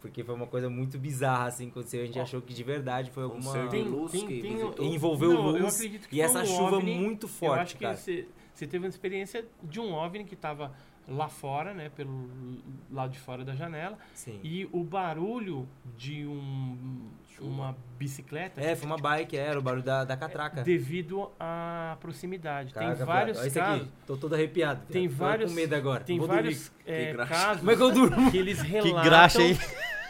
[0.00, 2.02] Porque foi uma coisa muito bizarra, assim, que aconteceu.
[2.02, 3.68] A gente Ó, achou que de verdade foi alguma...
[3.68, 4.94] Tem, luz tem, que tem.
[4.94, 5.80] Envolveu Não, eu luz
[6.10, 6.98] e essa um chuva OVNI.
[6.98, 7.96] muito Eu forte, acho que cara.
[7.96, 10.74] você, você teve uma experiência de um OVNI que estava
[11.08, 12.28] lá fora, né, pelo
[12.90, 14.38] lado de fora da janela, Sim.
[14.44, 17.08] e o barulho de um,
[17.40, 20.62] uma bicicleta É, foi uma bike, era o barulho da, da catraca.
[20.62, 22.72] devido à proximidade.
[22.72, 23.38] Caraca, tem vários.
[23.38, 23.92] Olha casos, aqui.
[24.06, 24.82] Tô todo arrepiado.
[24.86, 26.04] tem Tô vários com medo agora.
[26.04, 28.30] tem Vou vários é, casos Como é que eu durmo?
[28.30, 29.58] que eles relatam graxa, hein?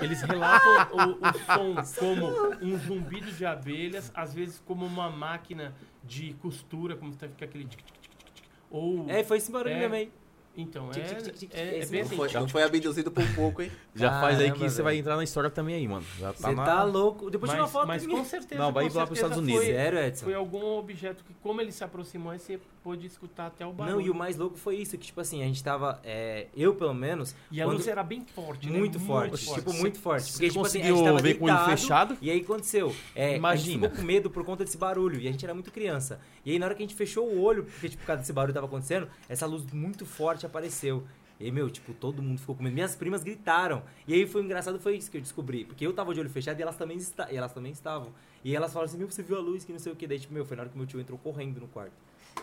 [0.01, 2.27] Eles relatam o, o som como
[2.63, 7.65] um zumbido de abelhas, às vezes como uma máquina de costura, como tá- fica aquele
[7.65, 9.81] tic, tic, tic, tic, tic, ou É, foi esse barulho É.
[9.83, 10.11] também.
[10.57, 12.17] Então tic, é, tic, tic, tic, é, é bem Não assim.
[12.17, 13.71] foi, não foi abduzido por pouco, hein?
[13.95, 16.05] Já faz aí que você vai entrar na história também aí, mano.
[16.19, 16.65] Já tá Você na...
[16.65, 17.31] tá louco.
[17.31, 17.87] Depois tira uma foto.
[17.87, 18.61] mas com certeza.
[18.61, 19.63] Não, vai com lá pros Estados Unidos.
[19.63, 20.25] Foi, Sério, Edson?
[20.25, 23.97] foi algum objeto que, como ele se aproximou, aí você pôde escutar até o barulho.
[23.97, 26.75] Não, e o mais louco foi isso, que tipo assim, a gente tava, é, eu
[26.75, 28.79] pelo menos, E a quando- luz era bem forte, né?
[28.79, 31.49] muito, forte, tipo muito forte, Você porque tipo assim, a gente tava ver com o
[31.49, 32.17] olho deitado, fechado?
[32.21, 33.49] E aí aconteceu, é, Imagina.
[33.49, 36.21] a gente ficou com medo por conta desse barulho, e a gente era muito criança.
[36.45, 38.33] E aí na hora que a gente fechou o olho, porque tipo, por causa desse
[38.33, 41.05] barulho tava acontecendo, essa luz muito forte apareceu.
[41.39, 42.75] E aí, meu, tipo, todo mundo ficou com medo.
[42.75, 43.83] Minhas primas gritaram.
[44.07, 45.65] E aí foi engraçado, foi isso que eu descobri.
[45.65, 47.33] Porque eu tava de olho fechado e elas também, esta...
[47.33, 48.13] e elas também estavam.
[48.45, 50.07] E elas falaram assim, meu, você viu a luz, que não sei o que.
[50.07, 51.95] Daí, tipo, meu, foi na hora que meu tio entrou correndo no quarto.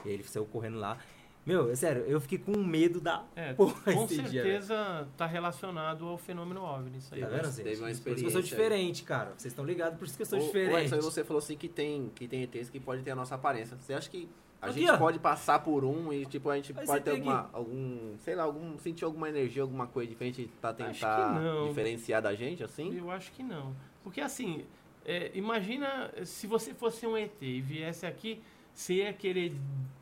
[0.06, 0.98] E aí ele saiu correndo lá.
[1.46, 5.26] Meu, é sério, eu fiquei com medo da É, porra com esse dia, certeza tá
[5.26, 7.22] relacionado ao fenômeno OVNI, isso aí.
[7.22, 8.46] Tá Teve vendo, teve uma Por isso que eu experiência sou aí.
[8.46, 9.34] diferente, cara.
[9.38, 10.94] Vocês estão ligados, por isso que eu sou ô, diferente.
[10.94, 13.78] Edson, você falou assim que tem, que tem ETs que pode ter a nossa aparência.
[13.80, 14.28] Você acha que
[14.62, 14.98] a Aqui, gente ó.
[14.98, 18.44] pode passar por um e, tipo, a gente Olha pode ter alguma, algum, sei lá,
[18.44, 22.98] algum, sentir alguma energia, alguma coisa diferente pra que tentar diferenciar da gente, assim?
[22.98, 23.74] Eu acho que não.
[24.04, 24.66] Porque assim,
[25.06, 28.42] é, imagina se você fosse um ET e viesse aqui,
[28.78, 29.56] você ia querer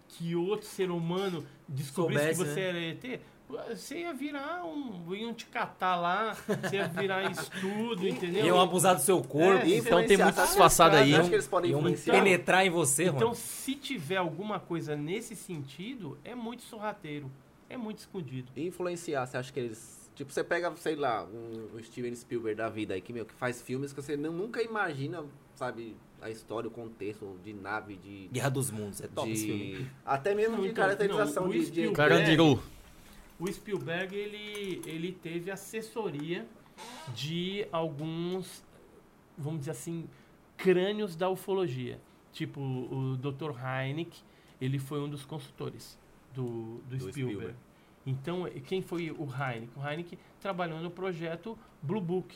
[0.10, 2.88] que outro ser humano descobrisse Soubesse, que você né?
[2.88, 3.22] era ET?
[3.70, 5.14] Você ia virar um.
[5.14, 8.44] iam te catar lá, você ia virar estudo, entendeu?
[8.46, 11.14] Iam abusar do seu corpo, É, então tem muito disfarçado aí.
[11.16, 12.14] Acha que eles podem iam influenciar?
[12.16, 13.36] penetrar em você, Então, mano.
[13.36, 17.32] se tiver alguma coisa nesse sentido, é muito sorrateiro.
[17.70, 18.52] É muito escondido.
[18.56, 20.10] E influenciar, você acha que eles...
[20.16, 23.34] Tipo, você pega, sei lá, um, um Steven Spielberg da vida aí, que, meu, que
[23.34, 25.24] faz filmes que você não- nunca imagina,
[25.56, 25.96] sabe,
[26.26, 28.28] a história, o contexto de nave, de...
[28.32, 29.78] Guerra dos Mundos, é top esse filme.
[29.78, 31.92] de até mesmo Não, de então, caracterização não, de, de...
[31.92, 32.60] Carandiru.
[33.40, 36.48] O Spielberg, ele, ele teve assessoria
[37.14, 38.64] de alguns,
[39.38, 40.10] vamos dizer assim,
[40.58, 42.00] crânios da ufologia.
[42.32, 43.52] Tipo, o Dr.
[43.64, 44.18] Heineck,
[44.60, 45.98] ele foi um dos consultores
[46.34, 47.34] do, do, Do Spielberg.
[47.34, 47.56] Spielberg.
[48.06, 49.72] Então, quem foi o Heineck?
[49.76, 52.36] O Heineck trabalhou no projeto Blue Book,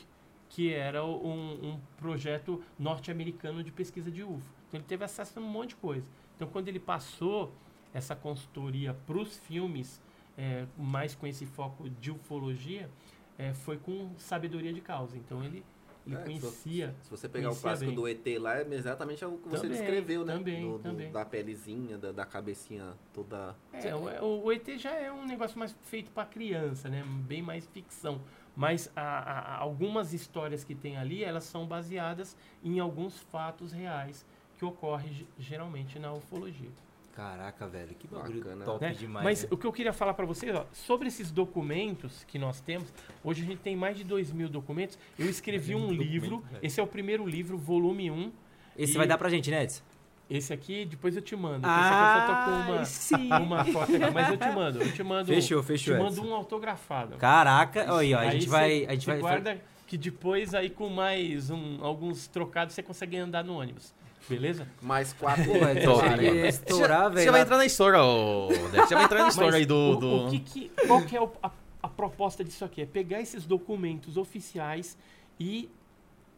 [0.50, 4.42] que era um, um projeto norte-americano de pesquisa de UFO.
[4.68, 6.06] Então, ele teve acesso a um monte de coisa.
[6.36, 7.52] Então, quando ele passou
[7.94, 10.00] essa consultoria para os filmes,
[10.36, 12.90] é, mais com esse foco de ufologia,
[13.38, 15.16] é, foi com sabedoria de causa.
[15.16, 15.64] Então, ele,
[16.06, 16.94] ele É, conhecia...
[17.02, 17.94] Se você pegar o clássico bem.
[17.94, 20.34] do ET lá, é exatamente o que você Também, descreveu, né?
[20.34, 21.12] também, Do- do- também.
[21.12, 23.54] Da pelezinha, da, da cabecinha toda.
[23.72, 27.04] É, o, o ET já é um negócio mais feito para criança, né?
[27.28, 28.20] Bem mais ficção.
[28.56, 34.26] Mas a- a- algumas histórias que tem ali, elas são baseadas em alguns fatos reais
[34.58, 36.68] que ocorrem ge- geralmente na ufologia.
[37.14, 38.64] Caraca, velho, que bagulho Bacana.
[38.64, 38.92] top né?
[38.92, 39.24] demais.
[39.24, 39.48] Mas né?
[39.50, 43.42] o que eu queria falar para vocês, ó, sobre esses documentos que nós temos, hoje
[43.42, 44.98] a gente tem mais de 2 mil documentos.
[45.18, 46.58] Eu escrevi um livro, velho.
[46.64, 48.32] esse é o primeiro livro, volume 1.
[48.76, 49.82] Esse e- vai dar pra gente, né, Edson?
[50.30, 51.60] Esse aqui, depois eu te mando.
[51.62, 53.32] porque esse aqui eu só tô com uma, sim.
[53.32, 54.82] uma foto aqui, mas eu te mando.
[54.82, 57.16] Eu te mando, Fechou, fechou, te mando um autografado.
[57.16, 58.86] Caraca, olha aí, ó, a gente cê- vai...
[58.86, 63.42] A gente vai guarda que depois aí com mais um, alguns trocados você consegue andar
[63.42, 63.92] no ônibus.
[64.28, 64.68] Beleza?
[64.80, 65.42] Mais quatro.
[65.44, 66.22] Pô, você mano.
[66.22, 67.24] ia estourar, Você velho.
[67.26, 68.46] já vai entrar na história, ô.
[68.48, 69.74] Você vai entrar na história Mas aí do.
[69.74, 70.26] o, do...
[70.26, 71.50] o que que- qual que é o- a,
[71.82, 72.82] a proposta disso aqui?
[72.82, 74.96] É pegar esses documentos oficiais
[75.40, 75.68] e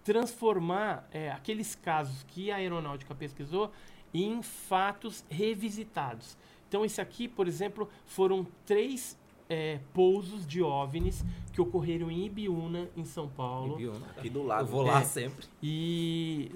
[0.05, 3.71] transformar é, aqueles casos que a aeronáutica pesquisou
[4.13, 6.37] em fatos revisitados.
[6.69, 9.19] Então, esse aqui, por exemplo, foram três
[9.49, 13.75] é, pousos de OVNIs que ocorreram em Ibiúna, em São Paulo.
[13.75, 14.07] Ibiúna.
[14.17, 14.63] Aqui do lado.
[14.63, 15.05] Eu vou lá É.
[15.05, 15.47] sempre.
[15.63, 16.51] E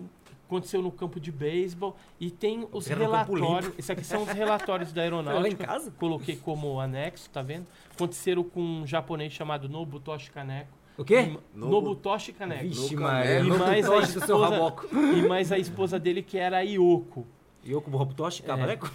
[0.47, 1.97] aconteceu no campo de beisebol.
[2.19, 3.73] E tem os relatórios.
[3.79, 5.67] Esse aqui são os relatórios da Foi lá em aeronáutica.
[5.67, 5.91] casa?
[5.93, 7.67] Coloquei como anexo, tá vendo?
[7.95, 10.71] Aconteceram com um japonês chamado Nobutoshi Kaneko.
[10.99, 11.21] O quê?
[11.21, 12.63] E- Nobutoshi Kaneko.
[12.65, 13.39] Vixe, Maria.
[13.39, 13.55] caneco.
[13.55, 14.89] E mais a Nobutoshi esposa- raboco.
[14.97, 17.27] E mais a esposa dele, que era a Yoko.
[17.67, 18.91] Yoko Robutoshi, cabareco?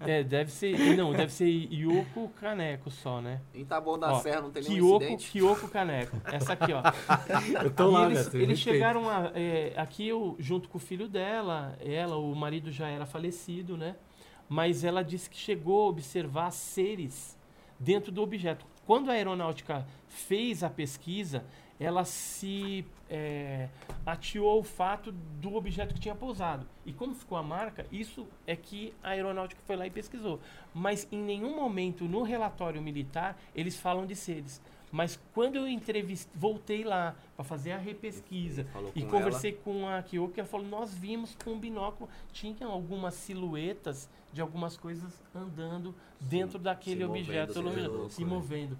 [0.00, 0.96] É, deve ser.
[0.96, 3.40] Não, deve ser Yoko Kaneko só, né?
[3.54, 5.30] Em Taboão da Ó, Serra não tem nenhum Kyoko, incidente.
[5.30, 6.16] Kyoko Kaneko.
[6.24, 6.82] Essa aqui, ó.
[7.62, 10.80] Eu tô E lá, eles, Beto, eles chegaram a, é, aqui eu, junto com o
[10.80, 13.94] filho dela, ela, o marido já era falecido, né?
[14.48, 17.38] Mas ela disse que chegou a observar seres
[17.78, 18.66] dentro do objeto.
[18.86, 21.44] Quando a aeronáutica fez a pesquisa,
[21.78, 23.68] ela se é,
[24.04, 26.66] atiou ao fato do objeto que tinha pousado.
[26.84, 30.40] E como ficou a marca, isso é que a aeronáutica foi lá e pesquisou.
[30.72, 34.62] Mas em nenhum momento no relatório militar eles falam de seres.
[34.90, 40.00] Mas quando eu entrevistei, voltei lá para fazer a repesquisa e com conversei com a
[40.02, 45.94] Kyoko, ela falou: nós vimos com um binóculo, tinha algumas silhuetas de algumas coisas andando
[46.20, 48.30] dentro daquele se movendo, objeto luminoso, se né?
[48.30, 48.78] movendo.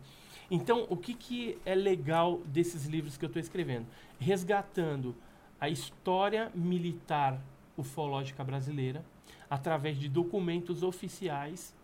[0.51, 3.87] Então, o que, que é legal desses livros que eu estou escrevendo?
[4.21, 5.17] Resgatando
[5.59, 7.41] a história militar
[7.75, 9.03] ufológica brasileira
[9.49, 11.75] através de documentos oficiais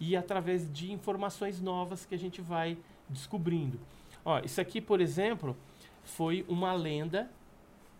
[0.00, 2.76] e através de informações novas que a gente vai
[3.08, 3.78] descobrindo.
[4.24, 5.56] Ó, isso aqui, por exemplo,
[6.02, 7.30] foi uma lenda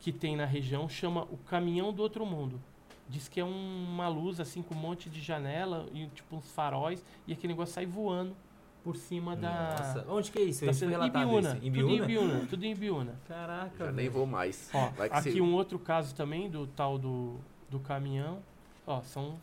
[0.00, 2.60] que tem na região, chama o Caminhão do Outro Mundo.
[3.10, 6.50] Diz que é um- uma luz assim com um monte de janela e tipo uns
[6.52, 8.36] faróis e aquele negócio sai voando
[8.84, 10.64] por cima da Nossa, onde que é isso?
[10.64, 11.56] da Isso foi cidade- relatado Ibiúna, isso?
[11.66, 12.04] Em tudo em Biúna?
[12.04, 13.14] Ibiúna, tudo em Ibiúna.
[13.28, 14.70] Caraca, Já nem vou mais.
[14.72, 17.36] Ó, aqui se- um outro caso também do tal do,
[17.68, 18.38] do caminhão.
[18.86, 19.38] Ó, são,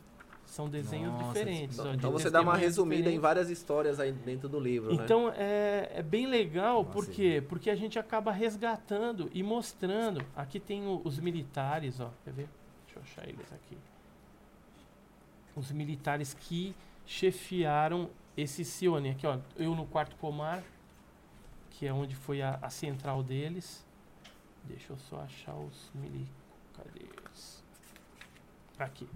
[0.46, 1.78] são desenhos Nossa, diferentes.
[1.78, 3.22] ó, de Então você dá uma resumida em diferentes.
[3.22, 5.04] várias histórias aí dentro do livro, né?
[5.04, 7.44] Então é, é bem legal, Nossa, por quê?
[7.48, 10.22] Porque a gente acaba resgatando e mostrando.
[10.36, 12.10] Aqui tem o- os militares, ó.
[12.24, 12.50] Quer ver?
[13.08, 13.78] Achar eles aqui.
[15.56, 16.76] Os militares que
[17.06, 19.10] chefiaram esse Cione.
[19.10, 19.40] Aqui, ó.
[19.56, 20.64] Eu no quarto pomar,
[21.72, 23.86] que é onde foi a, a central deles.
[24.64, 26.28] Deixa eu só achar os mili...
[26.76, 27.64] Cadê eles?
[28.78, 29.08] Aqui.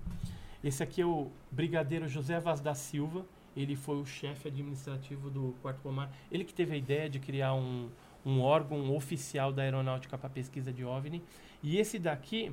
[0.64, 3.26] Esse aqui é o Brigadeiro José Vaz da Silva.
[3.56, 6.10] Ele foi o chefe administrativo do Quarto Pomar.
[6.32, 7.90] Ele que teve a ideia de criar um,
[8.26, 11.22] um órgão oficial da aeronáutica para pesquisa de OVNI.
[11.62, 12.52] E esse daqui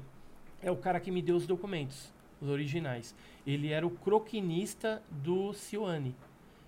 [0.62, 3.14] é o cara que me deu os documentos, os originais.
[3.46, 6.14] Ele era o croquinista do Cione.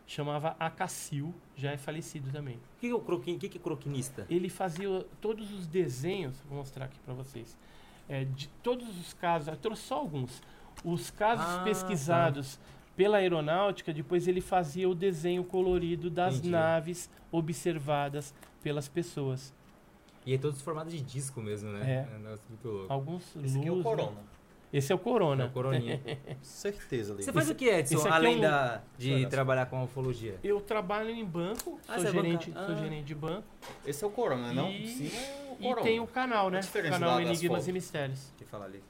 [0.07, 2.57] Chamava Acacil, já é falecido também.
[2.57, 4.27] O que é o croquin, que que é croquinista?
[4.29, 7.57] Ele fazia todos os desenhos, vou mostrar aqui para vocês,
[8.09, 10.43] é, de todos os casos, eu trouxe só alguns.
[10.85, 12.59] Os casos Ah, pesquisados
[12.97, 16.51] pela aeronáutica, depois ele fazia o desenho colorido das Entendi.
[16.51, 19.55] naves observadas pelas pessoas.
[20.27, 22.07] E é todos formados de disco mesmo, né?
[22.11, 22.17] É.
[22.17, 22.93] um negócio muito louco.
[22.93, 23.83] Alguns Esse aqui é o né?
[23.83, 24.31] Corona.
[24.73, 25.45] Esse é o Corona.
[25.45, 26.01] É o coroninha.
[26.43, 27.23] Certeza, ali.
[27.25, 29.83] Você faz o que, Edson, esse aqui além é um- da, de trabalhar com a
[29.85, 30.39] ufologia?
[30.45, 32.79] Eu trabalho em banco, Ah, sou, é gerente, banca- sou ah.
[32.79, 33.45] gerente de banco.
[33.85, 34.71] Esse é o Corona, não?
[34.71, 35.83] E- Sim, é o E Corona.
[35.83, 36.61] tem o canal, né?
[36.61, 38.33] Diferença canal Enigmas e Mistérios.
[38.37, 38.81] Que fala ali.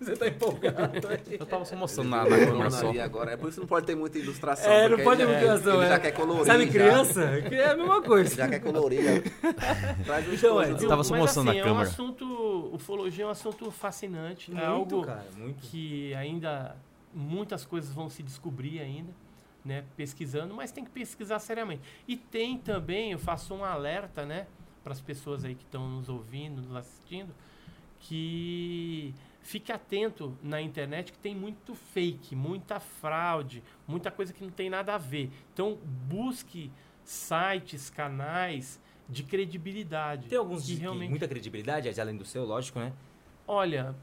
[0.04, 0.92] Você tá empolgado.
[1.30, 2.88] Eu tava só mostrando na, na câmera só.
[2.88, 3.32] ali agora.
[3.32, 4.72] É por isso que não pode ter muita ilustração.
[4.72, 5.88] É, não pode ter já- ilustração, Ele é.
[5.88, 6.46] já quer colorir.
[6.46, 6.72] Sabe já.
[6.72, 7.22] criança?
[7.24, 8.34] É a mesma coisa.
[8.34, 9.02] Já quer colorir.
[9.04, 9.22] já.
[10.04, 11.88] Traz o Então, é, tava só mostrando assim, na é um câmera.
[11.88, 15.60] assunto, ufologia é um assunto fascinante, é Muito, algo cara, muito.
[15.60, 16.76] que ainda
[17.12, 19.12] muitas coisas vão se descobrir ainda,
[19.64, 21.82] né, pesquisando, mas tem que pesquisar seriamente.
[22.08, 24.46] E tem também, eu faço um alerta, né,
[24.82, 27.34] para as pessoas aí que estão nos ouvindo, nos assistindo,
[27.98, 29.14] que
[29.50, 34.70] fique atento na internet que tem muito fake, muita fraude, muita coisa que não tem
[34.70, 35.28] nada a ver.
[35.52, 35.76] Então,
[36.08, 36.70] busque
[37.02, 40.28] sites, canais de credibilidade.
[40.28, 42.92] Tem alguns que de que realmente muita credibilidade, Ed, além do seu, lógico, né?
[43.44, 43.96] Olha,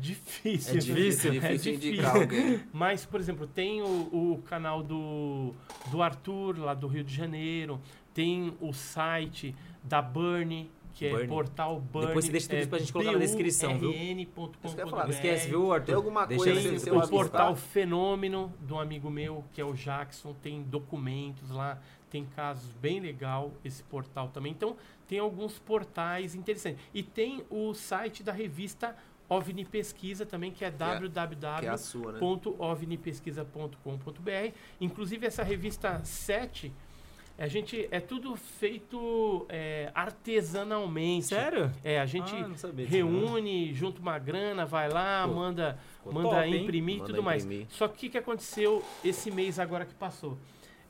[0.00, 0.74] difícil.
[0.74, 1.30] É difícil?
[1.30, 1.92] É Difícil difícil.
[1.92, 2.60] indicar alguém.
[2.74, 3.86] Mas, por exemplo, tem o,
[4.34, 5.54] o canal do,
[5.92, 7.80] do Arthur, lá do Rio de Janeiro.
[8.12, 11.28] Tem o site da Burn, que é Burn.
[11.28, 12.06] portal Burn.
[12.06, 13.92] Depois você deixa tudo isso pra gente colocar na descrição, viu?
[13.92, 15.86] Não esquece, viu, Arthur?
[15.86, 17.08] Tem alguma Deixa coisa Tem o avistar?
[17.10, 21.78] portal Fenômeno de um amigo meu, que é o Jackson, tem documentos lá,
[22.10, 24.52] tem casos bem legal esse portal também.
[24.52, 24.74] Então,
[25.06, 26.82] tem alguns portais interessantes.
[26.94, 28.96] E tem o site da revista
[29.28, 32.18] OVNI Pesquisa também, que é é a www sua, né?
[34.80, 36.72] Inclusive essa revista 7,
[37.38, 41.26] a gente é tudo feito é, artesanalmente.
[41.26, 41.70] Sério?
[41.84, 46.56] É, a gente Ah, sabia reúne, junta uma grana, vai lá, Pô, manda, manda top,
[46.56, 47.44] imprimir e tudo mais.
[47.44, 47.66] imprimir.
[47.70, 50.38] Só que o que, aconteceu esse mês agora que passou?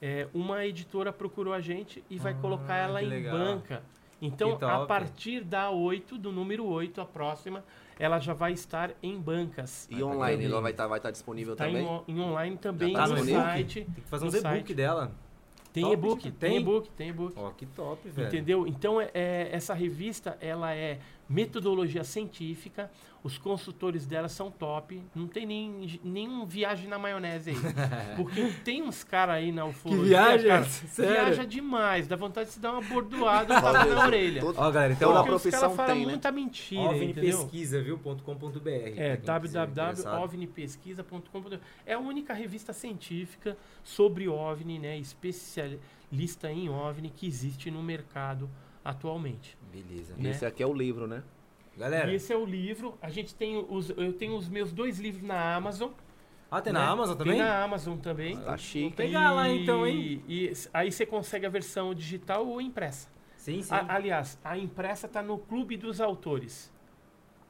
[0.01, 3.37] É, uma editora procurou a gente e vai Ah, colocar ela em legal.
[3.37, 3.83] banca.
[4.21, 7.63] Então, a partir da 8, do número 8, a próxima,
[7.99, 9.87] ela já vai estar em bancas.
[9.91, 10.53] E online, também.
[10.53, 11.85] ela vai estar vai tá disponível Tá também?
[12.09, 13.43] em, em online também tá no disponível?
[13.43, 13.75] site.
[13.85, 15.13] Tem que fazer no uns e-book dela.
[15.77, 16.33] Tem e-book, tem?
[16.33, 17.35] tem e-book, tem e-book.
[17.37, 18.29] Ó, que top, velho.
[18.29, 18.67] Entendeu?
[18.67, 20.99] Então, é, é- essa revista, ela é
[21.29, 22.91] metodologia científica,
[23.27, 27.57] os consultores dela são top, não tem nem, nenhum viagem na maionese aí.
[28.17, 30.49] Porque tem uns caras aí na ufologia, viagem?
[30.49, 31.13] cara, Sério?
[31.13, 34.41] viaja demais, dá vontade de se dar uma bordoada na orelha.
[34.41, 36.11] Todo- Ó, galera, então, a os profissão caras falam tem, né?
[36.13, 37.39] muita mentira, entendeu?
[37.41, 37.99] ovnipesquisa, viu?
[37.99, 41.57] ponto .com ponto .br, É, www.ovnipesquisa.com.br.
[41.85, 48.49] É a única revista científica sobre OVNI, né, especialista em OVNI que existe no mercado
[48.85, 49.57] atualmente.
[49.73, 50.15] Beleza.
[50.17, 50.31] né?
[50.31, 51.23] Esse aqui é o livro, né?
[51.77, 52.97] Galera, E esse é o livro.
[53.03, 55.91] A gente tem os, eu tenho os meus dois livros na Amazon.
[56.51, 56.79] ah, tem né?
[56.81, 57.35] na Amazon também?
[57.35, 58.37] Tem na Amazon também.
[58.39, 58.97] Tá chique.
[58.97, 60.23] pegar lá, então, hein?
[60.27, 63.09] E aí você consegue a versão digital ou impressa.
[63.37, 63.75] Sim, sim.
[63.75, 66.73] A- aliás, a impressa está no Clube dos Autores.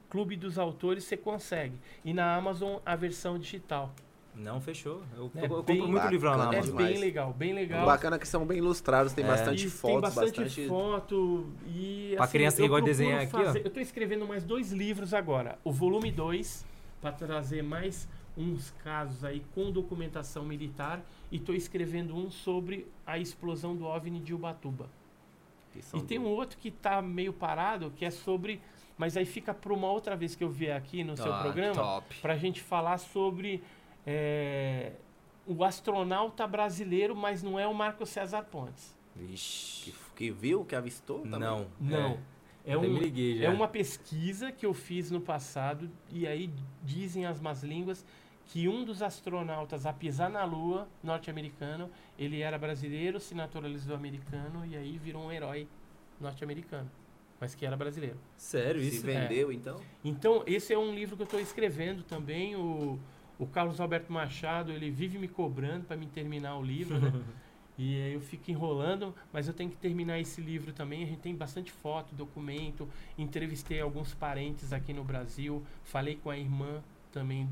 [0.09, 1.75] Clube dos Autores você consegue.
[2.03, 3.93] E na Amazon a versão digital.
[4.37, 5.01] Não, fechou.
[5.15, 6.87] Eu, É eu compro bem muito livro lá na É demais.
[6.89, 7.85] bem legal, bem legal.
[7.85, 9.27] Bacana que são bem ilustrados, tem É.
[9.27, 10.67] bastante E fotos, tem bastante, bastante...
[10.67, 13.53] foto e Pra assim, criança que eu gosta de desenhar aqui, ó.
[13.55, 15.57] Eu tô escrevendo mais dois livros agora.
[15.63, 16.65] O volume 2
[17.01, 18.07] para trazer mais
[18.37, 21.01] uns casos aí com documentação militar
[21.31, 24.87] e tô escrevendo um sobre a explosão do OVNI de Ubatuba.
[25.93, 28.59] E tem um outro que tá meio parado, que é sobre,
[28.97, 31.73] mas aí fica para uma outra vez que eu vier aqui no seu Ah, programa
[31.75, 32.15] Top.
[32.21, 33.61] para a gente falar sobre
[34.07, 34.93] é,
[35.45, 38.95] o astronauta brasileiro, mas não é o Marco César Pontes.
[39.13, 39.91] Vixe.
[39.91, 41.39] Que, que viu, que avistou também?
[41.39, 41.67] Não.
[41.79, 42.17] Não.
[42.65, 46.49] É, Até um, é uma pesquisa que eu fiz no passado, e aí
[46.83, 48.05] dizem as más línguas
[48.45, 54.65] que um dos astronautas a pisar na Lua, norte-americano, ele era brasileiro, se naturalizou americano,
[54.65, 55.67] e aí virou um herói
[56.19, 56.89] norte-americano,
[57.39, 58.17] mas que era brasileiro.
[58.37, 59.05] Sério, Se isso?
[59.05, 59.79] vendeu, então?
[60.03, 62.55] Então, esse é um livro que eu estou escrevendo também.
[62.55, 62.97] O,
[63.39, 67.11] o Carlos Alberto Machado, ele vive me cobrando para me terminar o livro, né?
[67.79, 71.03] E aí eu fico enrolando, mas eu tenho que terminar esse livro também.
[71.03, 72.89] A gente tem bastante foto, documento.
[73.15, 75.63] Entrevistei alguns parentes aqui no Brasil.
[75.83, 76.81] Falei com a irmã
[77.11, 77.47] também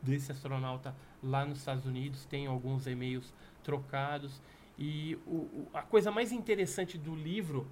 [0.00, 2.24] desse astronauta lá nos Estados Unidos.
[2.24, 3.34] Tem alguns e-mails
[3.64, 4.40] trocados.
[4.78, 7.66] E o- o- a coisa mais interessante do livro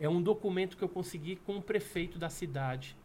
[0.00, 2.96] é um documento que eu consegui com o prefeito da cidade.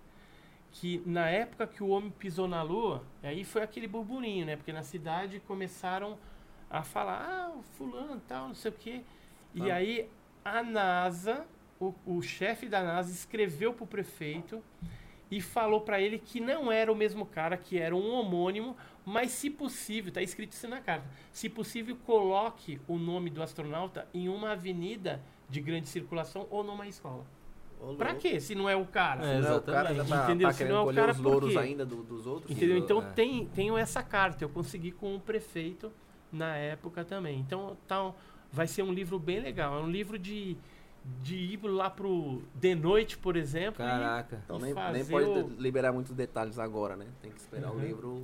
[0.72, 4.56] Que na época que o homem pisou na lua, aí foi aquele burburinho, né?
[4.56, 6.18] Porque na cidade começaram
[6.70, 9.02] a falar, ah, o fulano tal, não sei o quê.
[9.56, 9.76] E Ah.
[9.76, 10.10] aí
[10.46, 11.46] a NASA,
[11.80, 14.62] o, o chefe da NASA escreveu pro prefeito
[15.32, 18.76] e falou para ele que não era o mesmo cara, que era um homônimo,
[19.06, 24.08] mas se possível, tá escrito isso na carta, se possível coloque o nome do astronauta
[24.14, 27.26] em uma avenida de grande circulação ou numa escola.
[27.80, 28.40] Ô, Pra quê?
[28.40, 29.26] Se não é o cara.
[29.26, 30.02] É, Não, o cara Exatamente.
[30.02, 30.48] ainda tá, Entendeu?
[30.48, 32.52] tá Se querendo não é o colher cara, os louros ainda do- dos outros?
[32.52, 32.78] Entendeu?
[32.78, 33.06] Então é.
[33.12, 35.92] tem, tenho essa carta, eu consegui com o prefeito
[36.32, 37.40] na época também.
[37.40, 38.12] Então tá,
[38.52, 39.78] vai ser um livro bem legal.
[39.78, 40.58] É um livro de,
[41.22, 43.84] de ir lá pro de noite, por exemplo.
[43.84, 44.42] e- Caraca.
[44.44, 47.06] Então e nem, nem pode o- liberar muitos detalhes agora, né?
[47.22, 47.78] Tem que esperar Uhum.
[47.78, 48.24] o livro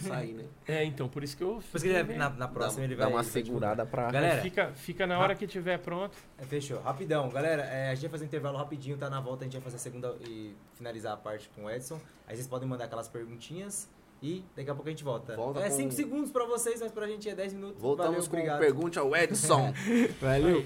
[0.00, 0.44] sair, né?
[0.68, 1.58] É, então, por isso que eu.
[1.60, 3.12] Depois que ele, na, na próxima dá, ele dá vai...
[3.14, 4.10] uma ele vai segurada pra...
[4.10, 6.16] Galera, Fica, fica na hora que tiver pronto.
[6.38, 6.80] É, fechou.
[6.80, 7.62] Rapidão, galera.
[7.62, 9.44] é, a gente vai fazer um intervalo rapidinho, tá na volta.
[9.44, 12.00] A gente vai fazer a segunda e finalizar a parte com o Edson.
[12.26, 13.88] Aí vocês podem mandar aquelas perguntinhas
[14.22, 15.36] e daqui a pouco a gente volta.
[15.36, 17.80] Volta é com- 5 segundos pra vocês, mas pra gente é 10 minutos.
[17.80, 18.58] Voltamos Valeu, com obrigado.
[18.58, 19.72] Pergunte ao Edson.
[20.20, 20.64] Valeu.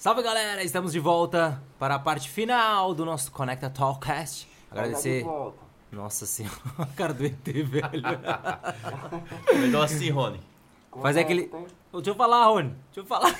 [0.00, 4.48] Salve galera, estamos de volta para a parte final do nosso Conecta Talkcast.
[4.70, 5.24] Agradecer.
[5.26, 5.52] Tá.
[5.92, 8.02] Nossa senhora, a cara do ET, velho.
[9.60, 10.40] Melhor assim, Rony.
[11.02, 12.70] Fazer Conecta, aquele- Deixa eu falar, Rony.
[12.86, 13.34] Deixa eu falar.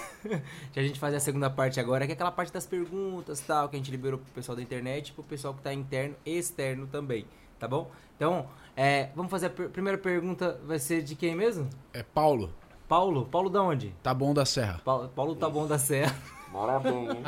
[0.70, 3.66] que a gente fazer a segunda parte agora, que é aquela parte das perguntas tal,
[3.70, 6.36] que a gente liberou pro pessoal da internet e pro pessoal que tá interno e
[6.36, 7.24] externo também,
[7.58, 7.90] tá bom?
[8.16, 8.46] Então,
[8.76, 11.70] é, vamos fazer a per- primeira pergunta, vai ser de quem mesmo?
[11.94, 12.52] É Paulo,
[12.86, 13.24] Paulo?
[13.24, 13.94] Paulo da onde?
[14.02, 14.82] tá bom da Serra.
[14.84, 16.14] Paulo, Paulo tá bom da Serra.
[16.50, 17.22] Mora bem, hein?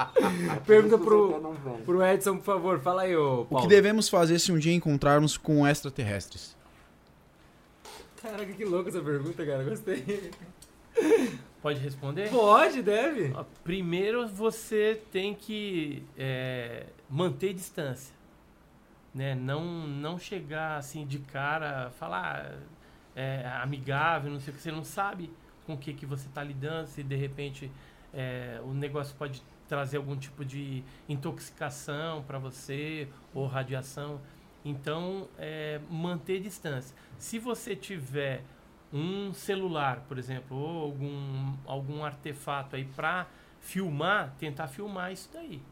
[0.66, 1.82] Pergunta pro- o.
[1.84, 3.66] Pro Edson, por favor, fala aí, ô O Paulo.
[3.66, 6.56] que devemos fazer se um dia encontrarmos com extraterrestres?
[8.20, 10.30] Caraca, que louco essa pergunta, cara, gostei.
[11.60, 12.30] Pode responder?
[12.30, 13.32] Pode, deve.
[13.34, 18.14] Ó, Primeiro você tem que é, manter distância.
[19.14, 19.34] Né?
[19.34, 22.54] Não, não chegar assim de cara, falar
[23.14, 24.62] é, amigável, não sei o que.
[24.62, 25.30] Você não sabe
[25.66, 27.70] com o que, que você está lidando, se de repente
[28.12, 34.20] é, o negócio pode trazer algum tipo de intoxicação para você ou radiação.
[34.64, 36.94] Então, é, manter distância.
[37.18, 38.42] Se você tiver
[38.92, 43.26] um celular, por exemplo, ou algum, algum artefato aí para
[43.60, 45.62] filmar, tentar filmar isso daí,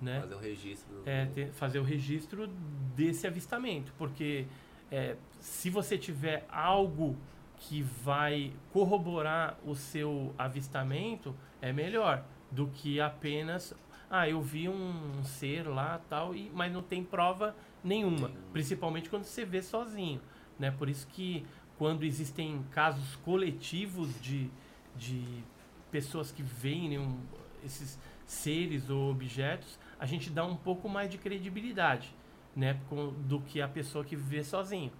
[0.00, 0.20] né?
[0.20, 1.02] Fazer o registro.
[1.04, 2.48] É, te- fazer o registro
[2.96, 4.46] desse avistamento, porque
[4.90, 7.16] é, se você tiver algo
[7.58, 13.74] que vai corroborar o seu avistamento, é melhor do que apenas
[14.08, 19.24] ah, eu vi um ser lá tal, e, mas não tem prova nenhuma, principalmente quando
[19.24, 20.20] você vê sozinho,
[20.58, 20.70] né?
[20.70, 21.44] Por isso que
[21.76, 24.48] quando existem casos coletivos de,
[24.94, 25.42] de
[25.90, 27.18] pessoas que veem né, um-
[27.64, 32.14] esses seres ou objetos, a gente dá um pouco mais de credibilidade,
[32.54, 34.92] né, com- do que a pessoa que vê sozinho.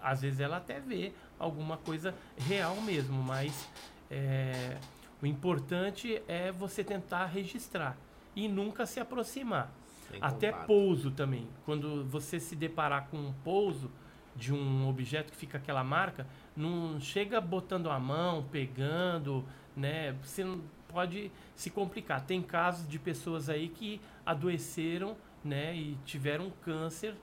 [0.00, 3.68] Às vezes ela até vê alguma coisa real mesmo, mas
[4.10, 4.78] é,
[5.22, 7.96] o importante é você tentar registrar
[8.34, 9.72] e nunca se aproximar.
[10.10, 10.66] Sem Até contato.
[10.66, 11.48] pouso também.
[11.64, 13.90] Quando você se deparar com um pouso,
[14.34, 16.26] de um objeto que fica aquela marca,
[16.56, 19.44] não chega botando a mão, pegando,
[19.76, 20.12] né?
[20.22, 20.44] Você
[20.88, 22.22] pode se complicar.
[22.22, 25.74] Tem casos de pessoas aí que adoeceram, né?
[25.76, 27.14] E tiveram câncer,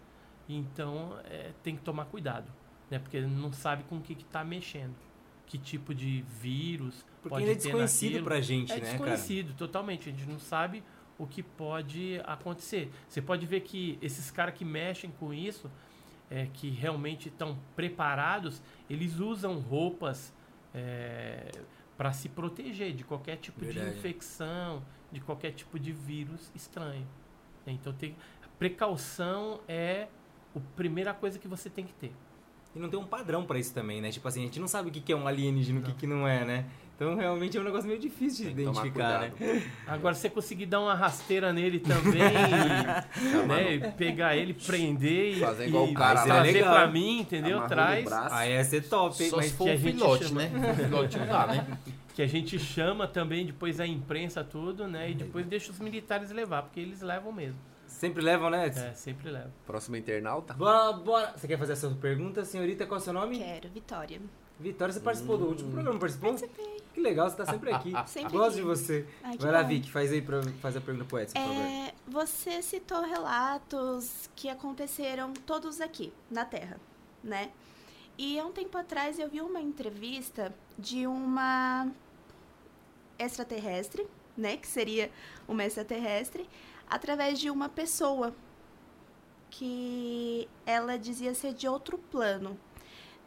[0.48, 2.52] então é, tem que tomar cuidado,
[2.90, 3.00] né?
[3.00, 4.96] Porque não sabe com o que está mexendo,
[5.50, 8.26] que tipo de vírus Porque pode ainda é desconhecido naquilo.
[8.26, 8.92] pra gente, É né, cara?
[8.94, 10.08] desconhecido, totalmente.
[10.08, 10.82] A gente não sabe
[11.18, 12.90] o que pode acontecer.
[13.10, 15.70] Você pode ver que esses caras que mexem com isso,
[16.30, 20.34] é, que realmente estão preparados, eles usam roupas
[21.98, 23.90] para se proteger de qualquer tipo Verdade.
[23.92, 27.08] de infecção, de qualquer tipo de vírus estranho.
[27.68, 28.16] Então tem
[28.58, 30.08] precaução é
[30.56, 32.14] a primeira coisa que você tem que ter.
[32.76, 34.12] E não tem um padrão pra isso também, né?
[34.12, 35.98] Tipo assim, a gente não sabe o que que é um alienígena, o que Não.
[35.98, 36.66] que não é, né?
[36.96, 39.32] Então realmente é um negócio meio difícil de identificar, né?
[39.88, 45.38] Agora, se você conseguir dar uma rasteira nele também, e, né, e pegar ele, prender
[45.38, 46.74] e, Fazer e igual o cara trazer Legal.
[46.74, 47.58] pra mim, entendeu?
[47.60, 48.12] Amarrou Traz.
[48.34, 49.30] Aí ia ser top, hein?
[49.30, 50.42] Só Mas se for um chama.
[50.42, 50.52] né?
[50.92, 51.78] Não dá, né?
[52.14, 55.12] que a gente chama também depois a imprensa tudo, né?
[55.12, 57.58] E depois deixa os militares levar, porque eles levam mesmo.
[58.00, 58.68] Sempre levam, né?
[58.68, 59.52] É, sempre levam.
[59.68, 60.54] Próximo internauta.
[60.54, 61.34] Bora, bora.
[61.38, 62.86] Você quer fazer a sua pergunta, senhorita?
[62.86, 63.38] Qual é o seu nome?
[63.38, 64.22] Quero, Vitória.
[64.60, 66.32] Vitória, você participou do último programa, participou?
[66.32, 66.80] Participei.
[66.94, 67.94] Que legal, você tá sempre aqui.
[68.08, 68.56] Sempre Gosto aqui.
[68.58, 69.06] de você.
[69.24, 69.70] Ai, que Vai lá, bom.
[69.70, 71.62] Vic, faz aí pra fazer a pergunta pro Edson, por favor.
[71.62, 76.78] É, você citou relatos que aconteceram todos aqui, na Terra,
[77.24, 77.52] né?
[78.18, 81.88] E há um tempo atrás eu vi uma entrevista de uma
[83.18, 84.06] extraterrestre,
[84.36, 84.58] né?
[84.58, 85.10] Que seria
[85.48, 86.50] uma extraterrestre,
[86.90, 88.34] através de uma pessoa
[89.50, 92.58] que ela dizia ser de outro plano.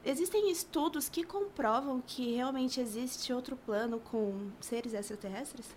[0.05, 5.76] Existem estudos que comprovam que realmente existe outro plano com seres extraterrestres?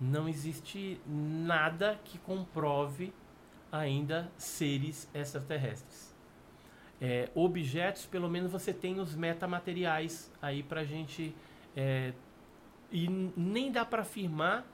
[0.00, 3.12] Não existe nada que comprove
[3.70, 6.14] ainda seres extraterrestres.
[7.00, 11.34] É, objetos, pelo menos você tem os metamateriais aí pra gente.
[11.76, 12.12] é,
[12.90, 14.66] e nem dá para afirmar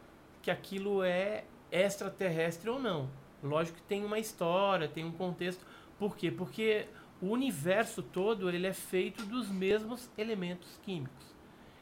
[0.43, 3.09] que aquilo é extraterrestre ou não.
[3.43, 5.65] Lógico que tem uma história, tem um contexto.
[5.99, 6.31] Por quê?
[6.31, 6.87] Porque
[7.21, 11.27] o universo todo ele é feito dos mesmos elementos químicos.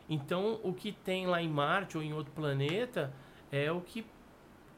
[0.08, 3.12] Então, o que tem lá em Marte ou em outro planeta
[3.50, 4.04] é o que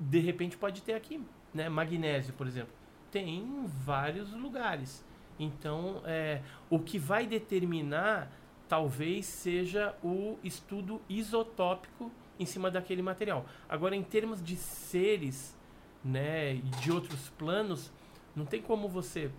[0.00, 1.20] de repente pode ter aqui,
[1.52, 1.68] né?
[1.68, 2.72] Magnésio, por exemplo,
[3.10, 5.04] tem em vários lugares.
[5.38, 6.40] Então, é,
[6.70, 8.30] o que vai determinar
[8.68, 13.46] talvez seja o estudo isotópico em cima daquele material.
[13.68, 15.56] Agora, em termos de seres,
[16.04, 17.92] né, de outros planos,
[18.34, 19.30] não tem como você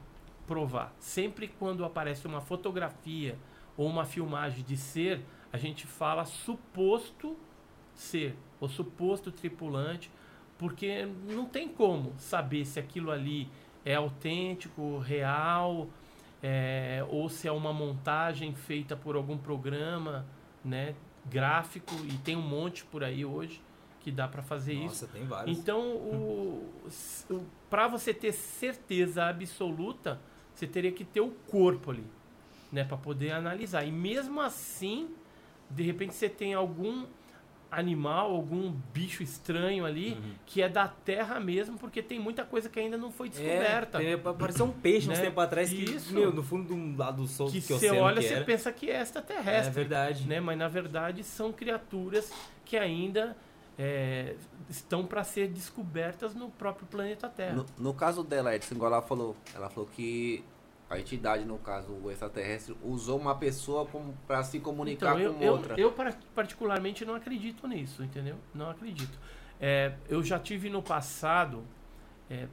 [0.48, 0.94] provar.
[1.00, 3.38] Sempre quando aparece uma fotografia
[3.78, 5.24] ou uma filmagem de ser,
[5.54, 7.38] a gente fala suposto
[7.94, 10.10] ser, ou suposto tripulante,
[10.58, 13.50] porque não tem como saber se aquilo ali
[13.86, 15.88] é autêntico, real,
[16.42, 20.26] é, ou se é uma montagem feita por algum programa,
[20.64, 20.96] né,
[21.26, 23.62] gráfico, e tem um monte por aí hoje
[24.02, 25.06] que dá para fazer isso.
[25.06, 25.58] Nossa, tem vários.
[25.58, 26.66] Então, o,
[27.70, 30.20] para você ter certeza absoluta,
[30.54, 32.06] você teria que ter o corpo ali,
[32.72, 33.84] né, para poder analisar.
[33.84, 35.10] E mesmo assim,
[35.70, 37.06] de repente você tem algum
[37.72, 42.80] animal, algum bicho estranho ali que é da Terra mesmo, porque tem muita coisa que
[42.80, 44.02] ainda não foi descoberta.
[44.02, 45.26] É, apareceu um peixe uns Né?
[45.26, 46.14] tempos atrás que, Isso.
[46.14, 48.90] meu, no fundo do lado do sol que que você olha, que você pensa que
[48.90, 50.28] é É extraterrestre verdade.
[50.28, 50.40] né?
[50.40, 52.32] Mas na verdade são criaturas
[52.66, 53.38] que ainda
[53.78, 54.36] é,
[54.70, 57.54] estão para ser descobertas no próprio planeta Terra.
[57.56, 60.44] No, no caso dela, Edson, igual ela falou, ela falou que
[60.90, 63.88] a entidade, no caso, o extraterrestre, usou uma pessoa
[64.26, 65.80] para se comunicar Então, eu, com eu, outra.
[65.80, 68.36] eu par- particularmente não acredito nisso, entendeu?
[68.54, 69.18] Não acredito.
[69.62, 71.64] É, eu já tive no passado
[72.30, 72.48] é,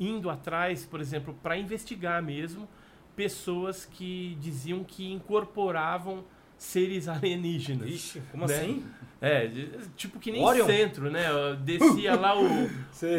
[0.00, 2.66] indo atrás, por exemplo, para investigar mesmo
[3.14, 6.24] pessoas que diziam que incorporavam
[6.56, 7.88] seres alienígenas.
[7.88, 8.54] Ixi, como Né?
[8.54, 8.84] assim?
[9.20, 9.50] É,
[9.96, 10.66] tipo que nem Orion?
[10.66, 11.30] centro, né?
[11.30, 12.66] Eu Descia lá o,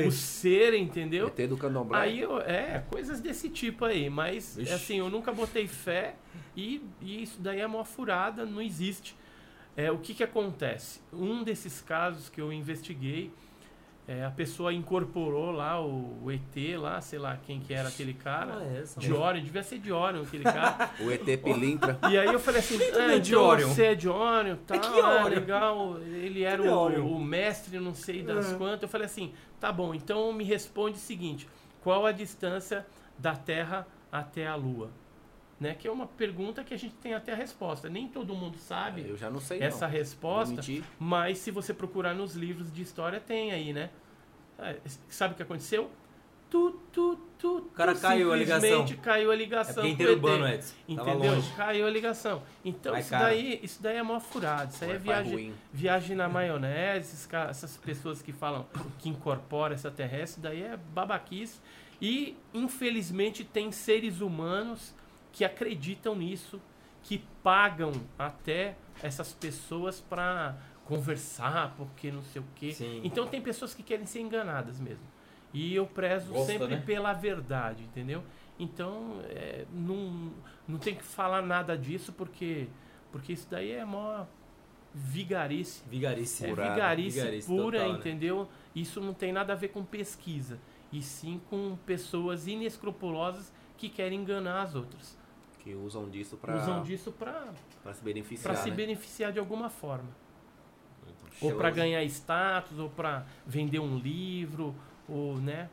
[0.08, 1.28] o ser, entendeu?
[1.36, 1.98] ET do candomblé.
[2.00, 4.10] Aí, eu, é, coisas desse tipo aí.
[4.10, 4.72] Mas, Vixe.
[4.74, 6.16] assim, eu nunca botei fé
[6.56, 9.16] e, e isso daí é uma furada, não existe.
[9.76, 11.00] É, o que que acontece?
[11.14, 13.32] Um desses casos que eu investiguei,
[14.08, 18.14] é, a pessoa incorporou lá o, o ET lá, sei lá quem que era aquele
[18.14, 18.58] cara.
[18.60, 20.90] Ah, é essa, de Orion, devia ser de Orion aquele cara.
[21.04, 22.00] O ET pilintra.
[22.10, 23.68] E aí eu falei assim, ah, é de então Orion.
[23.68, 25.28] você é de Orion, tal, que ah, Orion?
[25.40, 27.06] legal, ele era é o, Orion.
[27.06, 28.58] o mestre não sei das Uhum.
[28.58, 28.84] quantas.
[28.84, 31.46] Eu falei assim, tá bom, então me responde o seguinte,
[31.84, 32.86] qual a distância
[33.20, 34.90] da Terra até a Lua?
[35.60, 35.74] Né?
[35.74, 37.90] Que é uma pergunta que a gente tem até a resposta.
[37.90, 39.94] Nem todo mundo sabe Eu já não sei essa não.
[39.94, 40.62] resposta,
[41.00, 43.90] mas se você procurar nos livros de história tem aí, né?
[44.60, 44.78] É,
[45.10, 45.90] sabe o que aconteceu?
[46.50, 48.86] tu, tu, tu, O cara caiu a ligação.
[49.02, 49.84] caiu a ligação.
[49.84, 50.48] é interurbano.
[50.48, 50.76] Edson.
[50.88, 51.34] Entendeu?
[51.36, 51.52] longe.
[51.56, 52.42] Caiu a ligação.
[52.64, 53.26] Então Vai, isso cara.
[53.26, 54.72] daí, isso daí é mó furado.
[54.74, 58.66] Isso aí é viagem, viagem na maionese, essas pessoas que falam
[59.00, 61.60] que incorpora extraterrestre, daí é babaquice.
[62.02, 64.94] E, infelizmente, tem seres humanos
[65.38, 66.60] que acreditam nisso,
[67.04, 72.74] que pagam até essas pessoas para conversar, porque não sei o quê.
[72.74, 73.02] Sim.
[73.04, 75.06] Então tem pessoas que querem ser enganadas mesmo.
[75.54, 76.84] E eu prezo Gosta, sempre né?
[76.84, 78.24] pela verdade, entendeu?
[78.58, 80.34] Então, é, não,
[80.68, 82.68] não tem que falar nada disso, porque,
[83.12, 84.26] porque isso daí é mó
[84.92, 85.84] vigarice.
[85.88, 86.46] Vigarice.
[86.46, 86.74] É Furada.
[86.74, 88.00] vigarice, Vigarice pura, total, né?
[88.00, 88.50] entendeu?
[88.76, 90.60] Isso não tem nada a ver com pesquisa.
[90.92, 95.16] E sim com pessoas inescrupulosas que querem enganar as outras.
[95.68, 97.44] Que usam disso pra, Usam disso para
[97.94, 98.56] se beneficiar.
[98.56, 98.76] se né?
[98.78, 100.08] beneficiar de alguma forma.
[101.38, 101.52] Show.
[101.52, 104.74] Ou para ganhar status, ou para vender um livro,
[105.10, 105.70] ou, né?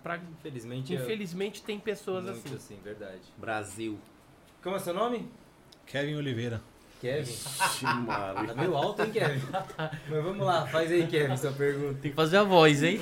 [0.00, 2.54] Pra, Infelizmente, é infelizmente tem pessoas muito assim.
[2.54, 3.20] assim, verdade.
[3.36, 3.98] Brasil.
[4.62, 5.28] Como é seu nome?
[5.86, 6.62] Kevin Oliveira.
[7.00, 7.32] Kevin.
[7.32, 9.44] Ixi, Tá meio alto, hein, Kevin?
[10.08, 11.98] Mas vamos lá, faz aí, Kevin, sua pergunta.
[12.00, 13.00] Tem que fazer a voz, hein?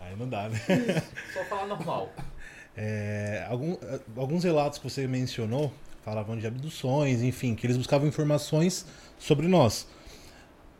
[0.00, 0.58] Aí não dá, né?
[1.34, 2.10] Só falar normal.
[2.76, 3.76] É, algum-
[4.16, 5.72] alguns relatos que você mencionou
[6.02, 8.86] falavam de abduções, enfim, que eles buscavam informações
[9.18, 9.86] sobre nós.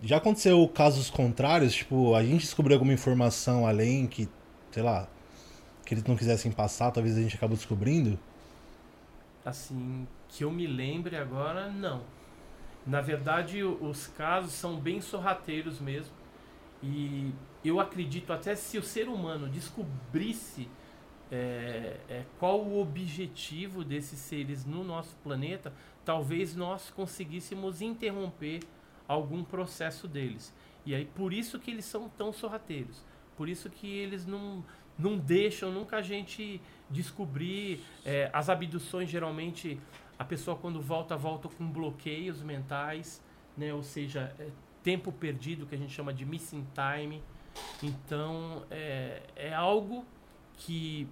[0.03, 4.29] Já aconteceu casos contrários, tipo, a gente descobriu alguma informação além que,
[4.71, 5.07] sei lá,
[5.85, 8.19] que eles não quisessem passar, talvez a gente acabou descobrindo?
[9.45, 12.03] Assim, que eu me lembre agora, não.
[12.87, 16.13] Na verdade, os casos são bem sorrateiros mesmo.
[16.83, 17.33] E
[17.65, 20.69] eu acredito até se o ser humano descobrisse
[21.31, 25.73] é, é, qual o objetivo desses seres no nosso planeta,
[26.05, 28.61] talvez nós conseguíssemos interromper
[29.07, 30.53] algum processo deles.
[30.85, 33.05] E aí por isso que eles são tão sorrateiros.
[33.37, 34.65] Por isso que eles não,
[34.99, 39.81] não deixam nunca a gente descobrir é, as abduções geralmente
[40.19, 43.23] a pessoa quando volta volta com bloqueios mentais,
[43.57, 43.73] né?
[43.73, 44.49] Ou seja, é
[44.83, 47.23] tempo perdido que a gente chama de missing time.
[47.83, 50.05] Então é, é algo
[50.57, 51.09] que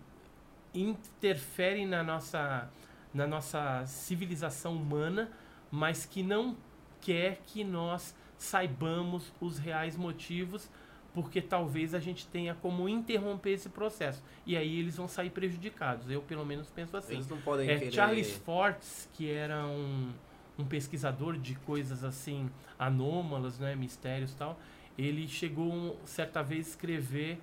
[0.75, 2.69] interfere na nossa
[3.13, 5.31] na nossa civilização humana,
[5.71, 6.55] mas que não
[7.01, 10.71] quer que nós saibamos os reais motivos,
[11.15, 14.23] porque talvez a gente tenha como interromper esse processo.
[14.47, 16.09] E aí eles vão sair prejudicados.
[16.11, 17.15] Eu, pelo menos, penso assim.
[17.15, 17.93] Eles não podem É, querer...
[17.93, 20.13] Charles Fortes, que era um,
[20.59, 24.61] um pesquisador de coisas assim anômalas, né, mistérios e tal,
[24.97, 27.41] ele chegou um- certa vez a escrever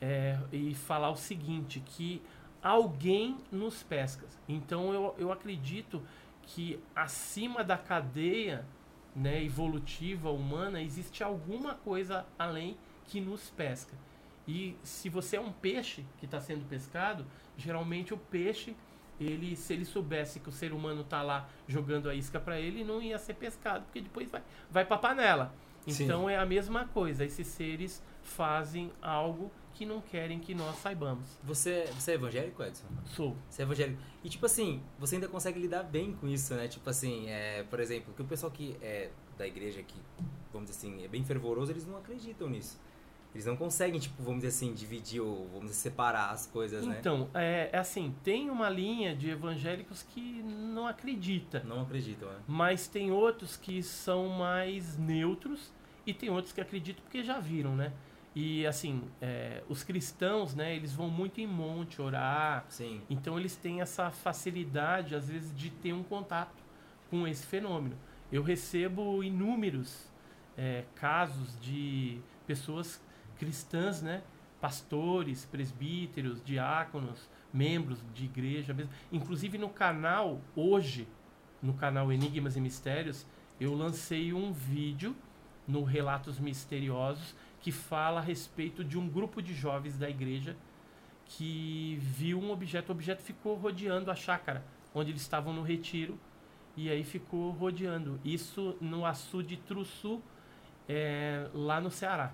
[0.00, 2.20] é, e falar o seguinte, que
[2.66, 4.26] alguém nos pesca.
[4.48, 6.02] Então eu, eu acredito
[6.42, 8.66] que acima da cadeia
[9.14, 12.76] né, evolutiva humana existe alguma coisa além
[13.06, 13.96] que nos pesca.
[14.48, 17.24] E se você é um peixe que está sendo pescado,
[17.56, 18.74] geralmente o peixe,
[19.20, 22.82] ele, se ele soubesse que o ser humano está lá jogando a isca para ele,
[22.82, 25.54] não ia ser pescado, porque depois vai, vai para panela.
[25.86, 26.04] Sim.
[26.04, 27.24] Então é a mesma coisa.
[27.24, 31.38] Esses seres fazem algo que não querem que nós saibamos.
[31.44, 32.86] Você, você é evangélico, Edson?
[33.04, 33.36] Sou.
[33.48, 34.00] Você é evangélico.
[34.24, 36.66] E, tipo assim, você ainda consegue lidar bem com isso, né?
[36.66, 39.94] Tipo assim, é, por exemplo, que o pessoal que é da igreja que,
[40.50, 42.80] vamos dizer assim, é bem fervoroso, eles não acreditam nisso.
[43.34, 46.96] Eles não conseguem, tipo, vamos dizer assim, dividir ou, vamos dizer, separar as coisas, né?
[46.98, 51.62] Então, é, é assim, tem uma linha de evangélicos que não acredita.
[51.64, 52.38] Não acreditam, né?
[52.48, 55.70] Mas tem outros que são mais neutros
[56.06, 57.92] e tem outros que acreditam porque já viram, né?
[58.38, 63.00] E assim, é, os cristãos, né, eles vão muito em monte orar, Sim.
[63.08, 66.62] então eles têm essa facilidade, às vezes, de ter um contato
[67.08, 67.96] com esse fenômeno.
[68.30, 70.12] Eu recebo inúmeros
[70.54, 73.02] é, casos de pessoas
[73.38, 74.22] cristãs, né?
[74.60, 78.92] Pastores, presbíteros, diáconos, membros de igreja mesmo.
[79.10, 81.08] Inclusive no canal, hoje,
[81.62, 83.26] no canal Enigmas e Mistérios,
[83.58, 85.16] eu lancei um vídeo
[85.66, 87.34] no Relatos Misteriosos
[87.66, 90.56] que fala a respeito de um grupo de jovens da igreja
[91.24, 92.90] que viu um objeto.
[92.90, 94.64] O objeto ficou rodeando a chácara
[94.94, 96.16] onde eles estavam no retiro
[96.76, 98.20] e aí ficou rodeando.
[98.24, 100.22] Isso no açude Truçu,
[100.88, 102.32] é, lá no Ceará.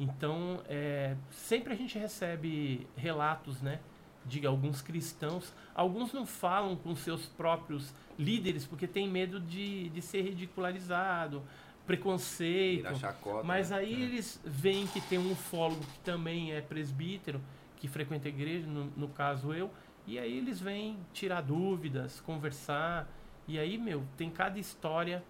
[0.00, 3.78] Então, é, sempre a gente recebe relatos, né,
[4.26, 5.54] de alguns cristãos.
[5.72, 11.44] Alguns não falam com seus próprios líderes porque tem medo de, de ser ridicularizado,
[11.86, 12.94] preconceito.
[12.96, 13.42] Chacota.
[13.44, 13.78] Mas né?
[13.78, 17.40] aí eles veem que tem um ufólogo que também é presbítero,
[17.76, 19.70] que frequenta a igreja, no, no caso eu,
[20.06, 23.08] e aí eles vêm tirar dúvidas, conversar.
[23.46, 25.22] E aí, meu, tem cada história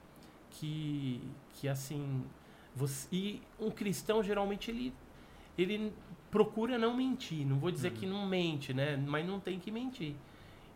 [0.51, 1.21] que,
[1.55, 2.25] que assim.
[2.75, 4.95] Você, e um cristão geralmente ele,
[5.59, 5.93] ele
[6.31, 7.47] procura não mentir.
[7.47, 8.97] Não vou dizer que não mente, né?
[8.97, 10.15] Mas não tem que mentir.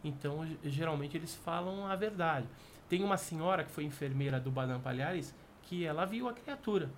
[0.04, 2.46] Então, ge- geralmente eles falam a verdade.
[2.88, 5.34] Tem uma senhora que foi enfermeira do Badam Palhares
[5.66, 6.90] que ela viu a criatura.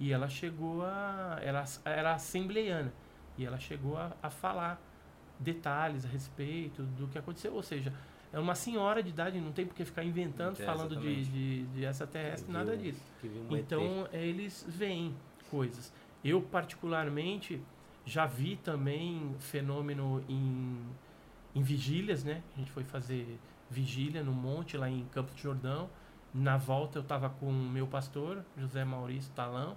[0.00, 1.38] E ela chegou a.
[1.42, 2.92] Era, era assembleiana.
[3.36, 4.80] E ela chegou a, a falar
[5.38, 7.54] detalhes a respeito do que aconteceu.
[7.54, 7.92] Ou seja,
[8.32, 11.30] é uma senhora de idade, não tem por que ficar inventando, É, falando de, exatamente.
[11.30, 13.00] de, de extraterrestre, nada disso.
[13.50, 13.62] um ET.
[13.62, 15.14] Então, eh, eles veem
[15.50, 15.92] coisas.
[16.24, 17.60] Eu, particularmente,
[18.04, 20.78] já vi também fenômeno em,
[21.54, 22.42] em vigílias, né?
[22.54, 23.38] A gente foi fazer
[23.70, 25.88] vigília no monte, lá em Campos do Jordão.
[26.38, 29.76] Na volta, eu estava com o meu pastor, José Maurício Talão,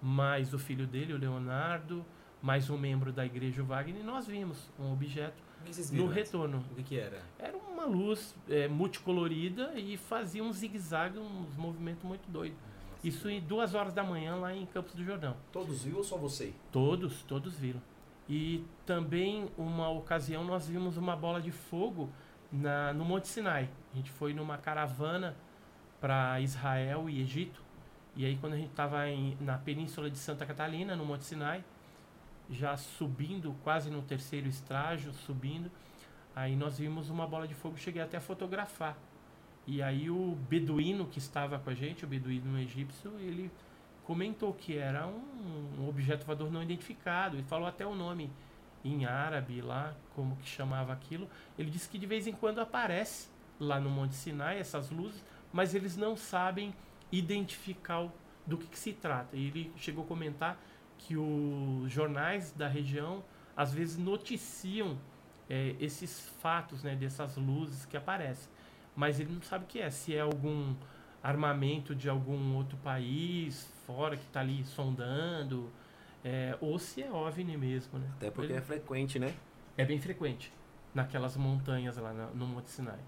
[0.00, 2.02] mais o filho dele, o Leonardo,
[2.40, 5.36] mais um membro da igreja, Wagner, e nós vimos um objeto
[5.66, 6.06] no viram?
[6.08, 6.64] retorno.
[6.72, 7.20] O que que era?
[7.38, 12.58] Era uma luz é, multicolorida e fazia um zigue-zague, uns movimentos muito doidos.
[13.04, 15.36] Isso em duas horas da manhã lá em Campos do Jordão.
[15.52, 16.54] Todos viu ou só você?
[16.72, 17.82] Todos, todos viram.
[18.26, 22.08] E também uma ocasião nós vimos uma bola de fogo
[22.50, 23.68] na, no Monte Sinai.
[23.92, 25.36] A gente foi numa caravana
[26.00, 27.62] para Israel e Egito.
[28.16, 28.98] E aí quando a gente estava
[29.40, 31.64] na península de Santa Catalina, no Monte Sinai,
[32.50, 35.70] já subindo, quase no terceiro estágio, subindo,
[36.34, 38.96] aí nós vimos uma bola de fogo, cheguei até a fotografar.
[39.66, 43.50] E aí o beduíno que estava com a gente, o beduíno egípcio, ele
[44.04, 45.20] comentou que era um,
[45.78, 47.36] um objeto voador não identificado.
[47.36, 48.30] Ele falou até o nome
[48.82, 51.28] em árabe lá, como que chamava aquilo.
[51.58, 53.28] Ele disse que de vez em quando aparece
[53.60, 55.22] lá no Monte Sinai essas luzes,
[55.52, 56.74] mas eles não sabem
[57.10, 58.12] identificar o-
[58.46, 59.36] do que, que se trata.
[59.36, 60.60] E ele chegou a comentar
[60.98, 63.22] que os jornais da região
[63.56, 64.98] às vezes noticiam
[65.50, 68.50] eh, esses fatos, né, dessas luzes que aparecem,
[68.94, 70.74] mas ele não sabe o que é, se é algum
[71.22, 75.70] armamento de algum outro país fora que está ali sondando,
[76.24, 78.08] eh, ou se é OVNI mesmo, né?
[78.16, 79.34] Até porque Ele- é frequente, né?
[79.76, 80.52] é bem frequente
[80.94, 82.98] naquelas montanhas lá no Monte Sinai.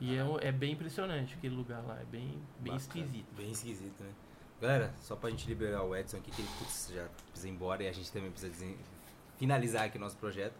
[0.00, 2.40] E é, um- é bem impressionante aquele lugar lá, é bem, bem
[2.72, 2.76] Bacana.
[2.76, 3.26] esquisito.
[3.36, 4.10] Bem esquisito, né?
[4.60, 7.82] Galera, só pra gente liberar o Edson aqui, que ele putz, já precisa ir embora
[7.82, 8.76] e a gente também precisa desen-
[9.36, 10.54] finalizar aqui o nosso projeto.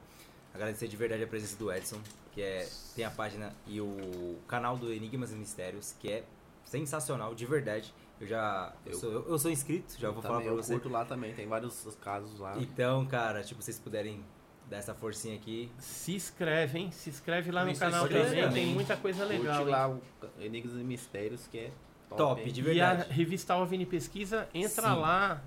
[0.54, 2.00] Agradecer de verdade a presença do Edson,
[2.32, 6.24] que é, tem a página e o canal do Enigmas e Mistérios, que é
[6.64, 7.92] sensacional, de verdade.
[8.20, 8.72] Eu já.
[8.84, 10.72] Eu, Eu- sou, eu, eu sou inscrito, já vou falar Também pra eu você.
[10.74, 12.56] curto lá também, tem vários casos lá.
[12.58, 14.24] Então, cara, tipo, vocês puderem
[14.68, 15.70] dar essa forcinha aqui.
[15.78, 16.90] Se inscreve, hein?
[16.90, 19.56] Se inscreve lá no se canal também, tem muita coisa legal.
[19.56, 20.00] Curte lá o
[20.40, 21.70] Enigmas e Mistérios, que é
[22.10, 23.12] top, Top, de E a verdade.
[23.12, 25.00] revista OVNI Pesquisa, entra Sim.
[25.00, 25.42] lá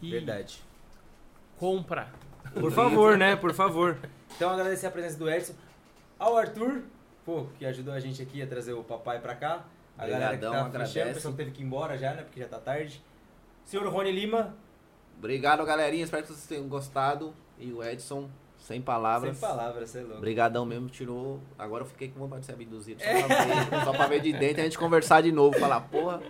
[0.00, 0.62] e Verdade.
[1.58, 2.08] compra.
[2.54, 3.36] Por favor, né?
[3.36, 3.98] Por favor.
[4.36, 5.54] Então, agradecer a presença do Edson.
[6.18, 6.82] Ao Arthur,
[7.24, 9.64] pô, que ajudou a gente aqui a trazer o papai pra cá.
[9.98, 10.92] A galera que Obrigadão, tá agradece.
[10.94, 12.22] fechando, o pessoal teve que ir embora já, né?
[12.22, 13.02] Porque já tá tarde.
[13.64, 14.56] Senhor Rony Lima,
[15.18, 16.02] Obrigado, galerinha.
[16.02, 17.32] Espero que vocês tenham gostado.
[17.58, 18.28] E o Edson,
[18.62, 19.36] sem palavras.
[19.36, 20.16] sem palavras, você é louco.
[20.18, 21.40] Obrigadão mesmo, tirou.
[21.58, 23.02] Agora eu fiquei com vontade de ser abduzido.
[23.02, 25.58] Só pra, ver, só pra ver de dentro e a gente conversar de novo.
[25.58, 26.22] Falar, porra,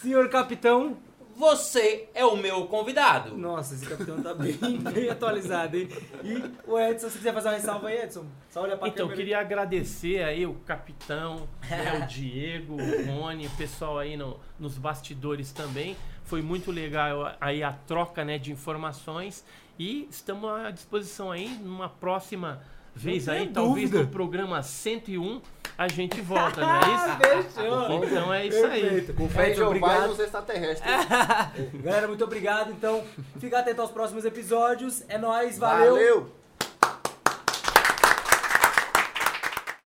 [0.00, 0.96] Senhor Capitão.
[1.36, 3.36] Você é o meu convidado.
[3.36, 4.52] Nossa, esse capitão tá bem,
[4.92, 5.88] bem atualizado, hein?
[6.22, 9.16] E o Edson, se quiser fazer uma ressalva aí, Edson, só olha pra Então, câmera.
[9.16, 14.78] queria agradecer aí o capitão, né, o Diego, o Rony, o pessoal aí no- nos
[14.78, 15.96] bastidores também.
[16.22, 19.44] Foi muito legal aí a troca né, de informações
[19.78, 22.60] e estamos à disposição aí numa próxima
[22.94, 24.04] vez aí, talvez dúvida.
[24.04, 25.40] no programa 101
[25.76, 27.52] a gente volta, não é isso?
[27.52, 28.04] Fechou.
[28.04, 28.80] Então é isso aí.
[28.80, 29.14] Perfeito.
[29.14, 30.08] com fé em Edson, Jeová e obrigado.
[30.08, 30.92] nos extraterrestres.
[31.82, 32.70] Galera, muito obrigado.
[32.70, 33.02] Então,
[33.38, 35.02] fica atento aos próximos episódios.
[35.08, 35.92] É nóis, valeu.
[35.94, 36.43] Valeu.